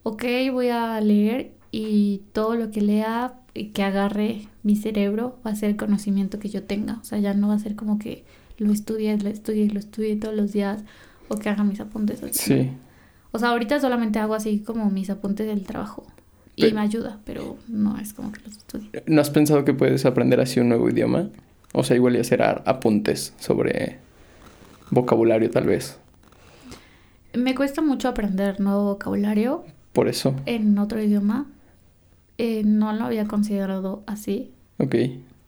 ok, 0.04 0.24
voy 0.52 0.70
a 0.70 1.00
leer 1.00 1.54
y 1.72 2.24
todo 2.34 2.56
lo 2.56 2.72
que 2.72 2.82
lea 2.82 3.40
y 3.54 3.68
que 3.68 3.84
agarre 3.84 4.48
mi 4.64 4.76
cerebro 4.76 5.40
va 5.46 5.52
a 5.52 5.56
ser 5.56 5.70
el 5.70 5.78
conocimiento 5.78 6.40
que 6.40 6.50
yo 6.50 6.64
tenga. 6.64 6.98
O 7.02 7.06
sea, 7.06 7.20
ya 7.20 7.34
no 7.34 7.48
va 7.48 7.54
a 7.54 7.60
ser 7.60 7.76
como 7.76 8.00
que 8.00 8.26
lo 8.58 8.72
estudie, 8.74 9.18
lo 9.18 9.30
estudie, 9.30 9.70
lo 9.70 9.80
estudie 9.80 10.18
todos 10.18 10.36
los 10.36 10.52
días 10.52 10.84
o 11.30 11.38
que 11.38 11.50
haga 11.50 11.64
mis 11.64 11.80
apuntes. 11.80 12.22
así. 12.24 12.34
Sí. 12.34 12.72
O 13.32 13.40
sea, 13.40 13.50
ahorita 13.50 13.80
solamente 13.80 14.20
hago 14.20 14.34
así 14.34 14.60
como 14.60 14.90
mis 14.90 15.10
apuntes 15.10 15.48
del 15.48 15.64
trabajo 15.64 16.06
y 16.56 16.72
me 16.72 16.82
ayuda, 16.82 17.20
pero 17.24 17.58
no 17.68 17.98
es 18.00 18.14
como 18.14 18.32
que 18.32 18.42
los 18.42 18.58
estudie. 18.58 18.90
¿No 19.06 19.22
has 19.22 19.30
pensado 19.30 19.64
que 19.64 19.74
puedes 19.74 20.06
aprender 20.06 20.40
así 20.40 20.60
un 20.60 20.70
nuevo 20.70 20.90
idioma? 20.90 21.30
O 21.74 21.84
sea, 21.84 21.96
igual 21.96 22.16
y 22.16 22.20
hacer 22.20 22.42
apuntes 22.42 23.34
sobre 23.40 24.00
vocabulario 24.90 25.50
tal 25.52 25.66
vez. 25.66 26.00
Me 27.34 27.54
cuesta 27.54 27.82
mucho 27.82 28.08
aprender 28.08 28.60
nuevo 28.60 28.86
vocabulario 28.86 29.64
Por 29.94 30.08
eso. 30.08 30.34
en 30.46 30.78
otro 30.80 31.02
idioma. 31.02 31.46
Eh, 32.40 32.64
no 32.64 32.94
lo 32.94 33.06
había 33.06 33.28
considerado 33.28 34.04
así. 34.08 34.52
Ok. 34.80 34.96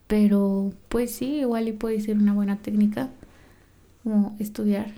Pero 0.08 0.72
pues 0.90 1.12
sí, 1.12 1.38
igual 1.40 1.68
y 1.68 1.72
puede 1.72 2.00
ser 2.02 2.18
una 2.18 2.34
buena 2.34 2.58
técnica 2.58 3.10
como 4.04 4.36
estudiar 4.40 4.92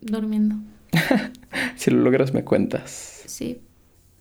durmiendo. 0.00 0.56
Si 1.76 1.90
lo 1.90 2.00
logras 2.00 2.34
me 2.34 2.44
cuentas. 2.44 3.22
Sí. 3.26 3.60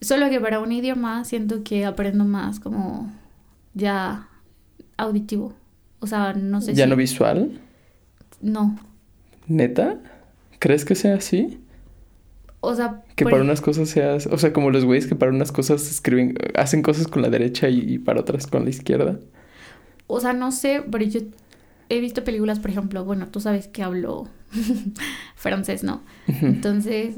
Solo 0.02 0.30
que 0.30 0.40
para 0.40 0.60
un 0.60 0.72
idioma 0.72 1.24
siento 1.26 1.64
que 1.64 1.86
aprendo 1.86 2.24
más 2.26 2.60
como 2.60 3.12
ya 3.74 4.30
auditivo. 4.98 5.54
O 6.00 6.08
sea, 6.08 6.34
no 6.34 6.62
sé 6.62 6.74
¿Ya 6.74 6.86
si... 6.86 6.90
no 6.90 6.96
visual? 6.96 7.60
No. 8.42 8.78
¿Neta? 9.48 10.00
¿Crees 10.60 10.86
que 10.86 10.96
sea 10.96 11.16
así? 11.16 11.60
O 12.62 12.74
sea, 12.74 13.04
Que 13.16 13.26
para 13.26 13.42
unas 13.42 13.62
cosas 13.62 13.90
seas... 13.90 14.28
O 14.28 14.38
sea, 14.38 14.54
como 14.54 14.72
los 14.72 14.86
güeyes 14.86 15.08
que 15.08 15.16
para 15.16 15.32
unas 15.32 15.52
cosas 15.52 15.90
escriben... 15.90 16.36
Hacen 16.56 16.82
cosas 16.82 17.08
con 17.08 17.22
la 17.22 17.30
derecha 17.30 17.70
y, 17.70 17.80
y 17.80 18.00
para 18.00 18.22
otras 18.22 18.48
con 18.48 18.64
la 18.64 18.70
izquierda. 18.70 19.20
O 20.08 20.20
sea, 20.20 20.34
no 20.34 20.52
sé, 20.52 20.84
pero 20.90 21.04
yo 21.06 21.22
he 21.90 22.00
visto 22.00 22.24
películas, 22.24 22.60
por 22.60 22.72
ejemplo, 22.72 23.04
bueno, 23.06 23.28
tú 23.28 23.40
sabes 23.40 23.68
que 23.68 23.84
hablo 23.84 24.28
francés, 25.36 25.84
¿no? 25.84 26.02
Entonces, 26.28 27.16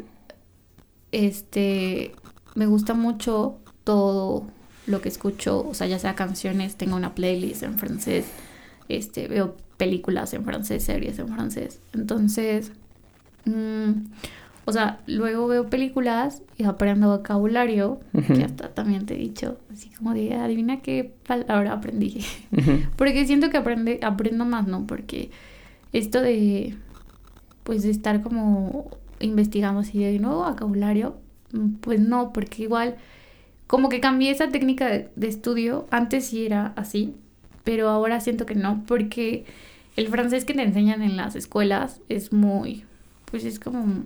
este, 1.12 2.14
me 2.56 2.66
gusta 2.66 2.94
mucho 2.94 3.58
todo 3.84 4.48
lo 4.86 5.02
que 5.02 5.10
escucho, 5.10 5.68
o 5.68 5.74
sea, 5.74 5.88
ya 5.88 6.00
sea 6.00 6.16
canciones, 6.16 6.76
tengo 6.76 6.96
una 6.96 7.14
playlist 7.16 7.64
en 7.64 7.78
francés, 7.78 8.26
este, 8.90 9.28
veo 9.28 9.56
películas 9.78 10.34
en 10.34 10.44
francés, 10.44 10.84
series 10.84 11.20
en 11.20 11.28
francés. 11.28 11.80
Entonces, 11.94 12.72
mm, 13.46 13.92
o 14.66 14.72
sea, 14.74 15.00
luego 15.08 15.48
veo 15.48 15.70
películas 15.70 16.42
y 16.58 16.64
aprendo 16.64 17.10
vocabulario, 17.10 18.00
Ujú. 18.14 18.34
que 18.34 18.44
hasta 18.44 18.74
también 18.74 19.06
te 19.06 19.16
he 19.16 19.18
dicho, 19.18 19.58
así 19.72 19.90
como 19.90 20.14
de, 20.14 20.34
adivina 20.34 20.82
qué 20.82 21.14
palabra 21.26 21.74
aprendí. 21.74 22.26
Porque 22.98 23.26
siento 23.26 23.50
que 23.50 23.58
aprende, 23.58 24.00
aprendo 24.04 24.44
más, 24.46 24.68
¿no? 24.68 24.86
Porque 24.88 25.32
esto 25.94 26.22
de, 26.22 26.76
pues, 27.68 27.84
de 27.84 27.92
estar 27.92 28.24
como 28.24 28.90
investigando 29.20 29.82
así 29.82 30.00
de 30.00 30.20
nuevo 30.20 30.46
vocabulario, 30.46 31.18
mm, 31.52 31.74
pues 31.82 32.00
no, 32.00 32.32
porque 32.32 32.64
igual, 32.64 32.96
como 33.68 33.90
que 33.90 34.00
cambié 34.00 34.32
esa 34.32 34.48
técnica 34.48 34.88
de, 34.88 35.10
de 35.18 35.28
estudio, 35.28 35.86
antes 35.92 36.28
sí 36.28 36.46
era 36.46 36.68
así, 36.78 37.14
pero 37.66 37.90
ahora 37.90 38.22
siento 38.22 38.46
que 38.46 38.56
no, 38.56 38.86
porque 38.88 39.44
el 39.98 40.08
francés 40.08 40.46
que 40.46 40.54
te 40.54 40.64
enseñan 40.64 41.02
en 41.02 41.18
las 41.18 41.36
escuelas 41.36 42.00
es 42.08 42.32
muy, 42.32 42.86
pues 43.30 43.44
es 43.44 43.60
como, 43.60 44.04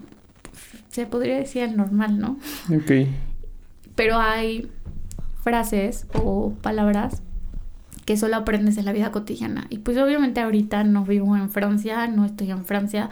se 0.90 1.06
podría 1.06 1.38
decir 1.38 1.62
el 1.62 1.78
normal, 1.78 2.18
¿no? 2.18 2.40
Ok. 2.76 3.08
pero 3.96 4.18
hay 4.18 4.72
frases 5.44 6.08
o 6.16 6.54
palabras 6.64 7.22
que 8.06 8.18
solo 8.18 8.38
aprendes 8.38 8.78
en 8.78 8.86
la 8.86 8.92
vida 8.92 9.12
cotidiana. 9.12 9.68
Y 9.70 9.78
pues 9.78 9.98
obviamente 9.98 10.42
ahorita 10.42 10.84
no 10.84 11.06
vivo 11.06 11.38
en 11.38 11.52
Francia, 11.52 12.08
no 12.08 12.26
estoy 12.26 12.50
en 12.50 12.66
Francia, 12.66 13.12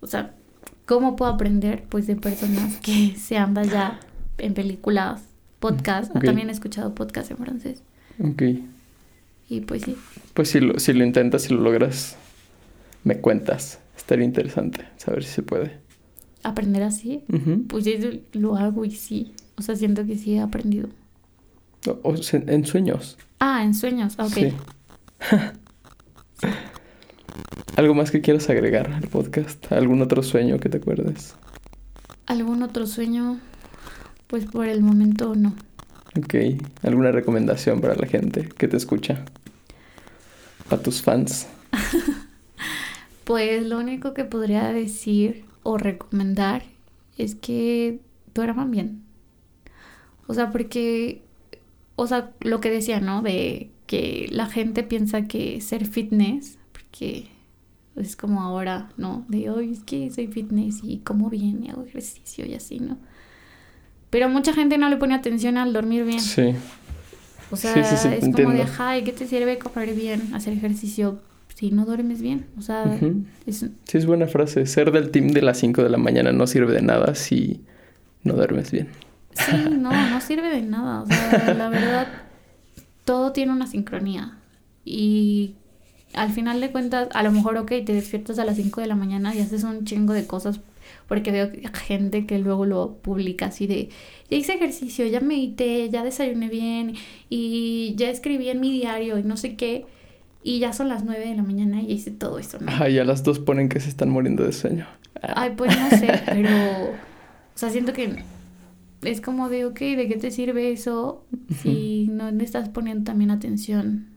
o 0.00 0.06
sea, 0.06 0.34
¿Cómo 0.90 1.14
puedo 1.14 1.30
aprender? 1.30 1.84
Pues 1.88 2.08
de 2.08 2.16
personas 2.16 2.78
que 2.78 3.14
se 3.16 3.36
andan 3.36 3.68
ya 3.70 4.00
en 4.38 4.54
películas, 4.54 5.22
podcast. 5.60 6.10
Ok. 6.16 6.24
También 6.24 6.48
he 6.48 6.52
escuchado 6.52 6.96
podcast 6.96 7.30
en 7.30 7.36
francés. 7.36 7.84
Ok. 8.18 8.42
Y 9.48 9.60
pues 9.60 9.82
sí. 9.82 9.96
Pues 10.34 10.48
si 10.48 10.58
lo, 10.58 10.80
si 10.80 10.92
lo 10.92 11.04
intentas, 11.04 11.42
si 11.42 11.54
lo 11.54 11.60
logras, 11.60 12.16
me 13.04 13.18
cuentas. 13.20 13.78
Estaría 13.96 14.24
interesante 14.24 14.84
saber 14.96 15.22
si 15.22 15.30
se 15.30 15.42
puede. 15.44 15.78
Aprender 16.42 16.82
así, 16.82 17.22
Ujú. 17.32 17.62
pues 17.68 17.84
yo 17.84 17.92
lo 18.32 18.56
hago 18.56 18.84
y 18.84 18.90
sí. 18.90 19.32
O 19.58 19.62
sea, 19.62 19.76
siento 19.76 20.04
que 20.04 20.18
sí 20.18 20.34
he 20.34 20.40
aprendido. 20.40 20.88
O- 22.02 22.14
en 22.32 22.66
sueños. 22.66 23.16
Ah, 23.38 23.62
en 23.62 23.74
sueños. 23.74 24.14
Ok. 24.18 24.32
Sí. 24.32 24.52
¿Algo 27.76 27.94
más 27.94 28.10
que 28.10 28.20
quieras 28.20 28.50
agregar 28.50 28.92
al 28.92 29.08
podcast? 29.08 29.70
¿Algún 29.72 30.02
otro 30.02 30.22
sueño 30.22 30.58
que 30.58 30.68
te 30.68 30.78
acuerdes? 30.78 31.34
¿Algún 32.26 32.62
otro 32.62 32.86
sueño? 32.86 33.40
Pues 34.26 34.46
por 34.46 34.66
el 34.66 34.82
momento 34.82 35.34
no. 35.34 35.54
Ok. 36.18 36.34
¿Alguna 36.82 37.12
recomendación 37.12 37.80
para 37.80 37.94
la 37.94 38.06
gente 38.06 38.48
que 38.56 38.68
te 38.68 38.76
escucha? 38.76 39.24
Para 40.68 40.82
tus 40.82 41.02
fans. 41.02 41.46
Pues 43.24 43.64
lo 43.64 43.78
único 43.78 44.12
que 44.12 44.24
podría 44.24 44.72
decir 44.72 45.44
o 45.62 45.78
recomendar 45.78 46.64
es 47.16 47.36
que 47.36 48.00
duerman 48.34 48.72
bien. 48.72 49.04
O 50.26 50.34
sea, 50.34 50.50
porque, 50.50 51.22
o 51.94 52.08
sea, 52.08 52.32
lo 52.40 52.60
que 52.60 52.70
decía, 52.70 52.98
¿no? 52.98 53.22
De 53.22 53.70
que 53.86 54.26
la 54.32 54.46
gente 54.46 54.82
piensa 54.82 55.28
que 55.28 55.60
ser 55.60 55.86
fitness, 55.86 56.58
porque 56.72 57.28
es 58.00 58.16
como 58.16 58.42
ahora, 58.42 58.88
¿no? 58.96 59.24
De 59.28 59.50
hoy 59.50 59.72
es 59.72 59.80
que 59.84 60.10
soy 60.10 60.26
fitness 60.26 60.80
y 60.82 60.98
como 60.98 61.30
bien 61.30 61.64
y 61.64 61.70
hago 61.70 61.84
ejercicio 61.84 62.44
y 62.46 62.54
así, 62.54 62.80
¿no? 62.80 62.98
Pero 64.10 64.28
mucha 64.28 64.52
gente 64.52 64.76
no 64.78 64.88
le 64.88 64.96
pone 64.96 65.14
atención 65.14 65.56
al 65.56 65.72
dormir 65.72 66.04
bien. 66.04 66.20
Sí. 66.20 66.54
O 67.52 67.56
sea, 67.56 67.74
Sí, 67.74 67.84
sí, 67.84 67.96
sí, 67.96 68.08
es 68.08 68.20
como 68.20 68.32
de, 68.32 68.40
entiendo. 68.40 68.62
ajá, 68.62 68.98
¿y 68.98 69.04
qué 69.04 69.12
te 69.12 69.26
sirve 69.26 69.58
comer 69.58 69.94
bien, 69.94 70.34
hacer 70.34 70.52
ejercicio 70.52 71.20
si 71.54 71.70
no 71.70 71.84
duermes 71.84 72.20
bien? 72.22 72.46
O 72.58 72.62
sea, 72.62 72.84
Ujú. 72.96 73.24
es, 73.46 73.58
Sí, 73.84 73.98
es 73.98 74.06
buena 74.06 74.26
frase. 74.26 74.66
Ser 74.66 74.90
del 74.92 75.10
team 75.10 75.28
de 75.28 75.42
las 75.42 75.58
5 75.58 75.82
de 75.82 75.90
la 75.90 75.98
mañana 75.98 76.32
no 76.32 76.46
sirve 76.46 76.72
de 76.72 76.82
nada 76.82 77.14
si 77.14 77.60
no 78.24 78.34
duermes 78.34 78.70
bien. 78.72 78.88
sí, 79.32 79.52
no, 79.78 79.90
no 80.10 80.20
sirve 80.20 80.48
de 80.48 80.62
nada. 80.62 81.02
O 81.02 81.06
sea, 81.06 81.54
la 81.54 81.68
verdad, 81.68 82.08
todo 83.04 83.32
tiene 83.32 83.52
una 83.52 83.66
sincronía. 83.66 84.38
Y 84.84 85.54
al 86.14 86.32
final 86.32 86.60
de 86.60 86.70
cuentas, 86.70 87.08
a 87.12 87.22
lo 87.22 87.30
mejor, 87.30 87.56
ok, 87.56 87.68
te 87.84 87.92
despiertas 87.92 88.38
a 88.38 88.44
las 88.44 88.56
5 88.56 88.80
de 88.80 88.86
la 88.86 88.96
mañana 88.96 89.34
y 89.34 89.40
haces 89.40 89.64
un 89.64 89.84
chingo 89.84 90.12
de 90.12 90.26
cosas. 90.26 90.60
Porque 91.06 91.30
veo 91.30 91.50
gente 91.72 92.26
que 92.26 92.38
luego 92.38 92.66
lo 92.66 92.94
publica 92.94 93.46
así 93.46 93.66
de, 93.66 93.90
ya 94.28 94.36
hice 94.36 94.54
ejercicio, 94.54 95.06
ya 95.06 95.20
medité, 95.20 95.88
ya 95.88 96.02
desayuné 96.02 96.48
bien 96.48 96.94
y 97.28 97.94
ya 97.96 98.10
escribí 98.10 98.48
en 98.48 98.60
mi 98.60 98.72
diario 98.72 99.18
y 99.18 99.22
no 99.22 99.36
sé 99.36 99.56
qué. 99.56 99.86
Y 100.42 100.58
ya 100.58 100.72
son 100.72 100.88
las 100.88 101.04
9 101.04 101.28
de 101.28 101.34
la 101.36 101.42
mañana 101.42 101.82
y 101.82 101.88
ya 101.88 101.94
hice 101.94 102.10
todo 102.10 102.38
eso, 102.38 102.58
¿no? 102.60 102.68
Ajá, 102.68 102.88
y 102.88 102.98
a 102.98 103.04
las 103.04 103.22
dos 103.22 103.38
ponen 103.38 103.68
que 103.68 103.78
se 103.78 103.88
están 103.88 104.10
muriendo 104.10 104.44
de 104.44 104.52
sueño. 104.52 104.86
Ay, 105.22 105.52
pues 105.56 105.78
no 105.78 105.90
sé, 105.90 106.20
pero. 106.26 106.50
O 106.50 107.58
sea, 107.60 107.70
siento 107.70 107.92
que 107.92 108.22
es 109.02 109.20
como 109.20 109.48
de, 109.48 109.66
ok, 109.66 109.78
¿de 109.78 110.08
qué 110.08 110.16
te 110.16 110.30
sirve 110.30 110.72
eso 110.72 111.24
si 111.62 112.08
no 112.10 112.30
le 112.30 112.42
estás 112.42 112.68
poniendo 112.70 113.04
también 113.04 113.30
atención 113.30 114.09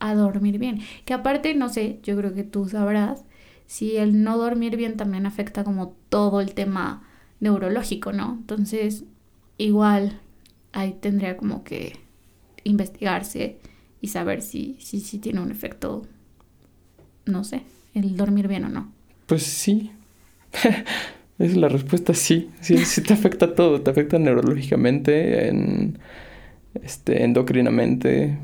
a 0.00 0.14
dormir 0.14 0.58
bien? 0.58 0.80
Que 1.04 1.14
aparte, 1.14 1.54
no 1.54 1.68
sé, 1.68 1.98
yo 2.02 2.16
creo 2.16 2.34
que 2.34 2.44
tú 2.44 2.68
sabrás 2.68 3.24
si 3.66 3.96
el 3.96 4.22
no 4.22 4.38
dormir 4.38 4.76
bien 4.76 4.96
también 4.96 5.26
afecta 5.26 5.64
como 5.64 5.94
todo 6.08 6.40
el 6.40 6.54
tema 6.54 7.02
neurológico, 7.40 8.12
¿no? 8.12 8.38
Entonces, 8.40 9.04
igual 9.58 10.20
ahí 10.72 10.96
tendría 11.00 11.36
como 11.36 11.64
que 11.64 11.96
investigarse 12.64 13.58
y 14.00 14.08
saber 14.08 14.42
si, 14.42 14.76
si, 14.80 15.00
si 15.00 15.18
tiene 15.18 15.40
un 15.40 15.50
efecto, 15.50 16.06
no 17.26 17.44
sé, 17.44 17.62
el 17.94 18.16
dormir 18.16 18.48
bien 18.48 18.64
o 18.64 18.68
no. 18.68 18.92
Pues 19.26 19.42
sí. 19.42 19.90
es 21.38 21.56
la 21.56 21.68
respuesta 21.68 22.14
sí. 22.14 22.50
Sí, 22.60 22.78
sí 22.78 23.02
te 23.02 23.12
afecta 23.12 23.54
todo. 23.54 23.82
Te 23.82 23.90
afecta 23.90 24.18
neurológicamente, 24.18 25.48
en, 25.48 25.98
este, 26.82 27.24
endocrinamente, 27.24 28.38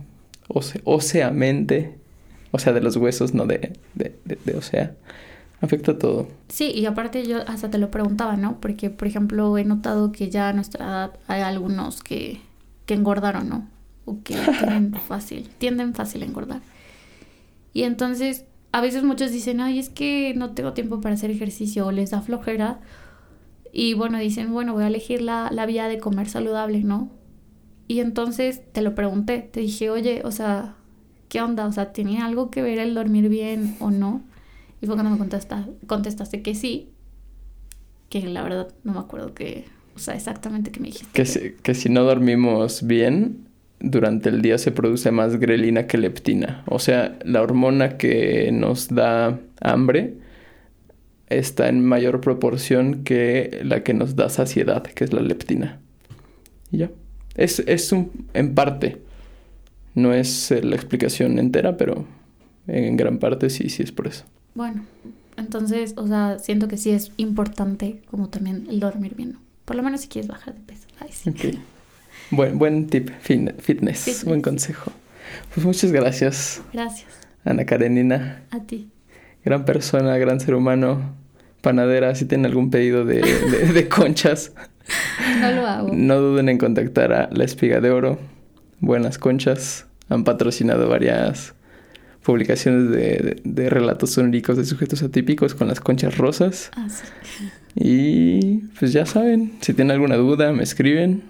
óse- 0.48 0.80
óseamente. 0.84 1.98
O 2.50 2.58
sea, 2.58 2.72
de 2.72 2.80
los 2.80 2.96
huesos, 2.96 3.34
no 3.34 3.46
de, 3.46 3.78
de, 3.94 4.16
de, 4.24 4.38
de 4.44 4.54
ósea. 4.56 4.94
Afecta 5.60 5.98
todo. 5.98 6.28
Sí, 6.48 6.70
y 6.74 6.86
aparte 6.86 7.26
yo 7.26 7.38
hasta 7.48 7.70
te 7.70 7.78
lo 7.78 7.90
preguntaba, 7.90 8.36
¿no? 8.36 8.60
Porque, 8.60 8.90
por 8.90 9.08
ejemplo, 9.08 9.56
he 9.58 9.64
notado 9.64 10.12
que 10.12 10.28
ya 10.30 10.50
a 10.50 10.52
nuestra 10.52 10.84
edad 10.84 11.12
hay 11.26 11.40
algunos 11.42 12.02
que, 12.02 12.40
que 12.86 12.94
engordaron, 12.94 13.48
¿no? 13.48 13.68
O 14.04 14.18
que 14.22 14.34
tienen 14.58 14.92
fácil, 14.94 15.48
tienden 15.58 15.94
fácil 15.94 16.22
a 16.22 16.26
engordar. 16.26 16.60
Y 17.72 17.82
entonces, 17.84 18.44
a 18.72 18.80
veces 18.80 19.02
muchos 19.04 19.32
dicen, 19.32 19.60
ay, 19.60 19.78
es 19.78 19.88
que 19.88 20.34
no 20.36 20.50
tengo 20.50 20.74
tiempo 20.74 21.00
para 21.00 21.14
hacer 21.14 21.30
ejercicio 21.30 21.86
o 21.86 21.92
les 21.92 22.10
da 22.10 22.20
flojera. 22.20 22.78
Y 23.72 23.94
bueno, 23.94 24.18
dicen, 24.18 24.52
bueno, 24.52 24.74
voy 24.74 24.84
a 24.84 24.88
elegir 24.88 25.22
la, 25.22 25.48
la 25.50 25.66
vía 25.66 25.88
de 25.88 25.98
comer 25.98 26.28
saludable, 26.28 26.84
¿no? 26.84 27.08
Y 27.86 28.00
entonces 28.00 28.62
te 28.72 28.82
lo 28.82 28.94
pregunté, 28.94 29.40
te 29.40 29.60
dije, 29.60 29.90
oye, 29.90 30.22
o 30.24 30.30
sea, 30.30 30.74
¿qué 31.28 31.42
onda? 31.42 31.66
O 31.66 31.72
sea, 31.72 31.92
¿tenía 31.92 32.24
algo 32.24 32.50
que 32.50 32.62
ver 32.62 32.78
el 32.78 32.94
dormir 32.94 33.28
bien 33.28 33.76
o 33.80 33.90
no? 33.90 34.22
Y 34.80 34.86
fue 34.86 34.94
cuando 34.96 35.10
me 35.10 35.18
contesta, 35.18 35.66
contestaste 35.86 36.42
que 36.42 36.54
sí, 36.54 36.90
que 38.08 38.22
la 38.22 38.42
verdad 38.42 38.74
no 38.84 38.92
me 38.92 39.00
acuerdo 39.00 39.34
que, 39.34 39.64
o 39.94 39.98
sea, 39.98 40.14
exactamente 40.14 40.70
que 40.70 40.80
me 40.80 40.86
dijiste. 40.86 41.10
Que 41.12 41.26
si, 41.26 41.52
que 41.62 41.74
si 41.74 41.88
no 41.88 42.04
dormimos 42.04 42.86
bien, 42.86 43.48
durante 43.80 44.30
el 44.30 44.40
día 44.40 44.58
se 44.58 44.72
produce 44.72 45.10
más 45.10 45.36
grelina 45.36 45.86
que 45.86 45.98
leptina. 45.98 46.64
O 46.66 46.78
sea, 46.78 47.18
la 47.24 47.42
hormona 47.42 47.98
que 47.98 48.50
nos 48.52 48.88
da 48.88 49.40
hambre 49.60 50.14
está 51.28 51.68
en 51.68 51.84
mayor 51.84 52.20
proporción 52.20 53.04
que 53.04 53.60
la 53.64 53.82
que 53.82 53.94
nos 53.94 54.16
da 54.16 54.28
saciedad, 54.28 54.82
que 54.82 55.04
es 55.04 55.12
la 55.12 55.20
leptina. 55.20 55.80
Y 56.70 56.78
ya. 56.78 56.90
Es, 57.34 57.60
es 57.60 57.90
un, 57.92 58.10
en 58.34 58.54
parte. 58.54 59.02
No 59.94 60.12
es 60.12 60.50
eh, 60.50 60.62
la 60.62 60.74
explicación 60.76 61.38
entera, 61.38 61.76
pero 61.76 62.04
en 62.66 62.96
gran 62.96 63.18
parte 63.18 63.50
sí, 63.50 63.68
sí 63.68 63.82
es 63.82 63.92
por 63.92 64.06
eso. 64.06 64.24
Bueno, 64.54 64.84
entonces, 65.36 65.94
o 65.96 66.06
sea, 66.06 66.38
siento 66.38 66.68
que 66.68 66.76
sí 66.76 66.90
es 66.90 67.12
importante 67.16 68.02
como 68.10 68.28
también 68.28 68.66
el 68.70 68.80
dormir 68.80 69.14
bien, 69.16 69.32
¿no? 69.32 69.40
Por 69.64 69.76
lo 69.76 69.82
menos 69.82 70.02
si 70.02 70.08
quieres 70.08 70.28
bajar 70.28 70.54
de 70.54 70.60
peso. 70.60 70.86
Ay, 71.00 71.08
sí. 71.12 71.30
Ok. 71.30 71.58
Buen, 72.30 72.58
buen 72.58 72.86
tip, 72.88 73.10
fitness, 73.20 73.54
Fitness. 73.58 74.24
buen 74.24 74.40
consejo. 74.42 74.92
Pues 75.54 75.64
muchas 75.66 75.90
gracias, 75.92 76.62
Gracias 76.72 77.08
Ana 77.44 77.64
Karenina. 77.64 78.42
a 78.50 78.60
ti. 78.60 78.88
Gran 79.44 79.64
persona, 79.64 80.16
gran 80.18 80.40
ser 80.40 80.54
humano. 80.54 81.14
Panadera, 81.60 82.14
si 82.14 82.24
tienen 82.26 82.46
algún 82.46 82.70
pedido 82.70 83.04
de, 83.04 83.20
de- 83.22 83.72
de 83.72 83.88
conchas, 83.88 84.52
No 85.40 85.52
lo 85.52 85.66
hago. 85.66 85.90
no 85.92 86.20
duden 86.20 86.48
en 86.48 86.58
contactar 86.58 87.12
a 87.12 87.28
La 87.32 87.44
Espiga 87.44 87.80
de 87.80 87.90
Oro. 87.90 88.18
Buenas 88.80 89.18
conchas. 89.18 89.86
Han 90.08 90.24
patrocinado 90.24 90.88
varias 90.88 91.54
publicaciones 92.22 92.90
de, 92.90 92.96
de- 92.96 93.40
de 93.44 93.70
relatos 93.70 94.10
sonóricos 94.10 94.56
de 94.56 94.64
sujetos 94.64 95.02
atípicos 95.02 95.54
con 95.54 95.68
las 95.68 95.80
conchas 95.80 96.18
rosas. 96.18 96.70
Ah, 96.76 96.88
sí. 96.88 97.04
Y 97.76 98.58
pues 98.78 98.92
ya 98.92 99.04
saben, 99.06 99.52
si 99.60 99.74
tienen 99.74 99.92
alguna 99.92 100.16
duda, 100.16 100.52
me 100.52 100.62
escriben. 100.62 101.22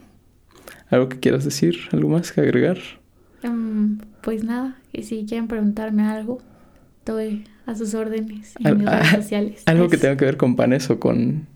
¿Algo 0.91 1.09
que 1.09 1.19
quieras 1.21 1.45
decir? 1.45 1.77
¿Algo 1.93 2.09
más 2.11 2.33
que 2.33 2.41
agregar? 2.43 2.79
Em, 3.43 3.99
pues 4.21 4.45
nada, 4.45 4.77
que 4.93 5.03
si 5.03 5.25
quieren 5.27 5.49
preguntarme 5.49 6.03
algo, 6.05 6.41
estoy 6.99 7.45
a 7.67 7.75
sus 7.75 7.95
órdenes 7.95 8.55
en 8.61 8.67
Al- 8.67 8.77
mis 8.79 8.87
redes 8.91 9.09
sociales. 9.09 9.63
Algo 9.67 9.89
que 9.89 9.97
tenga 9.97 10.17
que 10.17 10.25
ver 10.25 10.37
con 10.37 10.57
panes 10.57 10.91
o 10.91 11.01
con... 11.01 11.47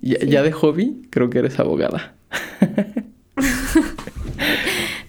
Ya, 0.00 0.18
Sí. 0.20 0.28
ya 0.28 0.42
de 0.42 0.52
hobby, 0.52 1.02
creo 1.10 1.30
que 1.30 1.38
eres 1.40 1.58
abogada. 1.58 2.14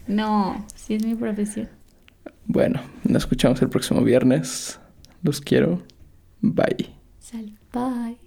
No, 0.07 0.65
sí 0.75 0.95
es 0.95 1.05
mi 1.05 1.15
profesión. 1.15 1.69
Bueno, 2.45 2.82
nos 3.03 3.23
escuchamos 3.23 3.61
el 3.61 3.69
próximo 3.69 4.01
viernes. 4.03 4.79
Los 5.23 5.39
quiero. 5.39 5.82
Bye. 6.41 6.89
Sal, 7.19 7.57
bye. 7.71 8.17